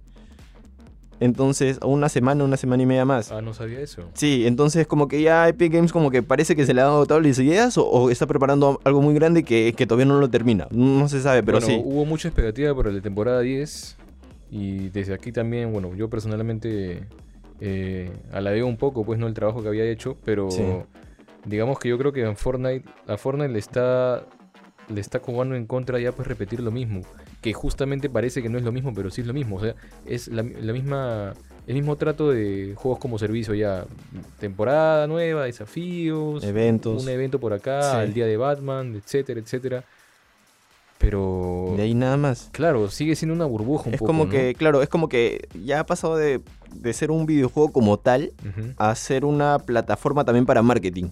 Entonces, 1.21 1.79
una 1.85 2.09
semana, 2.09 2.43
una 2.43 2.57
semana 2.57 2.83
y 2.83 2.87
media 2.87 3.05
más. 3.05 3.31
Ah, 3.31 3.41
no 3.41 3.55
sabía 3.55 3.81
eso. 3.81 4.03
Sí, 4.15 4.47
entonces 4.47 4.87
como 4.87 5.07
que 5.07 5.23
ya 5.23 5.49
Epic 5.49 5.73
Games 5.73 5.93
como 5.93 6.11
que 6.11 6.23
parece 6.23 6.57
que 6.57 6.67
se 6.67 6.75
le 6.75 6.81
han 6.81 6.89
agotado 6.89 7.21
las 7.21 7.39
ideas 7.39 7.79
o, 7.79 7.87
o 7.87 8.11
está 8.11 8.27
preparando 8.27 8.81
algo 8.85 9.01
muy 9.01 9.15
grande 9.15 9.45
que, 9.45 9.73
que 9.77 9.87
todavía 9.87 10.07
no 10.07 10.19
lo 10.19 10.29
termina. 10.29 10.67
No 10.71 11.09
se 11.09 11.23
sabe, 11.23 11.43
pero 11.43 11.61
bueno, 11.61 11.73
sí. 11.73 11.81
hubo 11.85 12.05
mucha 12.05 12.29
expectativa 12.29 12.75
por 12.75 12.93
la 12.93 13.01
temporada 13.01 13.41
10 13.41 13.97
y 14.51 14.89
desde 14.89 15.15
aquí 15.15 15.31
también, 15.31 15.73
bueno, 15.73 15.95
yo 15.95 16.11
personalmente 16.11 17.05
eh, 17.61 18.11
aladeo 18.33 18.67
un 18.67 18.77
poco, 18.77 19.05
pues, 19.05 19.19
no 19.19 19.29
el 19.29 19.35
trabajo 19.35 19.63
que 19.63 19.69
había 19.69 19.85
hecho, 19.85 20.17
pero 20.25 20.51
Sí. 20.51 20.63
Digamos 21.45 21.79
que 21.79 21.89
yo 21.89 21.99
creo 21.99 22.13
que 22.13 22.23
en 22.25 22.37
Fortnite, 22.37 22.89
a 23.07 23.17
Fortnite 23.17 23.53
le 23.53 23.59
está 23.59 24.25
le 24.89 25.01
está 25.01 25.19
jugando 25.19 25.55
en 25.55 25.65
contra 25.67 25.99
ya 25.99 26.13
pues 26.13 26.29
repetir 26.29 26.61
lo 26.61 26.71
mismo, 26.71 27.01
que 27.41 27.55
justamente 27.55 28.11
parece 28.11 28.43
que 28.43 28.51
no 28.51 28.59
es 28.59 28.65
lo 28.65 28.71
mismo, 28.73 28.93
pero 28.95 29.11
sí 29.11 29.23
es 29.23 29.27
lo 29.27 29.33
mismo, 29.33 29.57
o 29.57 29.61
sea, 29.61 29.75
es 30.05 30.29
la, 30.29 30.43
la 30.43 30.73
misma 30.75 31.33
el 31.67 31.75
mismo 31.75 31.97
trato 31.97 32.31
de 32.31 32.75
juegos 32.77 32.99
como 33.01 33.19
servicio 33.19 33.55
ya, 33.55 33.87
temporada 34.39 35.07
nueva, 35.07 35.45
desafíos, 35.47 36.45
Eventos. 36.45 37.03
un 37.03 37.09
evento 37.09 37.41
por 37.41 37.55
acá, 37.55 37.93
Sí. 37.93 37.97
el 38.05 38.13
día 38.13 38.27
de 38.27 38.37
Batman, 38.37 38.95
etcétera, 39.03 39.41
etcétera. 39.41 39.85
Pero 40.99 41.75
De 41.77 41.83
ahí 41.83 41.95
nada 41.95 42.17
más. 42.17 42.49
claro, 42.53 42.89
sigue 42.91 43.17
siendo 43.17 43.35
una 43.35 43.45
burbuja 43.47 43.89
un 43.89 43.95
Es 43.95 44.01
poco, 44.01 44.07
como 44.09 44.25
¿no? 44.27 44.31
que, 44.31 44.55
claro, 44.55 44.81
es 44.83 44.89
como 44.89 45.09
que 45.09 45.49
ya 45.65 45.81
ha 45.81 45.87
pasado 45.87 46.17
de, 46.17 46.41
de 46.75 46.93
ser 46.93 47.11
un 47.11 47.27
videojuego 47.27 47.73
como 47.73 47.99
tal 47.99 48.33
a 48.77 48.95
ser 48.95 49.25
una 49.25 49.59
plataforma 49.59 50.25
también 50.25 50.47
para 50.47 50.63
marketing. 50.63 51.09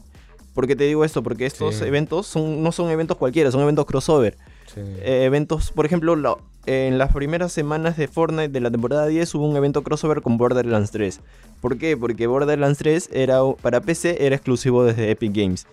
¿Por 0.54 0.66
qué 0.66 0.76
te 0.76 0.84
digo 0.84 1.04
esto? 1.04 1.22
Porque 1.22 1.46
estos 1.46 1.76
Sí. 1.76 1.84
eventos 1.84 2.26
son, 2.26 2.62
no 2.62 2.72
son 2.72 2.90
eventos 2.90 3.16
cualquiera, 3.16 3.50
son 3.50 3.62
eventos 3.62 3.86
crossover. 3.86 4.36
Sí. 4.72 4.80
Eh, 5.00 5.24
eventos, 5.24 5.70
por 5.72 5.86
ejemplo, 5.86 6.14
la- 6.16 6.36
en 6.66 6.98
las 6.98 7.12
primeras 7.12 7.52
semanas 7.52 7.96
de 7.96 8.06
Fortnite 8.08 8.48
de 8.48 8.60
la 8.60 8.70
temporada 8.70 9.06
10 9.06 9.34
hubo 9.34 9.46
un 9.48 9.56
evento 9.56 9.82
crossover 9.82 10.22
con 10.22 10.36
Borderlands 10.38 10.90
3. 10.90 11.20
¿Por 11.60 11.78
qué? 11.78 11.96
Porque 11.96 12.26
Borderlands 12.26 12.78
3 12.78 13.08
era, 13.12 13.40
para 13.60 13.80
PC 13.80 14.24
era 14.26 14.36
exclusivo 14.36 14.84
desde 14.84 15.10
Epic 15.10 15.32
Games. 15.34 15.66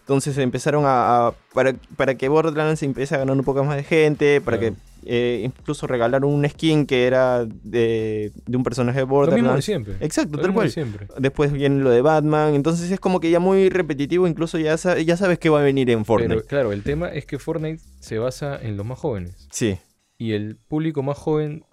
Entonces 0.00 0.38
empezaron 0.38 0.84
a... 0.86 1.28
a- 1.28 1.34
para, 1.52 1.74
para 1.96 2.14
que 2.14 2.28
Borderlands 2.28 2.82
empiece 2.82 3.14
a 3.14 3.18
ganar 3.18 3.36
un 3.36 3.42
poco 3.44 3.64
más 3.64 3.76
de 3.76 3.82
gente, 3.82 4.40
para 4.40 4.58
Claro. 4.58 4.74
que 4.76 4.80
eh, 5.06 5.42
incluso 5.44 5.86
regalaron 5.86 6.30
un 6.32 6.48
skin 6.48 6.86
que 6.86 7.06
era 7.06 7.44
de, 7.46 8.32
de 8.46 8.56
un 8.56 8.62
personaje 8.62 8.98
de 9.00 9.02
lo 9.04 9.06
mismo 9.08 9.24
de 9.24 9.26
Borderlands. 9.30 9.64
siempre. 9.64 9.94
Exacto, 10.00 10.36
Lo 10.36 10.42
tal 10.42 10.50
de 10.50 10.54
cual. 10.54 10.70
siempre. 10.70 11.06
Después 11.18 11.52
viene 11.52 11.82
lo 11.82 11.90
de 11.90 12.02
Batman, 12.02 12.54
entonces 12.54 12.90
es 12.90 13.00
como 13.00 13.20
que 13.20 13.30
ya 13.30 13.38
muy 13.40 13.68
repetitivo, 13.68 14.26
incluso 14.26 14.58
ya, 14.58 14.76
sa- 14.76 14.98
ya 15.00 15.16
sabes 15.16 15.38
que 15.38 15.48
va 15.48 15.60
a 15.60 15.62
venir 15.62 15.88
en 15.90 16.04
Fortnite. 16.04 16.34
Pero 16.34 16.46
claro, 16.46 16.72
el 16.72 16.82
tema 16.82 17.08
es 17.08 17.26
que 17.26 17.38
Fortnite 17.38 17.82
se 18.00 18.18
basa 18.18 18.58
en 18.60 18.76
los 18.76 18.84
más 18.84 18.98
jóvenes. 18.98 19.46
Sí, 19.50 19.78
Y 20.18 20.32
el 20.32 20.56
público 20.56 21.02
más 21.02 21.16
joven 21.18 21.64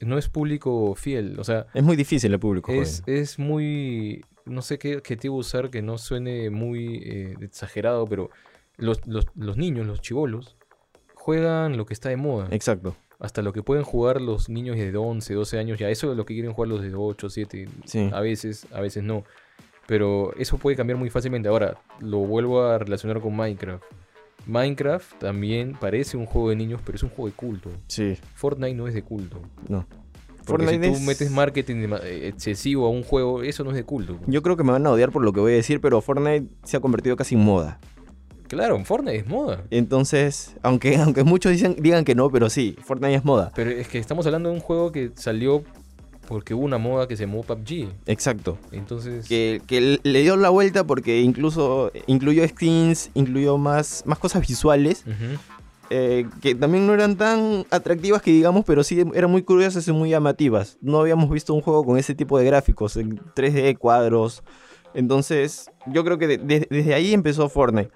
no 0.00 0.18
es 0.18 0.28
público 0.28 0.94
fiel. 0.94 1.38
O 1.38 1.44
sea, 1.44 1.66
es 1.74 1.82
muy 1.82 1.96
difícil 1.96 2.32
el 2.32 2.38
público. 2.40 2.72
es, 2.72 3.00
joven. 3.00 3.16
es 3.18 3.38
muy. 3.38 4.24
No 4.44 4.62
sé 4.62 4.78
qué 4.78 4.94
adjetivo 4.94 5.36
usar 5.36 5.70
que 5.70 5.82
no 5.82 5.98
suene 5.98 6.50
muy 6.50 7.00
eh, 7.04 7.34
exagerado, 7.40 8.06
pero 8.06 8.30
los, 8.76 9.04
los, 9.06 9.26
los 9.34 9.56
niños, 9.56 9.86
los 9.86 10.00
chivolos, 10.00 10.55
juegan 11.26 11.76
lo 11.76 11.86
que 11.86 11.92
está 11.94 12.08
de 12.08 12.16
moda. 12.16 12.46
Exacto. 12.52 12.94
Hasta 13.18 13.42
lo 13.42 13.52
que 13.52 13.62
pueden 13.64 13.82
jugar 13.82 14.20
los 14.20 14.48
niños 14.48 14.76
de 14.76 14.96
11, 14.96 15.34
12 15.34 15.58
años, 15.58 15.78
ya 15.78 15.88
eso 15.90 16.10
es 16.12 16.16
lo 16.16 16.24
que 16.24 16.34
quieren 16.34 16.52
jugar 16.52 16.68
los 16.68 16.82
de 16.82 16.94
8, 16.94 17.28
7, 17.30 17.68
Sí. 17.84 18.08
a 18.12 18.20
veces, 18.20 18.66
a 18.72 18.80
veces 18.80 19.02
no. 19.02 19.24
Pero 19.88 20.32
eso 20.36 20.56
puede 20.58 20.76
cambiar 20.76 20.98
muy 20.98 21.10
fácilmente. 21.10 21.48
Ahora, 21.48 21.78
lo 22.00 22.18
vuelvo 22.18 22.62
a 22.62 22.78
relacionar 22.78 23.20
con 23.20 23.34
Minecraft. 23.36 23.82
Minecraft 24.46 25.18
también 25.18 25.76
parece 25.80 26.16
un 26.16 26.26
juego 26.26 26.50
de 26.50 26.56
niños, 26.56 26.80
pero 26.84 26.94
es 26.96 27.02
un 27.02 27.08
juego 27.10 27.26
de 27.28 27.32
culto. 27.34 27.70
Sí, 27.88 28.16
Fortnite 28.34 28.74
no 28.74 28.86
es 28.86 28.94
de 28.94 29.02
culto. 29.02 29.40
no. 29.68 29.84
Porque 30.46 30.64
Fortnite 30.64 30.84
si 30.86 30.90
tú 30.92 30.96
es- 30.98 31.02
metes 31.06 31.30
marketing 31.32 31.88
eh, 32.04 32.28
excesivo 32.28 32.86
a 32.86 32.90
un 32.90 33.02
juego, 33.02 33.42
eso 33.42 33.64
no 33.64 33.70
es 33.70 33.76
de 33.76 33.82
culto. 33.82 34.16
Yo 34.28 34.42
creo 34.42 34.56
que 34.56 34.62
me 34.62 34.70
van 34.70 34.86
a 34.86 34.92
odiar 34.92 35.10
por 35.10 35.24
lo 35.24 35.32
que 35.32 35.40
voy 35.40 35.50
a 35.52 35.56
decir, 35.56 35.80
pero 35.80 36.00
Fortnite 36.00 36.46
se 36.62 36.76
ha 36.76 36.80
convertido 36.80 37.16
casi 37.16 37.34
en 37.34 37.40
moda. 37.44 37.80
Claro, 38.48 38.82
Fortnite 38.84 39.16
es 39.18 39.26
moda. 39.26 39.62
Entonces, 39.70 40.54
aunque, 40.62 40.96
aunque 40.98 41.24
muchos 41.24 41.52
dicen, 41.52 41.76
digan 41.78 42.04
que 42.04 42.14
no, 42.14 42.30
pero 42.30 42.48
sí, 42.50 42.76
Fortnite 42.84 43.14
es 43.14 43.24
moda. 43.24 43.52
Pero 43.54 43.70
es 43.70 43.88
que 43.88 43.98
estamos 43.98 44.26
hablando 44.26 44.48
de 44.50 44.54
un 44.54 44.60
juego 44.60 44.92
que 44.92 45.10
salió 45.14 45.62
porque 46.28 46.54
hubo 46.54 46.64
una 46.64 46.78
moda 46.78 47.06
que 47.06 47.16
se 47.16 47.24
llamó 47.24 47.42
PUBG. 47.44 47.88
Exacto. 48.06 48.58
Entonces, 48.72 49.28
Que, 49.28 49.62
que 49.66 50.00
le 50.02 50.22
dio 50.22 50.36
la 50.36 50.50
vuelta 50.50 50.84
porque 50.84 51.20
incluso 51.20 51.92
incluyó 52.08 52.46
skins, 52.48 53.10
incluyó 53.14 53.58
más, 53.58 54.02
más 54.06 54.18
cosas 54.18 54.46
visuales, 54.46 55.04
eh, 55.88 56.26
que 56.42 56.56
también 56.56 56.84
no 56.84 56.94
eran 56.94 57.14
tan 57.16 57.64
atractivas 57.70 58.20
que 58.22 58.32
digamos, 58.32 58.64
pero 58.64 58.82
sí 58.82 59.04
eran 59.14 59.30
muy 59.30 59.42
curiosas 59.42 59.86
y 59.86 59.92
muy 59.92 60.10
llamativas. 60.10 60.78
No 60.80 60.98
habíamos 60.98 61.30
visto 61.30 61.54
un 61.54 61.60
juego 61.60 61.84
con 61.84 61.96
ese 61.96 62.12
tipo 62.16 62.36
de 62.40 62.44
gráficos, 62.44 62.96
en 62.96 63.20
3D, 63.36 63.78
cuadros. 63.78 64.42
Entonces, 64.94 65.70
yo 65.86 66.02
creo 66.04 66.18
que 66.18 66.26
de- 66.26 66.38
de- 66.38 66.66
desde 66.70 66.94
ahí 66.94 67.12
empezó 67.14 67.48
Fortnite. 67.48 67.90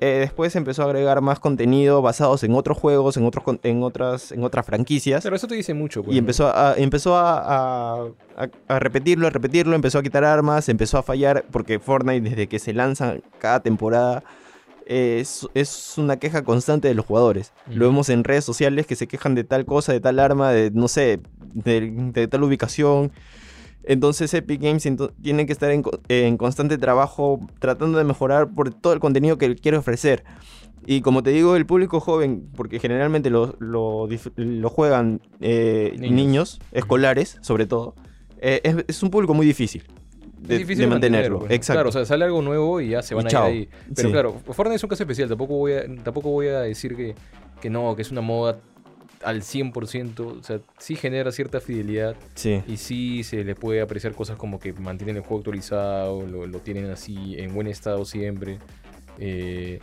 Eh, 0.00 0.18
después 0.20 0.54
empezó 0.56 0.82
a 0.82 0.86
agregar 0.86 1.20
más 1.20 1.38
contenido 1.38 2.02
basados 2.02 2.42
en 2.44 2.54
otros 2.54 2.76
juegos, 2.76 3.16
en, 3.16 3.24
otros, 3.24 3.44
en, 3.62 3.82
otras, 3.82 4.32
en 4.32 4.42
otras 4.44 4.66
franquicias. 4.66 5.22
Pero 5.22 5.36
eso 5.36 5.46
te 5.46 5.54
dice 5.54 5.72
mucho. 5.72 6.02
pues, 6.02 6.14
Y 6.14 6.18
empezó, 6.18 6.48
a, 6.54 6.74
empezó 6.76 7.16
a, 7.16 7.38
a- 7.38 8.08
a- 8.36 8.48
a 8.68 8.78
repetirlo, 8.80 9.26
a 9.26 9.30
repetirlo, 9.30 9.74
empezó 9.74 9.98
a 9.98 10.02
quitar 10.02 10.24
armas, 10.24 10.68
empezó 10.68 10.98
a 10.98 11.02
fallar, 11.02 11.44
porque 11.50 11.78
Fortnite 11.78 12.28
desde 12.28 12.48
que 12.48 12.58
se 12.58 12.72
lanza 12.74 13.16
cada 13.38 13.60
temporada 13.60 14.24
eh, 14.86 15.18
es, 15.20 15.48
es 15.54 15.94
una 15.96 16.18
queja 16.18 16.42
constante 16.42 16.88
de 16.88 16.94
los 16.94 17.06
jugadores. 17.06 17.52
Lo 17.68 17.86
vemos 17.86 18.10
en 18.10 18.24
redes 18.24 18.44
sociales 18.44 18.86
que 18.86 18.96
se 18.96 19.06
quejan 19.06 19.34
de 19.34 19.44
tal 19.44 19.64
cosa, 19.64 19.92
de 19.92 20.00
tal 20.00 20.18
arma, 20.18 20.50
de 20.50 20.70
no 20.72 20.88
sé, 20.88 21.20
de, 21.54 21.90
de 22.12 22.28
tal 22.28 22.42
ubicación. 22.42 23.12
Entonces 23.86 24.32
Epic 24.34 24.60
Games 24.62 24.84
ento- 24.86 25.12
tiene 25.22 25.46
que 25.46 25.52
estar 25.52 25.70
en, 25.70 25.82
co- 25.82 25.98
en 26.08 26.36
constante 26.36 26.78
trabajo 26.78 27.40
tratando 27.58 27.98
de 27.98 28.04
mejorar 28.04 28.50
por 28.54 28.72
todo 28.72 28.92
el 28.92 29.00
contenido 29.00 29.36
que 29.38 29.54
quiere 29.56 29.76
ofrecer. 29.76 30.24
Y 30.86 31.00
como 31.00 31.22
te 31.22 31.30
digo, 31.30 31.56
el 31.56 31.64
público 31.66 31.98
joven, 32.00 32.48
porque 32.56 32.78
generalmente 32.78 33.30
lo, 33.30 33.56
lo, 33.58 34.06
lo 34.36 34.70
juegan 34.70 35.20
eh, 35.40 35.92
Niños. 35.98 36.10
niños. 36.14 36.60
escolares 36.72 37.38
sobre 37.40 37.66
todo, 37.66 37.94
eh, 38.40 38.60
es, 38.64 38.76
es 38.88 39.02
un 39.02 39.10
público 39.10 39.32
muy 39.32 39.46
difícil 39.46 39.82
de, 40.38 40.58
difícil 40.58 40.80
de 40.82 40.86
mantener, 40.88 41.20
mantenerlo. 41.22 41.38
pues. 41.40 41.52
Exacto. 41.52 41.76
Claro, 41.78 41.88
o 41.88 41.92
sea, 41.92 42.04
sale 42.04 42.26
algo 42.26 42.42
nuevo 42.42 42.80
y 42.82 42.90
ya 42.90 43.00
se 43.02 43.14
Y 43.14 43.16
van 43.16 43.26
a 43.26 43.30
chao. 43.30 43.48
ir 43.48 43.54
ahí. 43.54 43.68
Pero 43.94 44.08
Sí. 44.08 44.12
claro, 44.12 44.34
Fortnite 44.50 44.76
es 44.76 44.82
un 44.84 44.90
caso 44.90 45.02
especial. 45.04 45.28
Tampoco 45.30 45.54
voy 45.56 45.72
a, 45.72 45.84
tampoco 46.02 46.28
voy 46.30 46.48
a 46.48 46.60
decir 46.60 46.94
que, 46.96 47.14
que 47.62 47.70
no, 47.70 47.96
que 47.96 48.02
es 48.02 48.10
una 48.10 48.20
moda 48.20 48.58
al 49.24 49.42
100%. 49.42 50.20
O 50.20 50.42
sea, 50.42 50.60
sí 50.78 50.96
genera 50.96 51.32
cierta 51.32 51.60
fidelidad 51.60 52.16
sí. 52.34 52.62
y 52.66 52.76
sí 52.76 53.24
se 53.24 53.44
le 53.44 53.54
puede 53.54 53.80
apreciar 53.80 54.14
cosas 54.14 54.36
como 54.36 54.58
que 54.58 54.72
mantienen 54.72 55.16
el 55.16 55.22
juego 55.22 55.38
actualizado, 55.38 56.26
lo, 56.26 56.46
lo 56.46 56.58
tienen 56.60 56.90
así 56.90 57.36
en 57.38 57.54
buen 57.54 57.66
estado 57.66 58.04
siempre. 58.04 58.58
Eh, 59.18 59.80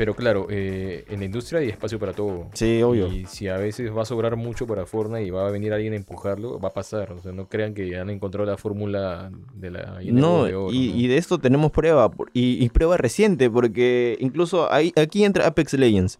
pero 0.00 0.14
claro, 0.14 0.46
eh, 0.48 1.04
en 1.10 1.18
la 1.18 1.26
industria 1.26 1.60
hay 1.60 1.68
espacio 1.68 1.98
para 1.98 2.14
todo. 2.14 2.46
Sí, 2.54 2.82
obvio. 2.82 3.08
Y 3.08 3.26
si 3.26 3.48
a 3.48 3.58
veces 3.58 3.94
va 3.94 4.00
a 4.00 4.04
sobrar 4.06 4.34
mucho 4.36 4.66
para 4.66 4.86
Fortnite 4.86 5.24
y 5.26 5.30
va 5.30 5.46
a 5.46 5.50
venir 5.50 5.74
alguien 5.74 5.92
a 5.92 5.96
empujarlo, 5.96 6.58
va 6.58 6.68
a 6.68 6.72
pasar. 6.72 7.12
O 7.12 7.20
sea, 7.20 7.32
no 7.32 7.48
crean 7.48 7.74
que 7.74 7.98
han 7.98 8.08
encontrado 8.08 8.46
la 8.48 8.56
fórmula 8.56 9.30
de 9.52 9.70
la 9.70 10.00
No, 10.10 10.44
huevo 10.44 10.46
de 10.46 10.54
oro, 10.54 10.72
y, 10.72 10.88
¿no? 10.88 10.96
y 10.96 11.06
de 11.06 11.16
esto 11.18 11.38
tenemos 11.38 11.70
prueba, 11.70 12.10
y, 12.32 12.64
y 12.64 12.68
prueba 12.70 12.96
reciente, 12.96 13.50
porque 13.50 14.16
incluso 14.20 14.68
aquí 14.72 15.22
entra 15.22 15.46
Apex 15.46 15.74
Legends. 15.74 16.18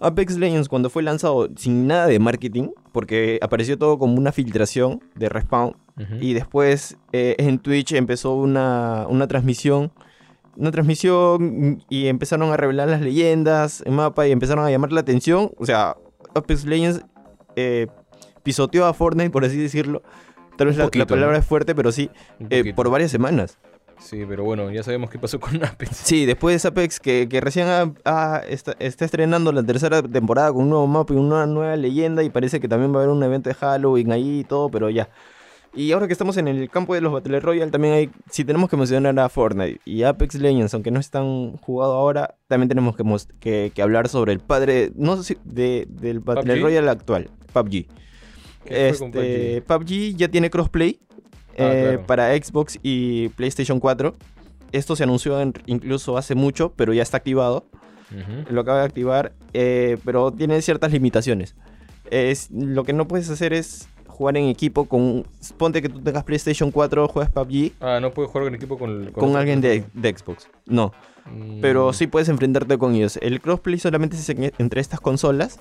Apex 0.00 0.38
Legends 0.38 0.68
cuando 0.68 0.90
fue 0.90 1.02
lanzado 1.02 1.48
sin 1.56 1.86
nada 1.86 2.06
de 2.06 2.18
marketing, 2.18 2.70
porque 2.92 3.38
apareció 3.42 3.78
todo 3.78 3.98
como 3.98 4.16
una 4.16 4.32
filtración 4.32 5.02
de 5.14 5.28
Respawn, 5.28 5.76
y 6.18 6.32
después 6.32 6.96
eh, 7.12 7.34
en 7.38 7.58
Twitch 7.58 7.92
empezó 7.92 8.34
una, 8.34 9.06
una 9.10 9.28
transmisión, 9.28 9.92
una 10.56 10.70
transmisión 10.70 11.84
y 11.90 12.06
empezaron 12.06 12.50
a 12.52 12.56
revelar 12.56 12.88
las 12.88 13.02
leyendas 13.02 13.82
en 13.84 13.96
mapa 13.96 14.26
y 14.26 14.32
empezaron 14.32 14.64
a 14.64 14.70
llamar 14.70 14.92
la 14.92 15.00
atención. 15.00 15.50
O 15.58 15.66
sea, 15.66 15.96
Apex 16.34 16.64
Legends 16.64 17.04
eh, 17.54 17.86
pisoteó 18.42 18.86
a 18.86 18.94
Fortnite, 18.94 19.30
por 19.30 19.44
así 19.44 19.58
decirlo. 19.58 20.02
Tal 20.56 20.68
vez 20.68 20.76
la, 20.78 20.88
palabra 21.06 21.32
¿no? 21.32 21.38
es 21.38 21.46
fuerte, 21.46 21.74
pero 21.74 21.92
sí, 21.92 22.10
eh, 22.48 22.72
por 22.74 22.88
varias 22.90 23.10
semanas. 23.10 23.58
Sí, 24.00 24.24
pero 24.28 24.44
bueno, 24.44 24.70
ya 24.70 24.82
sabemos 24.82 25.10
qué 25.10 25.18
pasó 25.18 25.38
con 25.38 25.54
Apex. 25.64 25.96
Sí, 25.96 26.26
después 26.26 26.60
de 26.62 26.68
Apex, 26.68 26.98
que, 27.00 27.28
que 27.28 27.40
recién 27.40 27.66
ha- 27.68 27.92
ha- 28.04 28.42
está, 28.48 28.74
está 28.78 29.04
estrenando 29.04 29.52
la 29.52 29.62
tercera 29.62 30.02
temporada 30.02 30.52
con 30.52 30.62
un 30.62 30.70
nuevo 30.70 30.86
mapa 30.86 31.14
y 31.14 31.16
una 31.16 31.46
nueva 31.46 31.76
leyenda, 31.76 32.22
y 32.22 32.30
parece 32.30 32.60
que 32.60 32.68
también 32.68 32.92
va 32.92 32.96
a 33.00 33.02
haber 33.04 33.14
un 33.14 33.22
evento 33.22 33.48
de 33.50 33.54
Halloween 33.54 34.10
ahí 34.12 34.40
y 34.40 34.44
todo, 34.44 34.68
pero 34.70 34.90
ya. 34.90 35.08
Y 35.72 35.92
ahora 35.92 36.08
que 36.08 36.12
estamos 36.14 36.36
en 36.36 36.48
el 36.48 36.68
campo 36.68 36.94
de 36.96 37.00
los 37.00 37.12
Battle 37.12 37.38
Royale, 37.38 37.70
también 37.70 37.94
hay, 37.94 38.10
si 38.28 38.44
tenemos 38.44 38.68
que 38.68 38.76
mencionar 38.76 39.16
a 39.20 39.28
Fortnite 39.28 39.80
y 39.84 40.02
Apex 40.02 40.34
Legends, 40.34 40.74
aunque 40.74 40.90
no 40.90 40.98
están 40.98 41.52
jugado 41.58 41.92
ahora, 41.92 42.34
también 42.48 42.68
tenemos 42.68 42.96
que, 42.96 43.04
que, 43.38 43.70
que 43.72 43.80
hablar 43.82 44.08
sobre 44.08 44.32
el 44.32 44.40
padre, 44.40 44.90
no 44.96 45.16
sé 45.16 45.22
si, 45.34 45.40
de, 45.44 45.86
del 45.88 46.18
Battle 46.18 46.54
PUBG. 46.54 46.62
Royale 46.62 46.90
actual, 46.90 47.30
PUBG. 47.52 47.86
¿Qué 48.64 48.94
fue 48.94 49.10
con 49.12 49.22
Este, 49.22 49.62
PUBG 49.62 50.16
ya 50.16 50.26
tiene 50.28 50.50
crossplay 50.50 50.98
Ah, 51.60 51.72
eh, 51.74 51.82
claro. 51.82 52.06
para 52.06 52.36
Xbox 52.36 52.78
y 52.82 53.28
PlayStation 53.30 53.80
4. 53.80 54.14
Esto 54.72 54.94
se 54.96 55.02
anunció 55.04 55.40
en- 55.40 55.52
incluso 55.66 56.16
hace 56.16 56.34
mucho, 56.34 56.72
pero 56.76 56.92
ya 56.92 57.02
está 57.02 57.16
activado. 57.16 57.64
Lo 58.50 58.62
acaba 58.62 58.78
de 58.80 58.84
activar, 58.86 59.32
eh, 59.52 59.96
pero 60.04 60.32
tiene 60.32 60.60
ciertas 60.62 60.90
limitaciones. 60.92 61.54
Es, 62.10 62.50
lo 62.50 62.82
que 62.82 62.92
no 62.92 63.06
puedes 63.06 63.30
hacer 63.30 63.52
es 63.52 63.88
jugar 64.08 64.36
en 64.36 64.46
equipo 64.48 64.86
con... 64.86 65.24
Ponte 65.56 65.80
que 65.80 65.88
tú 65.88 66.00
tengas 66.00 66.24
PlayStation 66.24 66.72
4, 66.72 67.06
juegas 67.06 67.30
PUBG 67.32 67.72
Ah, 67.80 68.00
no 68.00 68.10
puedes 68.10 68.30
jugar 68.32 68.46
con 68.48 68.54
equipo 68.56 68.76
con, 68.78 69.12
con 69.12 69.36
alguien 69.36 69.60
de, 69.60 69.84
de 69.94 70.16
Xbox. 70.16 70.48
No, 70.66 70.92
Mm, 71.26 71.60
pero 71.60 71.92
sí 71.92 72.06
puedes 72.06 72.30
enfrentarte 72.30 72.78
con 72.78 72.94
ellos. 72.94 73.18
El 73.20 73.40
crossplay 73.42 73.78
solamente 73.78 74.16
es 74.16 74.28
en- 74.30 74.52
entre 74.58 74.80
estas 74.80 75.00
consolas. 75.00 75.60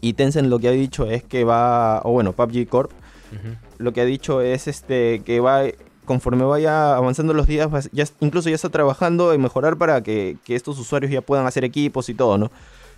Y 0.00 0.12
Tencent 0.14 0.48
lo 0.48 0.58
que 0.60 0.68
ha 0.68 0.72
dicho 0.72 1.06
es 1.10 1.24
que 1.24 1.44
va... 1.44 2.00
O 2.04 2.12
bueno, 2.12 2.32
PUBG 2.32 2.66
Corp 2.68 2.92
lo 3.78 3.92
que 3.92 4.00
ha 4.00 4.04
dicho 4.04 4.40
es 4.40 4.68
este 4.68 5.22
que 5.24 5.40
va 5.40 5.62
conforme 6.04 6.44
vaya 6.44 6.96
avanzando 6.96 7.32
los 7.32 7.46
días 7.46 7.68
ya, 7.92 8.04
incluso 8.20 8.48
ya 8.50 8.54
está 8.56 8.68
trabajando 8.68 9.32
en 9.32 9.40
mejorar 9.40 9.76
para 9.78 10.02
que, 10.02 10.36
que 10.44 10.54
estos 10.54 10.78
usuarios 10.78 11.10
ya 11.10 11.22
puedan 11.22 11.46
hacer 11.46 11.64
equipos 11.64 12.08
y 12.10 12.14
todo 12.14 12.36
no 12.38 12.50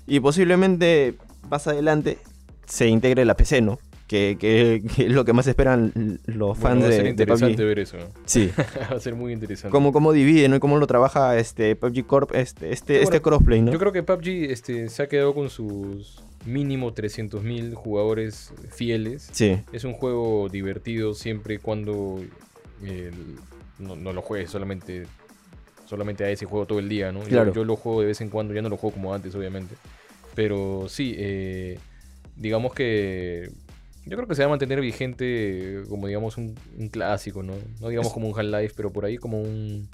y 0.09 0.19
posiblemente 0.21 1.15
más 1.51 1.67
adelante 1.69 2.19
se 2.67 2.89
integre 2.89 3.25
la 3.25 3.35
PC 3.37 3.61
no 3.61 3.79
que, 4.09 4.37
que- 4.39 4.83
que 4.95 5.07
es 5.07 5.13
lo 5.13 5.25
que 5.25 5.33
más 5.33 5.47
esperan 5.49 5.93
los 6.27 6.59
Bueno, 6.59 6.81
fans 6.81 6.85
va 6.85 6.89
a 6.89 6.91
ser 6.93 6.99
de, 6.99 7.03
de 7.05 7.11
interesante 7.11 7.57
PUBG 7.57 7.67
ver 7.67 7.79
eso. 7.81 7.97
¿no? 7.97 8.05
sí 8.25 8.51
va 8.93 8.97
a 8.97 9.01
ser 9.01 9.15
muy 9.17 9.33
interesante. 9.33 9.71
cómo, 9.73 9.93
cómo 9.93 10.13
divide 10.13 10.49
no 10.49 10.57
y 10.57 10.61
cómo 10.61 10.77
lo 10.79 10.87
trabaja 10.87 11.37
este 11.39 11.75
PUBG 11.77 12.07
Corp 12.07 12.35
este 12.35 12.73
este, 12.73 12.95
este 13.03 13.05
bueno, 13.19 13.23
crossplay 13.23 13.63
no 13.63 13.73
Yo 13.73 13.79
creo 13.79 13.93
que 13.93 14.03
PUBG 14.05 14.51
este, 14.51 14.89
se 14.89 15.03
ha 15.03 15.09
quedado 15.09 15.35
con 15.35 15.49
sus 15.51 16.23
mínimo 16.47 16.93
300.000 16.93 17.75
jugadores 17.75 18.53
fieles. 18.71 19.29
sí 19.33 19.59
Es 19.73 19.85
un 19.85 19.93
juego 19.93 20.49
divertido 20.49 21.15
siempre 21.15 21.55
y 21.55 21.59
cuando 21.59 22.21
eh, 22.83 23.11
no, 23.79 23.97
no 23.97 24.13
lo 24.13 24.23
juegues 24.23 24.51
solamente, 24.51 25.07
solamente 25.87 26.25
a 26.25 26.31
ese 26.31 26.47
juego 26.47 26.67
todo 26.67 26.79
el 26.79 26.89
día, 26.89 27.13
¿no? 27.13 27.21
Yo- 27.23 27.29
Claro. 27.29 27.53
Yo, 27.53 27.65
lo 27.65 27.77
juego 27.77 28.01
de 28.01 28.07
vez 28.09 28.21
en 28.21 28.31
cuando, 28.31 28.55
ya 28.55 28.63
no 28.63 28.69
lo 28.69 28.77
juego 28.77 28.95
como 28.95 29.13
antes, 29.15 29.35
obviamente. 29.35 29.75
Pero 30.35 30.87
sí, 30.89 31.15
eh, 31.19 31.79
digamos 32.37 32.75
que 32.75 33.51
yo 34.05 34.17
creo 34.17 34.29
que 34.29 34.35
se 34.35 34.43
va 34.43 34.47
a 34.47 34.51
mantener 34.51 34.81
vigente 34.81 35.83
como, 35.89 36.07
digamos, 36.07 36.37
un, 36.37 36.55
un 36.79 36.89
clásico, 36.89 37.43
¿no? 37.43 37.55
No 37.81 37.89
digamos 37.89 38.09
Es- 38.09 38.13
como 38.15 38.29
un 38.29 38.39
Half-Life, 38.39 38.75
pero 38.77 38.93
por 38.93 39.05
ahí 39.05 39.17
como 39.19 39.41
un 39.41 39.89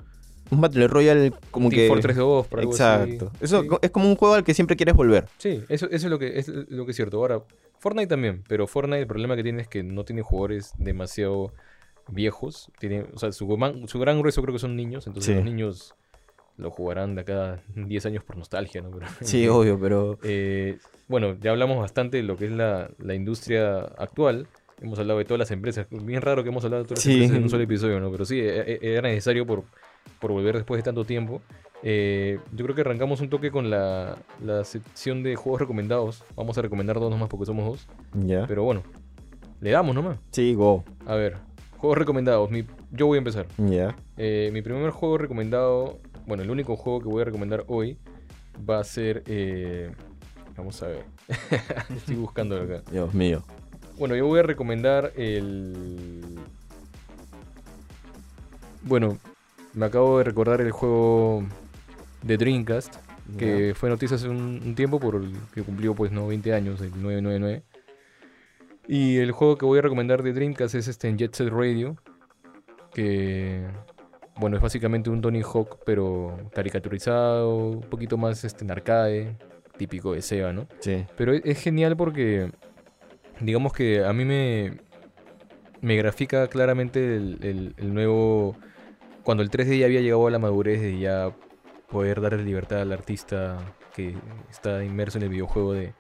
un 0.53 0.61
Battle 0.61 0.87
Royale 0.89 1.33
como 1.51 1.69
Team 1.71 1.81
que 1.83 1.89
Fortress 1.89 2.17
2, 2.17 2.47
por 2.47 2.61
algo 2.61 2.73
así. 2.73 2.83
exacto 2.83 3.33
eso 3.41 3.63
Sí. 3.63 3.69
es 3.83 3.91
como 3.91 4.09
un 4.09 4.17
juego 4.17 4.35
al 4.35 4.45
que 4.45 4.55
siempre 4.55 4.77
quieres 4.77 4.95
volver 4.95 5.25
Sí, 5.39 5.63
eso, 5.69 5.87
eso 5.87 5.95
es, 5.97 6.05
lo 6.05 6.19
que, 6.19 6.39
es 6.39 6.49
lo 6.49 6.85
que 6.85 6.91
es 6.91 6.97
cierto. 6.97 7.17
Ahora, 7.19 7.43
Fortnite 7.79 8.07
también, 8.09 8.45
pero 8.49 8.67
Fortnite 8.67 9.01
el 9.01 9.07
problema 9.07 9.35
que 9.35 9.43
tiene 9.43 9.63
es 9.63 9.69
que 9.69 9.83
no 9.83 10.05
tiene 10.05 10.23
jugadores 10.23 10.73
demasiado 10.79 11.53
viejos. 12.09 12.71
Tiene, 12.79 13.07
o 13.15 13.19
sea, 13.19 13.33
su, 13.33 13.47
man- 13.57 13.89
su 13.89 13.99
gran 13.99 14.19
grueso 14.21 14.43
creo 14.43 14.53
que 14.53 14.59
son 14.59 14.77
niños, 14.77 15.07
entonces 15.07 15.31
Sí. 15.31 15.35
los 15.35 15.45
niños 15.45 15.95
lo 16.59 16.71
jugarán 16.71 17.15
de 17.15 17.23
acá 17.23 17.55
a 17.55 17.61
10 17.75 18.05
años 18.07 18.23
por 18.25 18.37
nostalgia, 18.37 18.83
¿no? 18.83 18.91
Pero, 18.91 19.07
sí 19.23 19.49
obvio 19.49 19.79
pero 19.81 20.19
Eh, 20.23 20.79
bueno, 21.09 21.37
ya 21.41 21.51
hablamos 21.51 21.79
bastante 21.79 22.19
de 22.19 22.23
lo 22.25 22.37
que 22.37 22.47
es 22.47 22.53
la, 22.53 22.91
la 22.99 23.15
industria 23.15 23.79
actual. 23.99 24.47
Hemos 24.81 24.99
hablado 24.99 25.19
de 25.21 25.25
todas 25.25 25.39
las 25.39 25.51
empresas. 25.51 25.87
Bien 25.91 26.21
raro 26.21 26.43
que 26.43 26.49
hemos 26.51 26.65
hablado 26.65 26.83
de 26.83 26.89
todas 26.89 26.99
las 26.99 27.05
Sí. 27.05 27.13
empresas 27.15 27.37
en 27.37 27.43
un 27.45 27.51
solo 27.51 27.63
episodio, 27.63 28.01
¿no? 28.01 28.11
Pero 28.11 28.25
sí, 28.25 28.41
e- 28.41 28.73
e- 28.75 28.79
era 28.83 29.03
necesario 29.09 29.47
por, 29.47 29.65
por 30.21 30.33
volver 30.33 30.55
después 30.57 30.79
de 30.79 30.83
tanto 30.83 31.05
tiempo. 31.05 31.41
Eh, 31.85 32.39
yo 32.53 32.65
creo 32.65 32.75
que 32.77 32.83
arrancamos 32.83 33.21
un 33.21 33.29
toque 33.29 33.51
con 33.51 33.69
la, 33.69 34.17
la 34.45 34.65
sección 34.65 35.23
de 35.23 35.35
juegos 35.37 35.61
recomendados. 35.61 36.23
Vamos 36.37 36.57
a 36.59 36.63
recomendar 36.63 37.01
dos 37.01 37.11
nomás 37.11 37.29
porque 37.29 37.47
somos 37.47 37.67
dos. 37.67 37.87
ya 38.25 38.47
Pero 38.47 38.63
bueno, 38.65 38.83
le 39.61 39.71
damos 39.71 39.95
nomás. 39.95 40.19
sí 40.31 40.55
go 40.55 40.85
A 41.07 41.15
ver, 41.17 41.39
juegos 41.79 41.99
recomendados. 41.99 42.51
Mi- 42.51 42.65
yo 42.93 43.07
voy 43.07 43.17
a 43.17 43.19
empezar. 43.19 43.47
ya 43.59 43.97
Eh, 44.17 44.51
mi 44.53 44.63
primer 44.63 44.91
juego 44.91 45.19
recomendado, 45.19 45.99
bueno, 46.27 46.43
el 46.45 46.51
único 46.51 46.77
juego 46.77 47.01
que 47.01 47.09
voy 47.09 47.23
a 47.23 47.25
recomendar 47.25 47.65
hoy 47.67 47.99
va 48.69 48.79
a 48.79 48.85
ser. 48.85 49.25
eh, 49.27 49.91
vamos 50.57 50.81
a 50.85 50.87
ver. 50.87 51.05
Estoy 51.97 52.15
buscándolo 52.17 52.63
acá. 52.63 52.91
Dios 52.93 53.13
mío 53.15 53.43
Bueno, 53.99 54.15
yo 54.15 54.27
voy 54.27 54.39
a 54.39 54.43
recomendar 54.45 55.13
el. 55.17 56.39
Bueno, 58.83 59.19
me 59.75 59.87
acabo 59.87 60.19
de 60.19 60.25
recordar 60.25 60.61
el 60.61 60.71
juego 60.73 61.45
de 62.23 62.37
Dreamcast, 62.37 62.95
que 63.39 63.73
fue 63.75 63.89
noticia 63.89 64.17
hace 64.17 64.29
un, 64.29 64.61
un 64.65 64.75
tiempo 64.75 65.01
por 65.01 65.17
el 65.17 65.33
que 65.55 65.63
cumplió 65.63 65.95
pues 65.95 66.13
no 66.13 66.27
20 66.27 66.53
años, 66.55 66.81
el 66.81 66.91
999. 66.91 67.63
Y 68.89 69.19
el 69.19 69.33
juego 69.33 69.57
que 69.57 69.65
voy 69.65 69.79
a 69.79 69.83
recomendar 69.83 70.23
de 70.23 70.33
Dreamcast 70.33 70.75
es 70.75 70.89
este 70.89 71.09
en 71.09 71.17
Jet 71.17 71.35
Set 71.35 71.49
Radio, 71.51 71.97
que 72.93 73.63
bueno, 74.37 74.57
es 74.57 74.63
básicamente 74.63 75.09
un 75.11 75.21
Tony 75.21 75.41
Hawk 75.43 75.79
pero 75.87 76.37
caricaturizado, 76.55 77.55
un 77.69 77.81
poquito 77.83 78.17
más 78.17 78.45
este 78.45 78.65
en 78.65 78.71
arcade, 78.73 79.37
típico 79.77 80.13
de 80.13 80.23
Sega, 80.23 80.53
¿no? 80.53 80.67
Sí. 80.81 81.05
Pero 81.17 81.33
es, 81.33 81.43
es 81.45 81.61
genial 81.61 81.97
porque, 81.97 82.51
digamos 83.41 83.73
que 83.73 84.05
a 84.05 84.13
mí 84.13 84.25
me, 84.25 84.79
me 85.81 85.97
grafica 85.97 86.49
claramente 86.49 87.17
el, 87.17 87.39
el- 87.43 87.75
el 87.77 87.95
nuevo... 87.95 88.57
Cuando 89.25 89.43
el 89.43 89.51
3D 89.51 89.79
ya 89.79 89.87
había 89.87 90.01
llegado 90.01 90.27
a 90.27 90.31
la 90.31 90.39
madurez 90.39 90.81
de 90.81 90.99
ya 90.99 91.33
poder 91.89 92.21
darle 92.21 92.45
libertad 92.45 92.81
al 92.81 92.93
artista 92.93 93.59
que 93.95 94.15
está 94.51 94.85
inmerso 94.85 95.19
en 95.19 95.25
el 95.25 95.31
videojuego 95.31 95.75
de, 95.75 95.95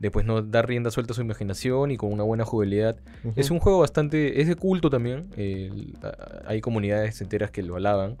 de 0.00 0.10
pues 0.10 0.24
no 0.24 0.42
dar 0.42 0.66
rienda 0.66 0.90
suelta 0.90 1.12
a 1.12 1.14
su 1.14 1.20
imaginación 1.20 1.90
y 1.90 1.96
con 1.96 2.12
una 2.12 2.22
buena 2.22 2.44
jugabilidad. 2.44 2.96
Es 3.36 3.50
un 3.50 3.60
juego 3.60 3.80
bastante, 3.80 4.40
es 4.40 4.48
de 4.48 4.56
culto 4.56 4.88
también, 4.88 5.30
hay 6.46 6.60
comunidades 6.60 7.20
enteras 7.20 7.50
que 7.50 7.62
lo 7.62 7.76
alaban. 7.76 8.16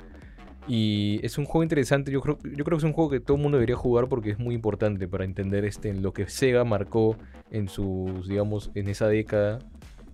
Y 0.68 1.20
es 1.24 1.38
un 1.38 1.46
juego 1.46 1.62
interesante, 1.62 2.12
yo 2.12 2.20
creo, 2.20 2.38
yo 2.44 2.64
creo 2.64 2.76
que 2.76 2.82
es 2.82 2.84
un 2.84 2.92
juego 2.92 3.10
que 3.10 3.18
todo 3.18 3.38
el 3.38 3.42
mundo 3.42 3.56
debería 3.56 3.76
jugar 3.76 4.08
porque 4.08 4.30
es 4.30 4.38
muy 4.38 4.54
importante 4.54 5.08
para 5.08 5.24
entender 5.24 5.64
este, 5.64 5.92
lo 5.94 6.12
que 6.12 6.28
Sega 6.28 6.64
marcó 6.64 7.16
en 7.50 7.68
sus, 7.68 8.28
digamos, 8.28 8.70
en 8.74 8.88
esa 8.88 9.08
década 9.08 9.58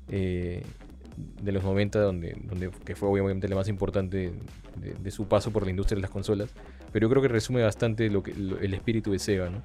eh, 0.08 0.62
de 1.16 1.52
los 1.52 1.64
90, 1.64 1.98
donde, 2.00 2.36
donde, 2.44 2.70
que 2.84 2.94
fue 2.94 3.08
obviamente 3.08 3.48
la 3.48 3.56
más 3.56 3.68
importante 3.68 4.32
de, 4.76 5.10
su 5.10 5.26
paso 5.26 5.50
por 5.50 5.64
la 5.64 5.70
industria 5.70 5.96
de 5.96 6.02
las 6.02 6.10
consolas. 6.10 6.50
Pero 6.92 7.06
yo 7.06 7.10
creo 7.10 7.22
que 7.22 7.28
resume 7.28 7.62
bastante 7.62 8.10
lo 8.10 8.22
que, 8.22 8.32
el 8.32 8.74
espíritu 8.74 9.12
de 9.12 9.18
Sega, 9.18 9.50
¿no? 9.50 9.62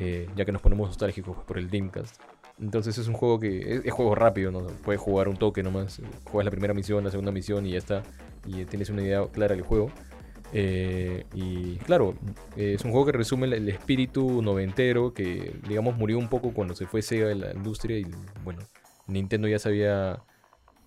Eh, 0.00 0.28
ya 0.34 0.44
que 0.44 0.52
nos 0.52 0.60
ponemos 0.60 0.88
nostálgicos 0.88 1.36
por 1.44 1.58
el 1.58 1.68
Dreamcast. 1.68 2.20
Entonces 2.60 2.98
es 2.98 3.08
un 3.08 3.14
juego 3.14 3.38
que 3.38 3.80
es, 3.84 3.92
juego 3.92 4.14
rápido, 4.14 4.50
¿no? 4.50 4.66
Puedes 4.84 5.00
jugar 5.00 5.28
un 5.28 5.36
toque 5.36 5.62
nomás, 5.62 6.00
juegas 6.24 6.44
la 6.44 6.50
primera 6.50 6.74
misión, 6.74 7.04
la 7.04 7.10
segunda 7.10 7.32
misión 7.32 7.66
y 7.66 7.72
ya 7.72 7.78
está. 7.78 8.02
Y 8.46 8.64
tienes 8.64 8.90
una 8.90 9.02
idea 9.02 9.26
clara 9.26 9.54
del 9.54 9.64
juego. 9.64 9.90
Eh, 10.52 11.24
y 11.34 11.76
claro, 11.78 12.14
eh, 12.56 12.74
es 12.74 12.84
un 12.84 12.92
juego 12.92 13.06
que 13.06 13.12
resume 13.12 13.46
el, 13.46 13.68
espíritu 13.68 14.40
noventero 14.40 15.12
que, 15.12 15.56
digamos, 15.68 15.96
murió 15.96 16.18
un 16.18 16.28
poco 16.28 16.52
cuando 16.52 16.76
se 16.76 16.86
fue 16.86 17.02
Sega 17.02 17.26
de 17.26 17.34
la 17.34 17.52
industria 17.52 17.98
y, 17.98 18.06
bueno, 18.44 18.60
Nintendo 19.08 19.48
ya 19.48 19.58
se 19.58 19.68
había, 19.68 20.22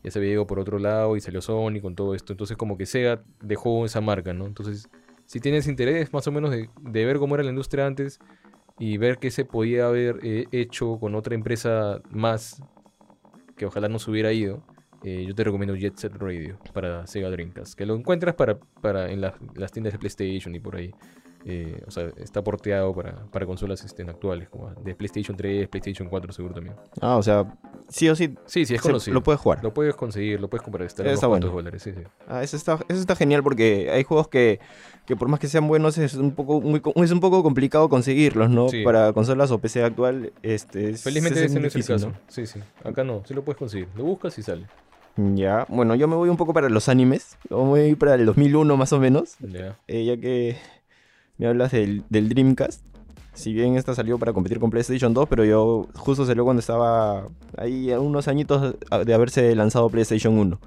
ya 0.04 0.12
se 0.12 0.20
había 0.20 0.32
ido 0.32 0.48
por 0.48 0.60
otro 0.60 0.80
lado 0.80 1.16
y 1.16 1.22
salió 1.22 1.42
Sony 1.42 1.82
con 1.82 1.96
todo 1.96 2.16
esto. 2.16 2.34
Entonces 2.34 2.58
como 2.58 2.78
que 2.78 2.86
Sega 2.86 3.24
dejó 3.42 3.86
esa 3.86 4.02
marca, 4.02 4.34
¿no? 4.34 4.46
Entonces, 4.46 4.90
si 5.26 5.40
tienes 5.40 5.68
interés 5.68 6.14
más 6.14 6.28
o 6.28 6.32
menos 6.32 6.52
de, 6.52 6.70
ver 7.06 7.18
cómo 7.18 7.36
era 7.36 7.44
la 7.44 7.50
industria 7.50 7.86
antes 7.86 8.20
y 8.80 8.98
ver 8.98 9.18
qué 9.18 9.32
se 9.32 9.46
podía 9.46 9.88
haber 9.88 10.20
eh, 10.24 10.46
hecho 10.52 11.00
con 11.00 11.16
otra 11.16 11.36
empresa 11.36 12.02
más 12.10 12.62
que 13.58 13.66
ojalá 13.66 13.90
no 13.90 14.00
se 14.00 14.12
hubiera 14.12 14.32
ido, 14.32 14.64
eh, 15.04 15.26
yo 15.28 15.36
te 15.36 15.44
recomiendo 15.44 15.76
Jet 15.76 15.96
Set 15.98 16.14
Radio 16.16 16.60
para 16.74 17.06
Sega 17.08 17.30
Dreamcast, 17.30 17.78
que 17.78 17.86
lo 17.86 17.96
encuentras 17.96 18.36
para, 18.36 18.60
para 18.60 19.12
en 19.12 19.22
las 19.22 19.72
tiendas 19.72 19.94
de 19.94 20.00
PlayStation 20.00 20.54
y 20.56 20.60
por 20.60 20.76
ahí. 20.76 20.94
Eh, 21.46 21.82
o 21.88 21.92
sea, 21.92 22.10
está 22.18 22.44
porteado 22.44 22.94
para, 22.94 23.24
para 23.32 23.46
consolas 23.46 23.84
este, 23.86 24.04
actuales, 24.04 24.50
como 24.50 24.70
de 24.84 24.96
PlayStation 24.96 25.38
3, 25.38 25.68
PlayStation 25.70 26.10
4 26.10 26.34
seguro 26.34 26.54
también. 26.56 26.76
Ah, 27.00 27.16
o 27.16 27.24
sea, 27.24 27.58
sí 27.88 28.10
o 28.10 28.16
sí 28.16 28.36
Sí, 28.46 28.66
sí, 28.66 28.76
es 28.76 28.82
se- 28.82 28.88
conocido. 28.90 29.14
lo 29.14 29.24
puedes 29.24 29.40
jugar. 29.40 29.64
Lo 29.64 29.74
puedes 29.74 29.96
conseguir, 29.96 30.42
lo 30.42 30.50
puedes 30.50 30.64
comprar, 30.64 30.86
está 30.86 31.04
en 31.04 31.10
unos 31.10 31.26
bueno. 31.26 31.48
dólares, 31.50 31.82
sí, 31.84 31.94
sí. 31.94 32.02
Ah, 32.28 32.44
eso 32.44 32.58
está, 32.58 32.80
eso 32.90 33.00
está 33.00 33.16
genial 33.16 33.44
porque 33.44 33.90
hay 33.92 34.04
juegos 34.04 34.28
que, 34.28 34.60
que 35.06 35.16
por 35.16 35.30
más 35.30 35.40
que 35.40 35.48
sean 35.48 35.68
buenos 35.70 35.98
es 35.98 36.16
un 36.16 36.32
poco 36.34 36.60
muy, 36.60 36.82
es 36.96 37.12
un 37.12 37.20
poco 37.22 37.42
complicado 37.44 37.88
conseguirlos, 37.88 38.50
¿no? 38.50 38.68
Sí. 38.68 38.84
Para 38.84 39.14
consolas 39.14 39.50
o 39.52 39.60
PC 39.60 39.84
actual, 39.84 40.34
este 40.44 40.90
es- 40.90 41.04
Felizmente 41.04 41.40
es 41.40 41.52
ese 41.52 41.60
no 41.62 41.68
es 41.68 41.76
el 41.76 41.86
caso. 41.86 42.12
Sí, 42.28 42.46
sí. 42.46 42.60
Acá 42.84 43.06
no, 43.06 43.24
sí 43.26 43.34
lo 43.34 43.46
puedes 43.46 43.58
conseguir. 43.58 43.88
Lo 43.96 44.04
buscas 44.04 44.38
y 44.38 44.44
sale. 44.44 44.66
Ya, 45.16 45.66
bueno, 45.70 45.96
yo 45.96 46.08
me 46.08 46.16
voy 46.16 46.30
un 46.30 46.38
poco 46.38 46.54
para 46.54 46.70
los 46.70 46.90
animes. 46.90 47.38
Voy 47.50 47.80
a 47.80 47.88
ir 47.88 47.98
para 47.98 48.16
el 48.16 48.26
2001 48.26 48.76
más 48.78 48.92
o 48.94 49.00
menos, 49.00 49.36
Ya. 49.40 49.76
eh, 49.88 50.06
ya 50.06 50.18
que 50.18 50.58
me 51.38 51.48
hablas 51.48 51.72
del, 51.72 52.04
del 52.10 52.30
Dreamcast. 52.30 52.82
Si 53.34 53.54
bien 53.54 53.76
esta 53.76 53.94
salió 53.94 54.18
para 54.18 54.34
competir 54.34 54.60
con 54.60 54.72
PlayStation 54.72 55.14
2, 55.14 55.28
pero 55.30 55.46
yo 55.46 55.88
justo 55.96 56.26
salió 56.26 56.44
cuando 56.44 56.60
estaba 56.60 57.28
ahí 57.58 57.92
a 57.92 58.00
unos 58.00 58.28
añitos 58.28 58.76
de 59.06 59.14
haberse 59.14 59.56
lanzado 59.56 59.90
PlayStation 59.90 60.38
1. 60.40 60.60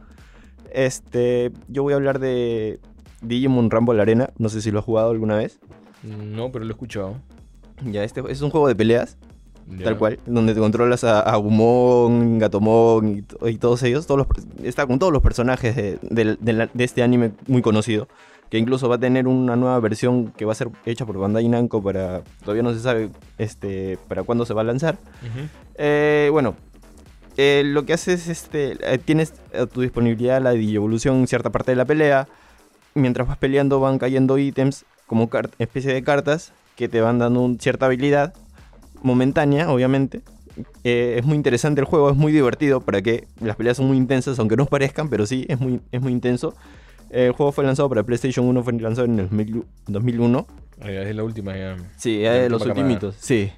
Este, 0.73 1.51
yo 1.69 1.83
voy 1.83 1.93
a 1.95 1.97
hablar 1.97 2.19
de 2.21 2.79
Digimon 3.23 3.71
Rumble 3.71 4.01
Arena. 4.01 4.31
No 4.39 4.49
sé 4.49 4.61
si 4.63 4.71
lo 4.71 4.79
has 4.79 4.85
jugado 4.85 5.11
alguna 5.11 5.37
vez. 5.37 5.59
No, 6.05 6.53
pero 6.53 6.65
lo 6.65 6.71
he 6.71 6.75
escuchado. 6.75 7.17
Ya, 7.85 8.05
este 8.05 8.23
es 8.29 8.41
un 8.43 8.51
juego 8.51 8.69
de 8.69 8.77
peleas, 8.77 9.17
tal 9.85 9.99
cual, 9.99 10.19
donde 10.27 10.55
te 10.55 10.61
controlas 10.61 11.03
a, 11.05 11.21
a 11.21 11.33
Agumon, 11.33 12.39
Gatomon 12.39 13.09
y, 13.19 13.23
to- 13.23 13.49
y 13.49 13.57
todos 13.59 13.83
ellos. 13.83 14.07
Todos 14.07 14.19
los 14.29 14.65
está 14.65 14.87
con 14.87 14.99
todos 14.99 15.13
los 15.13 15.23
personajes 15.23 15.75
de, 15.75 15.99
del- 16.03 16.39
de 16.41 16.53
la- 16.53 16.71
de 16.73 16.85
este 16.85 17.03
anime 17.03 17.33
muy 17.49 17.63
conocido. 17.63 18.07
Que 18.51 18.59
incluso 18.59 18.89
va 18.89 18.97
a 18.97 18.99
tener 18.99 19.29
una 19.29 19.55
nueva 19.57 19.79
versión 19.81 20.33
que 20.37 20.45
va 20.45 20.53
a 20.53 20.57
ser 20.57 20.69
hecha 20.85 21.07
por 21.07 21.17
Bandai 21.19 21.49
Namco 21.49 21.83
para. 21.83 22.23
Todavía 22.41 22.63
no 22.65 22.73
se 22.75 22.81
sabe 22.81 23.11
este, 23.39 23.97
para 24.09 24.23
cuándo 24.25 24.45
se 24.45 24.55
va 24.55 24.63
a 24.63 24.65
lanzar. 24.65 24.99
Eh, 25.77 26.29
bueno, 26.33 26.57
eh, 27.37 27.63
lo 27.65 27.85
que 27.87 27.93
haces 27.93 28.23
es 28.23 28.29
este, 28.29 28.77
eh, 28.83 28.99
tienes 28.99 29.35
a 29.59 29.67
tu 29.67 29.81
disponibilidad 29.83 30.43
la 30.43 30.51
digievolución 30.51 31.17
en 31.21 31.27
cierta 31.29 31.51
parte 31.51 31.71
de 31.73 31.77
la 31.77 31.85
pelea. 31.85 32.27
Mientras 32.95 33.29
vas 33.29 33.37
peleando 33.39 33.79
van 33.79 33.99
cayendo 33.99 34.37
ítems 34.37 34.85
como 35.07 35.31
especie 35.59 35.93
de 35.95 36.03
cartas 36.03 36.53
que 36.77 36.89
te 36.89 37.01
van 37.01 37.19
dando 37.21 37.41
un- 37.43 37.61
cierta 37.61 37.87
habilidad 37.87 38.35
momentánea, 39.03 39.71
obviamente. 39.71 40.23
Eh, 40.85 41.15
es 41.19 41.25
muy 41.25 41.37
interesante 41.37 41.81
el 41.81 41.85
juego, 41.87 42.11
es 42.11 42.17
muy 42.17 42.33
divertido 42.33 42.81
para 42.81 43.01
que 43.01 43.27
las 43.41 43.55
peleas 43.57 43.77
son 43.77 43.87
muy 43.87 43.97
intensas, 43.97 44.39
aunque 44.41 44.57
no 44.57 44.67
parezcan, 44.67 45.09
pero 45.09 45.25
sí, 45.25 45.47
es 45.49 45.61
muy, 45.61 45.81
es 45.93 46.01
muy 46.03 46.13
intenso. 46.13 46.55
Eh, 47.11 47.27
el 47.27 47.33
juego 47.33 47.53
fue 47.53 47.65
lanzado 47.65 47.89
para 47.89 48.03
PlayStation 48.03 48.47
1, 48.47 48.63
fue 48.63 48.73
lanzado 48.75 49.07
en 49.07 49.19
el 49.19 49.29
2000 49.29 49.65
2001. 49.89 50.47
Ah, 50.81 50.91
ya, 50.91 51.03
es 51.03 51.15
la 51.15 51.25
última 51.25 51.57
ya. 51.57 51.77
Sí, 51.97 52.19
de 52.19 52.49
los 52.49 52.65
ultimitos, 52.65 53.17
sí. 53.19 53.51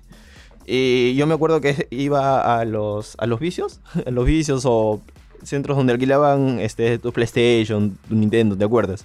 Y 0.66 1.14
yo 1.14 1.26
me 1.26 1.34
acuerdo 1.34 1.60
que 1.60 1.86
iba 1.90 2.58
a 2.58 2.64
los, 2.64 3.14
a 3.18 3.26
los 3.26 3.40
vicios, 3.40 3.80
a 4.06 4.10
los 4.10 4.26
vicios 4.26 4.62
o 4.64 5.00
centros 5.42 5.76
donde 5.76 5.92
alquilaban 5.92 6.60
este, 6.60 6.98
tu 6.98 7.12
PlayStation, 7.12 7.96
tu 8.08 8.14
Nintendo, 8.14 8.56
¿te 8.56 8.64
acuerdas? 8.64 9.04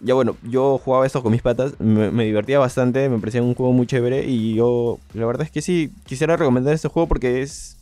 Ya 0.00 0.14
bueno, 0.14 0.36
yo 0.42 0.78
jugaba 0.78 1.06
esto 1.06 1.22
con 1.22 1.32
mis 1.32 1.42
patas, 1.42 1.78
me, 1.80 2.10
me 2.10 2.24
divertía 2.24 2.58
bastante, 2.58 3.08
me 3.08 3.18
parecía 3.18 3.42
un 3.42 3.54
juego 3.54 3.72
muy 3.72 3.86
chévere 3.86 4.24
y 4.26 4.54
yo, 4.54 4.98
la 5.14 5.24
verdad 5.24 5.46
es 5.46 5.50
que 5.50 5.62
sí, 5.62 5.90
quisiera 6.04 6.36
recomendar 6.36 6.74
este 6.74 6.88
juego 6.88 7.08
porque 7.08 7.40
es 7.42 7.75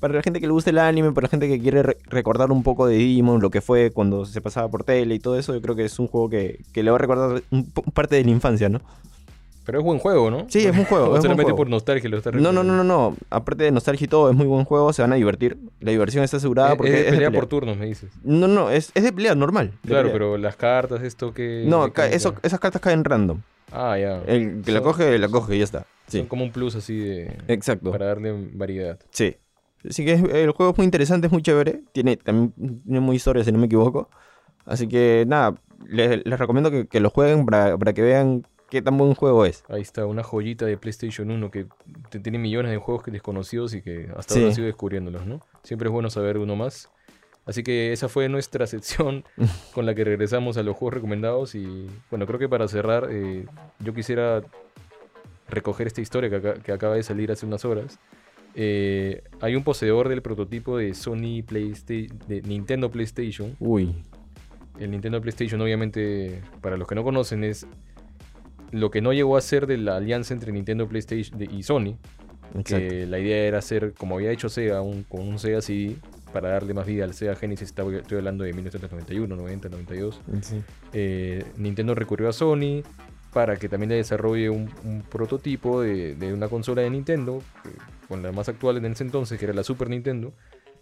para 0.00 0.14
la 0.14 0.22
gente 0.22 0.40
que 0.40 0.46
le 0.46 0.52
gusta 0.52 0.70
el 0.70 0.78
anime, 0.78 1.12
para 1.12 1.24
la 1.26 1.28
gente 1.30 1.48
que 1.48 1.58
quiere 1.60 1.82
re- 1.82 1.96
recordar 2.06 2.50
un 2.52 2.62
poco 2.62 2.86
de 2.86 2.96
Digimon, 2.96 3.40
lo 3.40 3.50
que 3.50 3.60
fue 3.60 3.90
cuando 3.90 4.24
se 4.26 4.40
pasaba 4.40 4.68
por 4.68 4.84
tele 4.84 5.14
y 5.14 5.18
todo 5.18 5.38
eso, 5.38 5.54
yo 5.54 5.60
creo 5.62 5.74
que 5.76 5.84
es 5.84 5.98
un 5.98 6.06
juego 6.06 6.28
que, 6.28 6.60
que 6.72 6.82
le 6.82 6.90
va 6.90 6.96
a 6.96 7.00
recordar 7.00 7.42
un 7.50 7.64
parte 7.94 8.16
de 8.16 8.24
la 8.24 8.30
infancia, 8.30 8.68
¿no? 8.68 8.80
Pero 9.64 9.80
es 9.80 9.84
buen 9.84 9.98
juego, 9.98 10.30
¿no? 10.30 10.46
Sí, 10.48 10.64
es 10.64 10.76
un 10.78 10.84
juego, 10.84 11.06
O 11.08 11.16
es 11.16 11.22
solamente 11.22 11.52
por 11.52 11.68
nostalgia 11.68 12.08
lo 12.08 12.18
está 12.18 12.30
No, 12.30 12.52
no, 12.52 12.62
no, 12.62 12.76
no, 12.76 12.84
no. 12.84 13.16
Aparte 13.30 13.64
de 13.64 13.72
nostalgia 13.72 14.04
y 14.04 14.08
todo, 14.08 14.30
es 14.30 14.36
muy 14.36 14.46
buen 14.46 14.64
juego, 14.64 14.92
se 14.92 15.02
van 15.02 15.12
a 15.12 15.16
divertir. 15.16 15.58
La 15.80 15.90
diversión 15.90 16.22
está 16.22 16.36
asegurada 16.36 16.70
Es- 16.70 16.76
porque 16.76 16.92
es 16.92 16.98
es, 17.00 17.04
de 17.06 17.10
de 17.10 17.16
pelea 17.16 17.30
por 17.32 17.48
turnos, 17.48 17.76
me 17.76 17.86
dices. 17.86 18.12
No, 18.22 18.46
no, 18.46 18.70
es, 18.70 18.92
es 18.94 19.02
de 19.02 19.12
pelea 19.12 19.34
normal. 19.34 19.72
de 19.82 19.88
Claro, 19.88 20.02
pelea. 20.04 20.12
pero 20.12 20.38
las 20.38 20.54
cartas, 20.54 21.02
esto 21.02 21.34
que... 21.34 21.64
No, 21.66 21.86
eso, 22.10 22.34
esas 22.44 22.60
cartas 22.60 22.80
caen 22.80 23.02
random. 23.02 23.40
Ah, 23.72 23.98
ya. 23.98 24.22
El 24.28 24.62
que 24.64 24.70
la 24.70 24.78
Son- 24.78 24.84
coge, 24.84 25.18
la 25.18 25.28
coge 25.28 25.56
y 25.56 25.58
ya 25.58 25.64
está. 25.64 25.78
Son 25.80 25.86
Sí, 26.06 26.22
como 26.28 26.44
un 26.44 26.52
plus 26.52 26.76
así 26.76 26.96
de... 26.96 27.36
exacto. 27.48 27.90
Para 27.90 28.06
darle 28.06 28.32
variedad. 28.52 29.00
Sí. 29.10 29.34
Así 29.88 30.04
que 30.04 30.14
el 30.14 30.50
juego 30.52 30.72
es 30.72 30.78
muy 30.78 30.84
interesante, 30.84 31.26
es 31.26 31.32
muy 31.32 31.42
chévere. 31.42 31.82
Tiene 31.92 32.16
también 32.16 32.52
tiene 32.84 33.00
muy 33.00 33.16
historia, 33.16 33.44
si 33.44 33.52
no 33.52 33.58
me 33.58 33.66
equivoco. 33.66 34.08
Así 34.64 34.88
que 34.88 35.24
nada, 35.28 35.54
les, 35.86 36.24
les 36.26 36.38
recomiendo 36.38 36.70
que, 36.70 36.86
que 36.86 37.00
lo 37.00 37.10
jueguen 37.10 37.46
para, 37.46 37.76
para 37.78 37.92
que 37.92 38.02
vean 38.02 38.44
qué 38.68 38.82
tan 38.82 38.98
buen 38.98 39.14
juego 39.14 39.44
es. 39.44 39.62
Ahí 39.68 39.82
está, 39.82 40.06
una 40.06 40.24
joyita 40.24 40.66
de 40.66 40.76
PlayStation 40.76 41.30
1 41.30 41.50
que 41.52 41.66
tiene 42.22 42.38
millones 42.38 42.72
de 42.72 42.78
juegos 42.78 43.04
desconocidos 43.06 43.74
y 43.74 43.82
que 43.82 44.08
hasta 44.16 44.34
Sí. 44.34 44.42
ahora 44.42 44.54
sigo 44.54 44.66
descubriéndolos, 44.66 45.24
¿no? 45.24 45.40
Siempre 45.62 45.88
es 45.88 45.92
bueno 45.92 46.10
saber 46.10 46.38
uno 46.38 46.56
más. 46.56 46.90
Así 47.44 47.62
que 47.62 47.92
esa 47.92 48.08
fue 48.08 48.28
nuestra 48.28 48.66
sección 48.74 49.22
con 49.72 49.86
la 49.86 49.94
que 49.94 50.02
regresamos 50.02 50.56
a 50.56 50.64
los 50.64 50.74
juegos 50.76 50.94
recomendados 50.94 51.54
y 51.54 51.86
bueno, 52.10 52.26
creo 52.26 52.40
que 52.40 52.48
para 52.48 52.66
cerrar 52.66 53.06
eh, 53.10 53.46
yo 53.78 53.94
quisiera 53.94 54.42
recoger 55.48 55.86
esta 55.86 56.00
historia 56.00 56.28
que, 56.28 56.36
aca- 56.36 56.54
que 56.54 56.72
acaba 56.72 56.96
de 56.96 57.02
salir 57.02 57.30
hace 57.30 57.46
unas 57.46 57.64
horas. 57.64 57.98
Eh, 58.58 59.22
hay 59.40 59.54
un 59.54 59.62
poseedor 59.62 60.08
del 60.08 60.22
prototipo 60.22 60.78
de 60.78 60.94
Sony 60.94 61.42
PlayStation, 61.46 62.18
de 62.26 62.40
Nintendo 62.42 62.90
PlayStation, 62.90 63.54
Uy. 63.60 63.94
el 64.80 64.90
Nintendo 64.90 65.20
PlayStation, 65.20 65.60
obviamente, 65.60 66.40
para 66.62 66.78
los 66.78 66.88
que 66.88 66.94
no 66.94 67.04
conocen, 67.04 67.44
es 67.44 67.66
lo 68.72 68.90
que 68.90 69.00
no 69.02 69.12
llegó 69.12 69.36
a 69.36 69.40
ser 69.42 69.66
de 69.66 69.76
la 69.76 69.96
alianza 69.96 70.32
entre 70.32 70.52
Nintendo 70.52 70.88
PlayStation 70.88 71.38
y 71.40 71.62
Sony. 71.62 71.96
Exacto. 72.54 72.88
Que 72.88 73.06
la 73.06 73.18
idea 73.18 73.44
era 73.44 73.58
hacer, 73.58 73.92
como 73.92 74.16
había 74.16 74.30
hecho 74.32 74.48
Sega, 74.48 74.80
un- 74.80 75.02
con 75.02 75.20
un 75.28 75.38
Sega 75.38 75.60
CD, 75.60 75.96
para 76.32 76.48
darle 76.50 76.72
más 76.74 76.86
vida 76.86 77.04
al 77.04 77.12
Sega 77.12 77.34
Genesis. 77.36 77.68
Estoy 77.68 78.18
hablando 78.18 78.44
de 78.44 78.52
1991, 78.54 79.36
90, 79.36 79.68
92. 79.68 80.20
Sí. 80.40 80.56
Eh, 80.94 81.44
Nintendo 81.58 81.94
recurrió 81.94 82.28
a 82.28 82.32
Sony 82.32 82.82
para 83.32 83.56
que 83.56 83.68
también 83.68 83.90
le 83.90 83.96
desarrolle 83.96 84.48
un, 84.48 84.70
un 84.84 85.02
prototipo 85.02 85.82
de, 85.82 86.14
de 86.14 86.32
una 86.32 86.48
consola 86.48 86.80
de 86.82 86.90
Nintendo, 86.90 87.42
con 88.08 88.22
la 88.22 88.32
más 88.32 88.48
actual 88.48 88.76
en 88.78 88.86
ese 88.86 89.04
entonces, 89.04 89.38
que 89.38 89.44
era 89.46 89.54
la 89.54 89.62
Super 89.62 89.88
Nintendo, 89.90 90.32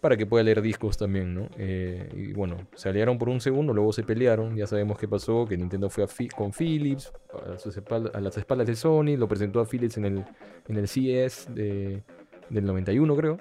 para 0.01 0.16
que 0.18 0.27
pueda 0.27 0.45
leer 0.45 0.61
discos 0.61 0.99
también, 0.99 1.35
¿no? 1.35 1.49
Eh, 1.57 2.09
y 2.14 2.33
bueno, 2.35 2.59
se 2.75 2.91
aliaron 2.91 3.16
por 3.16 3.31
un 3.31 3.41
segundo, 3.41 3.72
luego 3.72 3.93
se 3.93 4.03
pelearon, 4.03 4.55
ya 4.55 4.66
sabemos 4.66 4.99
qué 4.99 5.09
pasó, 5.09 5.47
que 5.47 5.57
Nintendo 5.57 5.89
fue 5.89 6.05
a 6.05 6.07
Fi- 6.07 6.29
con 6.29 6.53
Philips, 6.53 7.11
a, 7.55 7.59
sus 7.59 7.77
espal- 7.79 8.11
a 8.14 8.20
las 8.20 8.37
espaldas 8.37 8.66
de 8.66 8.77
Sony, 8.77 9.16
lo 9.16 9.27
presentó 9.27 9.61
a 9.61 9.66
Philips 9.66 9.97
en 9.97 10.05
el, 10.05 10.25
en 10.68 10.77
el 10.77 10.87
CES 10.89 11.49
de- 11.55 12.03
del 12.51 12.64
91, 12.66 13.16
creo. 13.16 13.39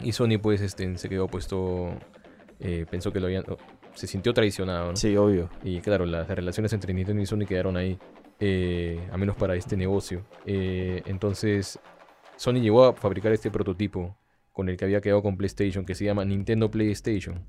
Y 0.00 0.12
Sony 0.12 0.38
pues 0.42 0.60
este, 0.60 0.96
se 0.98 1.08
quedó 1.08 1.28
puesto, 1.28 1.90
eh, 2.60 2.84
pensó 2.90 3.12
que 3.12 3.20
lo 3.20 3.26
habían... 3.26 3.44
se 3.94 4.06
sintió 4.08 4.32
traicionado, 4.34 4.90
¿no? 4.90 4.96
Sí, 4.96 5.16
obvio. 5.16 5.48
Y 5.62 5.80
claro, 5.80 6.06
las 6.06 6.28
relaciones 6.28 6.72
entre 6.72 6.92
Nintendo 6.94 7.22
y 7.22 7.26
Sony 7.26 7.46
quedaron 7.46 7.76
ahí. 7.76 7.98
eh, 8.40 9.00
a 9.12 9.16
menos 9.16 9.36
para 9.36 9.54
este 9.56 9.76
negocio. 9.76 10.24
Eh, 10.46 11.02
entonces, 11.06 11.78
Sony 12.38 12.60
llegó 12.60 12.84
a 12.84 12.92
fabricar 12.94 13.32
este 13.32 13.50
prototipo 13.50 14.16
con 14.52 14.68
el 14.68 14.76
que 14.76 14.84
había 14.84 15.00
quedado 15.00 15.22
con 15.22 15.36
PlayStation, 15.36 15.84
que 15.84 15.96
se 15.96 16.04
llama 16.04 16.24
Nintendo 16.24 16.70
PlayStation. 16.70 17.44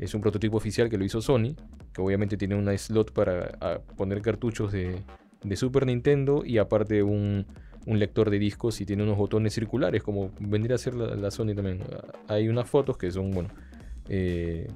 Es 0.00 0.14
un 0.14 0.20
prototipo 0.20 0.56
oficial 0.56 0.90
que 0.90 0.98
lo 0.98 1.04
hizo 1.04 1.22
Sony, 1.22 1.54
que 1.92 2.02
obviamente 2.02 2.36
tiene 2.36 2.56
una 2.56 2.76
slot 2.76 3.12
para 3.12 3.80
poner 3.96 4.20
cartuchos 4.20 4.72
de, 4.72 5.00
Super 5.54 5.86
Nintendo 5.86 6.42
y 6.44 6.58
aparte 6.58 7.04
un, 7.04 7.46
un 7.86 7.98
lector 8.00 8.30
de 8.30 8.40
discos 8.40 8.80
y 8.80 8.86
tiene 8.86 9.04
unos 9.04 9.16
botones 9.16 9.54
circulares, 9.54 10.02
como 10.02 10.32
vendría 10.40 10.74
a 10.74 10.78
ser 10.78 10.94
la, 10.94 11.14
la 11.14 11.30
Sony 11.30 11.54
también. 11.54 11.78
Hay 12.26 12.48
unas 12.48 12.68
fotos 12.68 12.96
que 12.96 13.12
son, 13.12 13.30
bueno, 13.30 13.48
eh, 14.08 14.66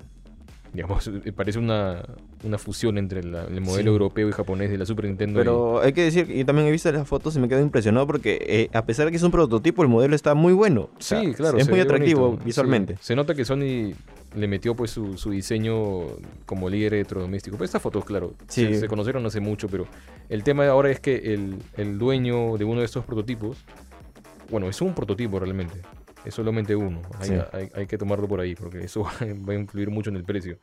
digamos, 0.77 1.11
parece 1.35 1.59
una, 1.59 2.05
una 2.45 2.59
fusión 2.59 2.99
entre 2.99 3.25
la- 3.25 3.45
el 3.45 3.61
modelo 3.61 3.83
Sí. 3.91 3.95
europeo 3.95 4.29
y 4.29 4.33
japonés 4.33 4.71
de 4.71 4.79
la 4.79 4.87
Super 4.87 5.07
Nintendo. 5.07 5.41
y- 5.41 5.43
Pero 5.43 5.81
hay 5.81 5.93
que 5.93 6.03
decir 6.03 6.27
que 6.27 6.39
yo 6.39 6.47
también 6.47 6.69
he 6.69 6.71
visto 6.71 6.91
las 6.93 7.09
fotos 7.09 7.35
y 7.37 7.41
me 7.41 7.49
quedo 7.49 7.61
impresionado 7.61 8.07
porque 8.07 8.39
eh, 8.47 8.71
a 8.73 8.85
pesar 8.87 9.07
de 9.07 9.11
que 9.11 9.17
es 9.17 9.23
un 9.23 9.31
prototipo, 9.31 9.83
el 9.83 9.89
modelo 9.89 10.15
está 10.15 10.35
muy 10.35 10.53
bueno. 10.53 10.91
O 10.97 11.01
sea, 11.01 11.21
Sí, 11.21 11.33
claro. 11.35 11.59
Es 11.59 11.69
muy 11.69 11.81
atractivo 11.81 12.27
bonito, 12.29 12.45
visualmente. 12.45 12.95
sí. 12.97 13.01
Se 13.03 13.17
nota 13.17 13.35
que 13.35 13.45
Sony 13.45 13.95
le 14.37 14.49
metió 14.49 14.75
pues 14.77 14.91
su, 14.91 15.17
su 15.17 15.31
diseño 15.31 16.03
como 16.45 16.69
líder 16.69 16.95
electrodoméstico. 16.95 17.57
Pues 17.57 17.69
estas 17.69 17.81
fotos, 17.83 18.05
claro, 18.05 18.35
Sí. 18.49 18.67
se, 18.67 18.81
se 18.81 18.89
conocieron 18.89 19.25
hace 19.25 19.41
mucho, 19.41 19.69
pero 19.69 19.87
el 20.29 20.43
tema 20.45 20.67
ahora 20.67 20.91
es 20.91 21.01
que 21.01 21.33
el, 21.35 21.57
el 21.79 21.99
dueño 21.99 22.57
de 22.59 22.65
uno 22.65 22.81
de 22.81 22.87
estos 22.87 23.05
prototipos, 23.07 23.57
bueno, 24.51 24.69
es 24.69 24.81
un 24.83 24.95
prototipo 24.95 25.39
realmente, 25.41 25.75
es 26.27 26.35
solamente 26.35 26.75
uno. 26.77 27.03
Hay, 27.19 27.29
Sí. 27.29 27.35
hay- 27.53 27.69
hay 27.75 27.87
que 27.87 27.97
tomarlo 27.99 28.27
por 28.29 28.41
ahí, 28.41 28.55
porque 28.55 28.81
eso 28.81 29.03
va 29.49 29.53
a 29.53 29.57
influir 29.57 29.91
mucho 29.91 30.11
en 30.11 30.17
el 30.17 30.25
precio. 30.25 30.59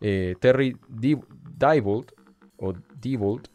Eh, 0.00 0.34
Terry 0.40 0.76
Di- 0.88 1.18
Diebold, 1.58 2.12
o 2.58 2.74
Diebold, 3.00 3.48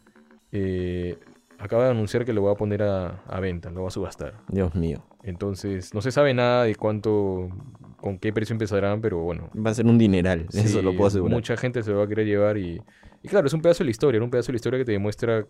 eh, 0.52 1.18
acaba 1.60 1.86
de 1.86 1.92
anunciar 1.92 2.26
que 2.26 2.34
lo 2.34 2.44
va 2.44 2.52
a 2.54 2.56
poner 2.56 2.84
a, 2.84 3.22
a 3.28 3.40
venta, 3.40 3.70
lo 3.70 3.84
va 3.84 3.88
a 3.88 3.92
subastar. 3.92 4.34
Dios 4.48 4.74
mío. 4.76 5.04
Entonces, 5.24 5.94
no 5.94 6.02
se 6.02 6.12
sabe 6.12 6.34
nada 6.34 6.64
de 6.64 6.76
cuánto, 6.76 7.50
con 7.98 8.18
qué 8.18 8.34
precio 8.34 8.54
empezarán, 8.54 9.02
pero 9.02 9.20
bueno. 9.20 9.50
Va 9.56 9.70
a 9.70 9.74
ser 9.74 9.86
un 9.86 9.98
dineral, 10.00 10.48
eso 10.52 10.82
lo 10.82 10.94
puedo 10.96 11.08
asegurar. 11.08 11.36
Mucha 11.36 11.56
gente 11.58 11.84
se 11.84 11.92
lo 11.92 11.98
va 12.00 12.06
a 12.06 12.08
querer 12.08 12.26
llevar 12.26 12.58
y, 12.58 12.82
y 13.22 13.28
claro, 13.28 13.46
es 13.46 13.54
un 13.54 13.62
pedazo 13.62 13.80
de 13.80 13.86
la 13.86 13.92
historia, 13.92 14.18
era 14.18 14.26
un 14.26 14.32
pedazo 14.32 14.48
de 14.48 14.54
la 14.54 14.56
historia 14.58 14.80
que 14.80 14.86
te 14.86 14.92
demuestra 14.94 15.46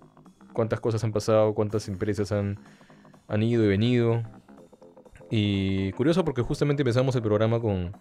cuántas 0.51 0.81
cosas 0.81 1.01
han 1.05 1.13
pasado, 1.13 1.53
cuántas 1.53 1.87
empresas 1.87 2.33
han, 2.33 2.59
han 3.29 3.43
ido 3.43 3.63
y 3.63 3.67
venido. 3.69 4.21
Y 5.33 5.93
curioso 5.93 6.25
porque 6.25 6.41
justamente 6.41 6.81
empezamos 6.81 7.15
el 7.15 7.21
programa 7.21 7.59
con, 7.61 7.95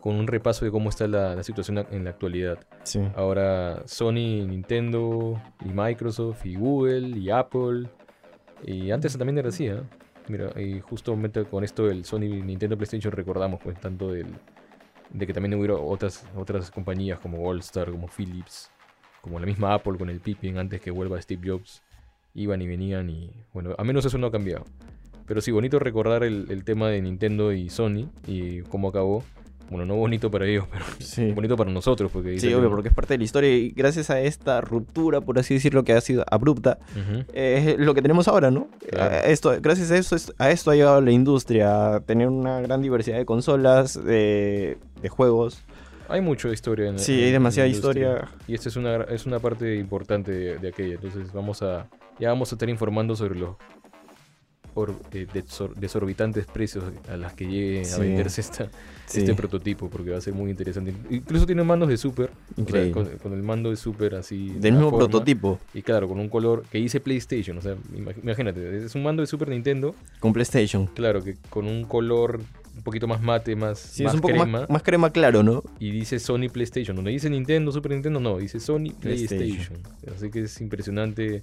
con 0.00 0.16
un 0.16 0.26
repaso 0.26 0.64
de 0.64 0.72
cómo 0.72 0.90
está 0.90 1.06
la, 1.06 1.36
la 1.36 1.44
situación 1.44 1.86
en 1.92 2.02
la 2.02 2.10
actualidad. 2.10 2.58
Sí. 2.82 3.00
Ahora 3.14 3.82
Sony, 3.86 4.44
Nintendo, 4.44 5.40
y 5.64 5.68
Microsoft, 5.68 6.44
y 6.44 6.56
Google, 6.56 7.16
y 7.16 7.30
Apple. 7.30 7.88
Y 8.66 8.90
antes 8.90 9.16
también 9.16 9.38
era 9.38 9.48
así, 9.48 9.68
¿eh? 9.68 9.80
Mira, 10.28 10.60
y 10.60 10.80
justamente 10.80 11.44
con 11.44 11.62
esto 11.62 11.86
del 11.86 12.04
Sony, 12.04 12.42
Nintendo, 12.44 12.76
PlayStation 12.76 13.12
recordamos 13.12 13.60
pues 13.62 13.80
tanto 13.80 14.10
del, 14.10 14.26
de 15.10 15.26
que 15.26 15.32
también 15.32 15.54
hubo 15.54 15.88
otras, 15.88 16.26
otras 16.36 16.70
compañías 16.70 17.20
como 17.20 17.48
All-Star, 17.48 17.90
como 17.90 18.08
Philips, 18.08 18.70
como 19.20 19.38
la 19.38 19.46
misma 19.46 19.74
Apple 19.74 19.98
con 19.98 20.10
el 20.10 20.20
Pippin 20.20 20.58
antes 20.58 20.80
que 20.80 20.90
vuelva 20.90 21.20
Steve 21.22 21.48
Jobs. 21.48 21.82
Iban 22.34 22.62
y 22.62 22.66
venían 22.66 23.10
y 23.10 23.30
bueno, 23.52 23.74
a 23.78 23.84
menos 23.84 24.04
eso 24.04 24.18
no 24.18 24.28
ha 24.28 24.32
cambiado. 24.32 24.64
Pero 25.32 25.40
sí, 25.40 25.50
bonito 25.50 25.78
recordar 25.78 26.24
el, 26.24 26.44
el 26.50 26.62
tema 26.62 26.90
de 26.90 27.00
Nintendo 27.00 27.54
y 27.54 27.70
Sony 27.70 28.10
y 28.26 28.60
cómo 28.64 28.88
acabó. 28.88 29.24
Bueno, 29.70 29.86
no 29.86 29.96
bonito 29.96 30.30
para 30.30 30.44
ellos, 30.46 30.66
pero 30.70 30.84
Sí. 30.98 31.32
bonito 31.32 31.56
para 31.56 31.70
nosotros. 31.70 32.10
Porque 32.12 32.38
Sí, 32.38 32.52
obvio, 32.52 32.68
porque 32.68 32.90
es 32.90 32.94
parte 32.94 33.14
de 33.14 33.18
la 33.18 33.24
historia 33.24 33.48
y 33.50 33.70
gracias 33.70 34.10
a 34.10 34.20
esta 34.20 34.60
ruptura, 34.60 35.22
por 35.22 35.38
así 35.38 35.54
decirlo, 35.54 35.84
que 35.84 35.94
ha 35.94 36.02
sido 36.02 36.22
abrupta, 36.30 36.76
eh, 37.32 37.76
es 37.78 37.78
lo 37.78 37.94
que 37.94 38.02
tenemos 38.02 38.28
ahora, 38.28 38.50
¿no? 38.50 38.68
Claro. 38.90 39.14
A 39.14 39.18
Esto, 39.20 39.54
gracias 39.62 39.90
a 39.90 39.96
esto, 39.96 40.16
es- 40.16 40.34
a 40.36 40.50
esto 40.50 40.70
ha 40.70 40.74
llegado 40.74 41.00
la 41.00 41.12
industria, 41.12 41.94
a 41.94 42.00
tener 42.00 42.28
una 42.28 42.60
gran 42.60 42.82
diversidad 42.82 43.16
de 43.16 43.24
consolas, 43.24 43.94
de, 44.04 44.76
de 45.00 45.08
juegos. 45.08 45.62
Hay 46.10 46.20
mucha 46.20 46.50
historia 46.50 46.90
en 46.90 46.98
Sí, 46.98 47.12
en- 47.14 47.18
hay 47.20 47.26
en 47.28 47.32
demasiada 47.32 47.66
la 47.70 47.74
historia. 47.74 48.28
Y 48.46 48.52
esta 48.52 48.68
es 48.68 48.76
una, 48.76 48.96
es 49.04 49.24
una 49.24 49.38
parte 49.38 49.76
importante 49.76 50.30
de, 50.30 50.58
de 50.58 50.68
aquella. 50.68 50.96
Entonces 50.96 51.32
vamos 51.32 51.62
a. 51.62 51.88
Ya 52.20 52.28
vamos 52.28 52.52
a 52.52 52.56
estar 52.56 52.68
informando 52.68 53.16
sobre 53.16 53.38
los 53.38 53.56
por, 54.74 54.94
eh, 55.12 55.26
desor- 55.32 55.74
desorbitantes 55.74 56.46
precios 56.46 56.84
a 57.08 57.16
las 57.16 57.34
que 57.34 57.46
llegue 57.46 57.82
a 57.92 57.98
venderse 57.98 58.40
esta, 58.40 58.68
Sí. 59.06 59.20
este 59.20 59.34
prototipo, 59.34 59.90
porque 59.90 60.10
va 60.10 60.18
a 60.18 60.20
ser 60.20 60.32
muy 60.32 60.50
interesante. 60.50 60.94
Incluso 61.10 61.44
tiene 61.46 61.62
mandos 61.64 61.88
de 61.88 61.96
super. 61.96 62.30
o 62.30 62.54
sea, 62.54 62.62
Increíble. 62.62 62.92
con, 62.92 63.06
con 63.18 63.32
el 63.34 63.42
mando 63.42 63.70
de 63.70 63.76
super 63.76 64.14
así. 64.14 64.48
de 64.48 64.60
Del 64.60 64.72
mismo 64.74 64.90
forma, 64.90 65.08
prototipo, 65.08 65.58
Y 65.74 65.82
claro, 65.82 66.08
con 66.08 66.18
un 66.18 66.28
color 66.28 66.64
que 66.70 66.78
dice 66.78 67.00
PlayStation. 67.00 67.58
O 67.58 67.60
sea, 67.62 67.74
imag- 67.94 68.16
imagínate, 68.22 68.84
es 68.84 68.94
un 68.94 69.02
mando 69.02 69.20
de 69.22 69.26
Super 69.26 69.48
Nintendo. 69.48 69.94
con 70.20 70.32
PlayStation. 70.32 70.86
Claro, 70.86 71.22
que 71.22 71.36
con 71.50 71.66
un 71.66 71.84
color 71.84 72.40
un 72.74 72.82
poquito 72.82 73.06
más 73.06 73.20
mate, 73.20 73.54
más, 73.54 73.78
Sí, 73.78 74.02
más 74.02 74.12
es 74.12 74.14
un 74.14 74.20
poco 74.22 74.34
crema. 74.34 74.60
más, 74.60 74.70
más 74.70 74.82
crema 74.82 75.10
claro, 75.10 75.42
¿no? 75.42 75.62
Y 75.78 75.90
dice 75.90 76.18
Sony 76.18 76.48
PlayStation. 76.50 76.96
Donde 76.96 77.10
dice 77.10 77.28
Nintendo, 77.28 77.70
Super 77.70 77.92
Nintendo, 77.92 78.18
no. 78.20 78.38
Dice 78.38 78.60
Sony 78.60 78.94
PlayStation. 78.98 79.38
PlayStation. 79.38 79.78
Así 80.16 80.30
que 80.30 80.42
es 80.44 80.58
impresionante. 80.60 81.42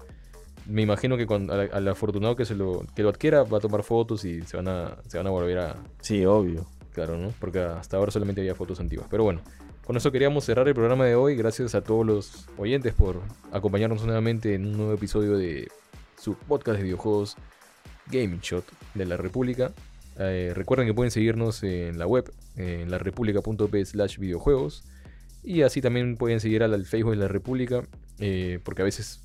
Me 0.69 0.83
imagino 0.83 1.17
que 1.17 1.25
cuando, 1.25 1.53
al, 1.53 1.69
al 1.73 1.87
afortunado 1.87 2.35
que, 2.35 2.45
se 2.45 2.53
lo, 2.55 2.85
que 2.95 3.01
lo 3.01 3.09
adquiera 3.09 3.43
va 3.43 3.57
a 3.57 3.61
tomar 3.61 3.83
fotos 3.83 4.23
y 4.23 4.43
se 4.43 4.55
van 4.55 4.67
a, 4.67 4.97
se 5.07 5.17
van 5.17 5.27
a 5.27 5.31
volver 5.31 5.57
a... 5.57 5.75
Sí, 6.01 6.23
obvio. 6.25 6.65
Claro, 6.93 7.17
¿no? 7.17 7.33
Porque 7.39 7.59
hasta 7.59 7.97
ahora 7.97 8.11
solamente 8.11 8.41
había 8.41 8.55
fotos 8.55 8.79
antiguas. 8.79 9.07
Pero 9.09 9.23
bueno, 9.23 9.41
con 9.85 9.97
eso 9.97 10.11
queríamos 10.11 10.45
cerrar 10.45 10.67
el 10.67 10.75
programa 10.75 11.05
de 11.05 11.15
hoy. 11.15 11.35
Gracias 11.35 11.73
a 11.73 11.81
todos 11.81 12.05
los 12.05 12.47
oyentes 12.57 12.93
por 12.93 13.21
acompañarnos 13.51 14.03
nuevamente 14.05 14.53
en 14.53 14.67
un 14.67 14.77
nuevo 14.77 14.93
episodio 14.93 15.37
de 15.37 15.67
su 16.19 16.35
podcast 16.35 16.77
de 16.77 16.83
videojuegos 16.83 17.35
Gaming 18.11 18.41
Shot 18.41 18.65
de 18.93 19.05
la 19.05 19.17
República. 19.17 19.71
Eh, 20.19 20.51
recuerden 20.53 20.85
que 20.85 20.93
pueden 20.93 21.11
seguirnos 21.11 21.63
en 21.63 21.97
la 21.97 22.05
web, 22.05 22.31
en 22.57 22.91
larepublica.p 22.91 23.85
slash 23.85 24.19
videojuegos. 24.19 24.83
Y 25.41 25.61
así 25.61 25.81
también 25.81 26.17
pueden 26.17 26.39
seguir 26.39 26.63
al, 26.63 26.73
al 26.73 26.85
Facebook 26.85 27.11
de 27.11 27.17
la 27.17 27.27
República, 27.29 27.83
eh, 28.19 28.59
porque 28.63 28.81
a 28.81 28.85
veces 28.85 29.21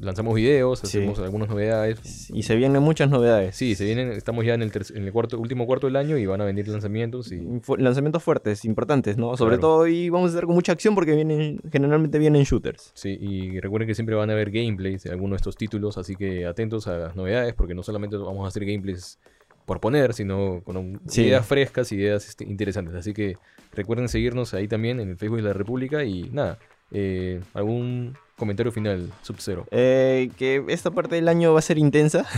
lanzamos 0.00 0.34
videos, 0.34 0.80
Sí. 0.80 0.86
hacemos 0.98 1.18
algunas 1.18 1.48
novedades. 1.48 2.30
Y 2.30 2.42
se 2.42 2.56
vienen 2.56 2.82
muchas 2.82 3.10
novedades. 3.10 3.54
Sí, 3.54 3.74
se 3.74 3.84
vienen, 3.84 4.10
estamos 4.12 4.44
ya 4.44 4.54
en 4.54 4.62
el, 4.62 4.72
en 4.94 5.04
el 5.04 5.12
cuarto, 5.12 5.38
último 5.38 5.66
cuarto 5.66 5.86
del 5.86 5.96
año 5.96 6.16
y 6.16 6.26
van 6.26 6.40
a 6.40 6.44
venir 6.44 6.66
lanzamientos 6.68 7.30
y 7.32 7.40
Fu- 7.62 7.76
Lanzamientos 7.76 8.22
fuertes, 8.22 8.64
importantes, 8.64 9.16
¿no? 9.16 9.36
Sobre 9.36 9.56
Claro. 9.56 9.60
todo 9.68 9.76
hoy 9.82 10.08
vamos 10.08 10.28
a 10.28 10.30
estar 10.30 10.46
con 10.46 10.54
mucha 10.54 10.72
acción 10.72 10.94
porque 10.94 11.14
vienen, 11.14 11.60
generalmente 11.70 12.18
vienen 12.18 12.42
shooters. 12.44 12.92
Sí, 12.94 13.16
y 13.20 13.60
recuerden 13.60 13.86
que 13.86 13.94
siempre 13.94 14.14
van 14.14 14.30
a 14.30 14.32
haber 14.32 14.50
gameplays 14.50 15.02
de 15.04 15.10
algunos 15.10 15.32
de 15.32 15.36
estos 15.36 15.56
títulos, 15.56 15.98
así 15.98 16.16
que 16.16 16.46
atentos 16.46 16.86
a 16.86 16.96
las 16.96 17.16
novedades, 17.16 17.54
porque 17.54 17.74
no 17.74 17.82
solamente 17.82 18.16
vamos 18.16 18.44
a 18.44 18.48
hacer 18.48 18.64
gameplays 18.64 19.18
por 19.66 19.80
poner, 19.80 20.14
sino 20.14 20.62
con 20.64 20.76
un- 20.76 21.00
Sí. 21.06 21.22
ideas 21.22 21.46
frescas, 21.46 21.92
ideas 21.92 22.28
este, 22.28 22.44
interesantes. 22.44 22.94
Así 22.94 23.12
que 23.12 23.36
recuerden 23.72 24.08
seguirnos 24.08 24.52
ahí 24.54 24.66
también 24.66 24.98
en 24.98 25.10
el 25.10 25.16
Facebook 25.16 25.36
de 25.36 25.44
la 25.44 25.52
República 25.52 26.02
y 26.04 26.24
nada, 26.32 26.58
eh, 26.90 27.40
algún 27.54 28.14
comentario 28.40 28.72
final, 28.72 29.08
Sub-Zero. 29.22 29.66
Eh, 29.70 30.30
que 30.36 30.64
esta 30.68 30.90
parte 30.90 31.14
del 31.14 31.28
año 31.28 31.52
va 31.52 31.60
a 31.60 31.62
ser 31.62 31.78
intensa. 31.78 32.24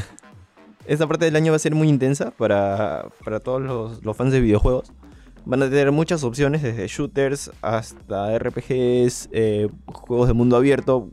Esta 0.85 1.07
parte 1.07 1.25
del 1.25 1.37
año 1.37 1.53
va 1.53 1.57
a 1.57 1.61
ser 1.61 1.77
muy 1.77 1.89
intensa 1.89 2.33
para, 2.33 3.07
para 3.25 3.39
todos 3.39 3.63
los, 3.63 4.05
los 4.05 4.17
fans 4.17 4.33
de 4.33 4.41
videojuegos. 4.41 4.93
Van 5.45 5.63
a 5.63 5.67
tener 5.71 5.93
muchas 5.93 6.25
opciones, 6.25 6.61
desde 6.61 6.89
shooters 6.89 7.53
hasta 7.63 8.37
RPGs, 8.37 9.29
eh, 9.31 9.69
juegos 9.87 10.27
de 10.27 10.35
mundo 10.35 10.57
abierto, 10.57 11.09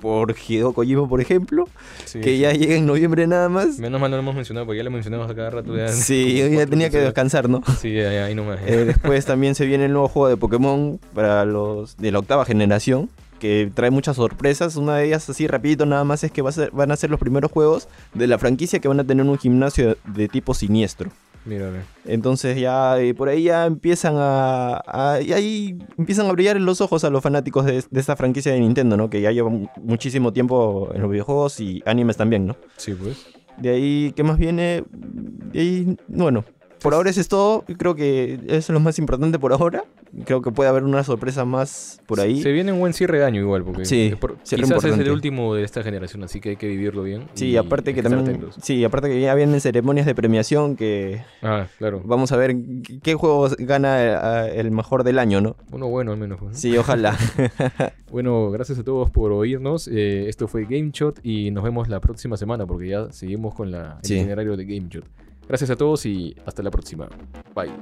por 0.00 0.34
Hideo 0.34 0.72
Kojima, 0.72 1.06
por 1.06 1.20
ejemplo, 1.20 1.66
Sí, 2.06 2.20
que 2.20 2.30
sí. 2.30 2.38
ya 2.38 2.52
llega 2.54 2.74
en 2.76 2.86
noviembre 2.86 3.26
nada 3.26 3.50
más. 3.50 3.78
Menos 3.78 4.00
mal 4.00 4.10
no 4.10 4.16
lo 4.16 4.22
hemos 4.22 4.34
mencionado, 4.34 4.64
porque 4.64 4.78
ya 4.78 4.84
lo 4.84 4.90
mencionamos 4.90 5.30
a 5.30 5.34
cada 5.34 5.50
rato. 5.50 5.76
Ya, 5.76 5.88
Sí, 5.88 6.38
ya 6.38 6.44
tenía 6.66 6.88
que 6.88 6.96
episodios. 6.96 7.04
descansar, 7.04 7.50
¿no? 7.50 7.62
Sí, 7.78 7.92
ya, 7.92 8.10
ya, 8.10 8.24
ahí 8.24 8.34
nomás. 8.34 8.58
Eh, 8.64 8.86
después 8.86 9.26
también 9.26 9.54
se 9.54 9.66
viene 9.66 9.84
el 9.84 9.92
nuevo 9.92 10.08
juego 10.08 10.28
de 10.28 10.38
Pokémon 10.38 10.98
para 11.14 11.44
los 11.44 11.98
de 11.98 12.10
la 12.10 12.20
octava 12.20 12.46
generación, 12.46 13.10
que 13.40 13.72
trae 13.74 13.90
muchas 13.90 14.14
sorpresas. 14.16 14.76
Una 14.76 14.96
de 14.96 15.06
ellas, 15.06 15.28
así 15.28 15.48
rapidito 15.48 15.84
nada 15.86 16.04
más, 16.04 16.22
es 16.22 16.30
que 16.30 16.42
va 16.42 16.50
a 16.50 16.52
ser- 16.52 16.70
van 16.70 16.92
a 16.92 16.96
ser 16.96 17.10
los 17.10 17.18
primeros 17.18 17.50
juegos 17.50 17.88
de 18.14 18.28
la 18.28 18.38
franquicia 18.38 18.78
que 18.78 18.86
van 18.86 19.00
a 19.00 19.04
tener 19.04 19.26
un 19.26 19.36
gimnasio 19.38 19.96
de, 20.04 20.28
tipo 20.28 20.54
siniestro. 20.54 21.10
Mira, 21.46 21.70
ve. 21.70 21.80
Entonces 22.04 22.60
ya 22.60 23.00
eh, 23.00 23.14
por 23.14 23.30
ahí 23.30 23.44
ya 23.44 23.64
empiezan 23.66 24.14
a, 24.18 24.82
a- 24.86 25.20
y 25.22 25.32
ahí 25.32 25.78
empiezan 25.96 26.26
a 26.26 26.32
brillar 26.32 26.60
los 26.60 26.80
ojos 26.82 27.02
a 27.02 27.08
los 27.10 27.22
fanáticos 27.22 27.64
de, 27.64 27.82
de 27.90 28.00
esta 28.00 28.14
franquicia 28.14 28.52
de 28.52 28.60
Nintendo, 28.60 28.96
¿no? 28.98 29.08
Que 29.08 29.22
ya 29.22 29.32
lleva 29.32 29.48
mu- 29.48 29.66
muchísimo 29.82 30.32
tiempo 30.34 30.90
en 30.94 31.00
los 31.00 31.10
videojuegos 31.10 31.58
y 31.60 31.82
animes 31.86 32.18
también, 32.18 32.46
¿no? 32.46 32.56
Sí, 32.76 32.92
pues. 32.92 33.26
De 33.56 33.70
ahí, 33.70 34.12
¿qué 34.14 34.22
más 34.22 34.36
viene? 34.38 34.84
De 34.92 35.60
ahí, 35.60 35.96
bueno, 36.08 36.44
por 36.82 36.94
ahora 36.94 37.10
eso 37.10 37.20
es 37.20 37.28
todo. 37.28 37.64
Creo 37.78 37.94
que 37.94 38.34
eso 38.46 38.56
es 38.56 38.68
lo 38.70 38.80
más 38.80 38.98
importante 38.98 39.38
por 39.38 39.52
ahora. 39.52 39.84
creo 40.24 40.42
que 40.42 40.50
puede 40.50 40.68
haber 40.68 40.82
una 40.82 41.04
sorpresa 41.04 41.44
más 41.44 42.00
por 42.06 42.18
ahí. 42.18 42.42
Se 42.42 42.50
viene 42.50 42.72
un 42.72 42.80
buen 42.80 42.92
cierre 42.92 43.18
de 43.20 43.24
año 43.24 43.40
igual, 43.40 43.62
porque 43.62 43.84
Sí, 43.84 44.08
es 44.12 44.16
por- 44.16 44.34
quizás 44.38 44.52
es 44.54 44.58
el 44.58 44.64
importante. 44.64 45.10
último 45.12 45.54
de 45.54 45.62
esta 45.62 45.84
generación, 45.84 46.24
así 46.24 46.40
que 46.40 46.48
hay 46.50 46.56
que 46.56 46.66
vivirlo 46.66 47.04
bien. 47.04 47.28
Sí, 47.34 47.50
y 47.50 47.56
aparte 47.56 47.94
que 47.94 48.02
también, 48.02 48.44
sí, 48.60 48.82
aparte 48.84 49.08
que 49.08 49.20
ya 49.20 49.34
vienen 49.36 49.60
ceremonias 49.60 50.06
de 50.06 50.14
premiación 50.16 50.74
que 50.74 51.22
Ah, 51.42 51.68
claro. 51.78 52.02
vamos 52.04 52.32
a 52.32 52.36
ver 52.36 52.56
qué- 52.82 52.98
qué 53.00 53.14
juego 53.14 53.48
gana 53.60 54.46
eh, 54.48 54.58
el 54.60 54.72
mejor 54.72 55.04
del 55.04 55.20
año, 55.20 55.40
¿no? 55.40 55.54
Uno 55.70 55.86
bueno 55.88 56.10
al 56.10 56.18
menos. 56.18 56.42
¿no? 56.42 56.52
Sí, 56.54 56.76
ojalá. 56.76 57.16
Bueno, 58.10 58.50
gracias 58.50 58.76
a 58.80 58.82
todos 58.82 59.08
por 59.10 59.30
oírnos. 59.30 59.86
Eh, 59.86 60.28
esto 60.28 60.48
fue 60.48 60.64
Game 60.64 60.90
Shot 60.92 61.20
y 61.22 61.52
nos 61.52 61.62
vemos 61.62 61.88
la 61.88 62.00
próxima 62.00 62.36
semana 62.36 62.66
porque 62.66 62.88
ya 62.88 63.12
seguimos 63.12 63.54
con 63.54 63.70
la, 63.70 63.98
el 64.02 64.08
Sí. 64.08 64.16
itinerario 64.16 64.56
de 64.56 64.64
Game 64.64 64.88
Shot. 64.90 65.04
Gracias 65.48 65.70
a 65.70 65.76
todos 65.76 66.06
y 66.06 66.34
hasta 66.46 66.62
la 66.62 66.70
próxima. 66.70 67.08
Bye. 67.54 67.72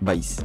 Vice. 0.00 0.42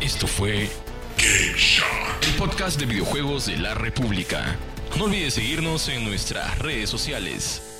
Esto 0.00 0.26
fue 0.26 0.68
Game 1.16 1.56
Shot. 1.56 1.86
el 2.28 2.34
podcast 2.38 2.78
de 2.78 2.86
videojuegos 2.86 3.46
de 3.46 3.56
la 3.56 3.74
República. 3.74 4.56
No 4.98 5.04
olvides 5.04 5.34
seguirnos 5.34 5.88
en 5.88 6.04
nuestras 6.04 6.58
redes 6.58 6.90
sociales. 6.90 7.73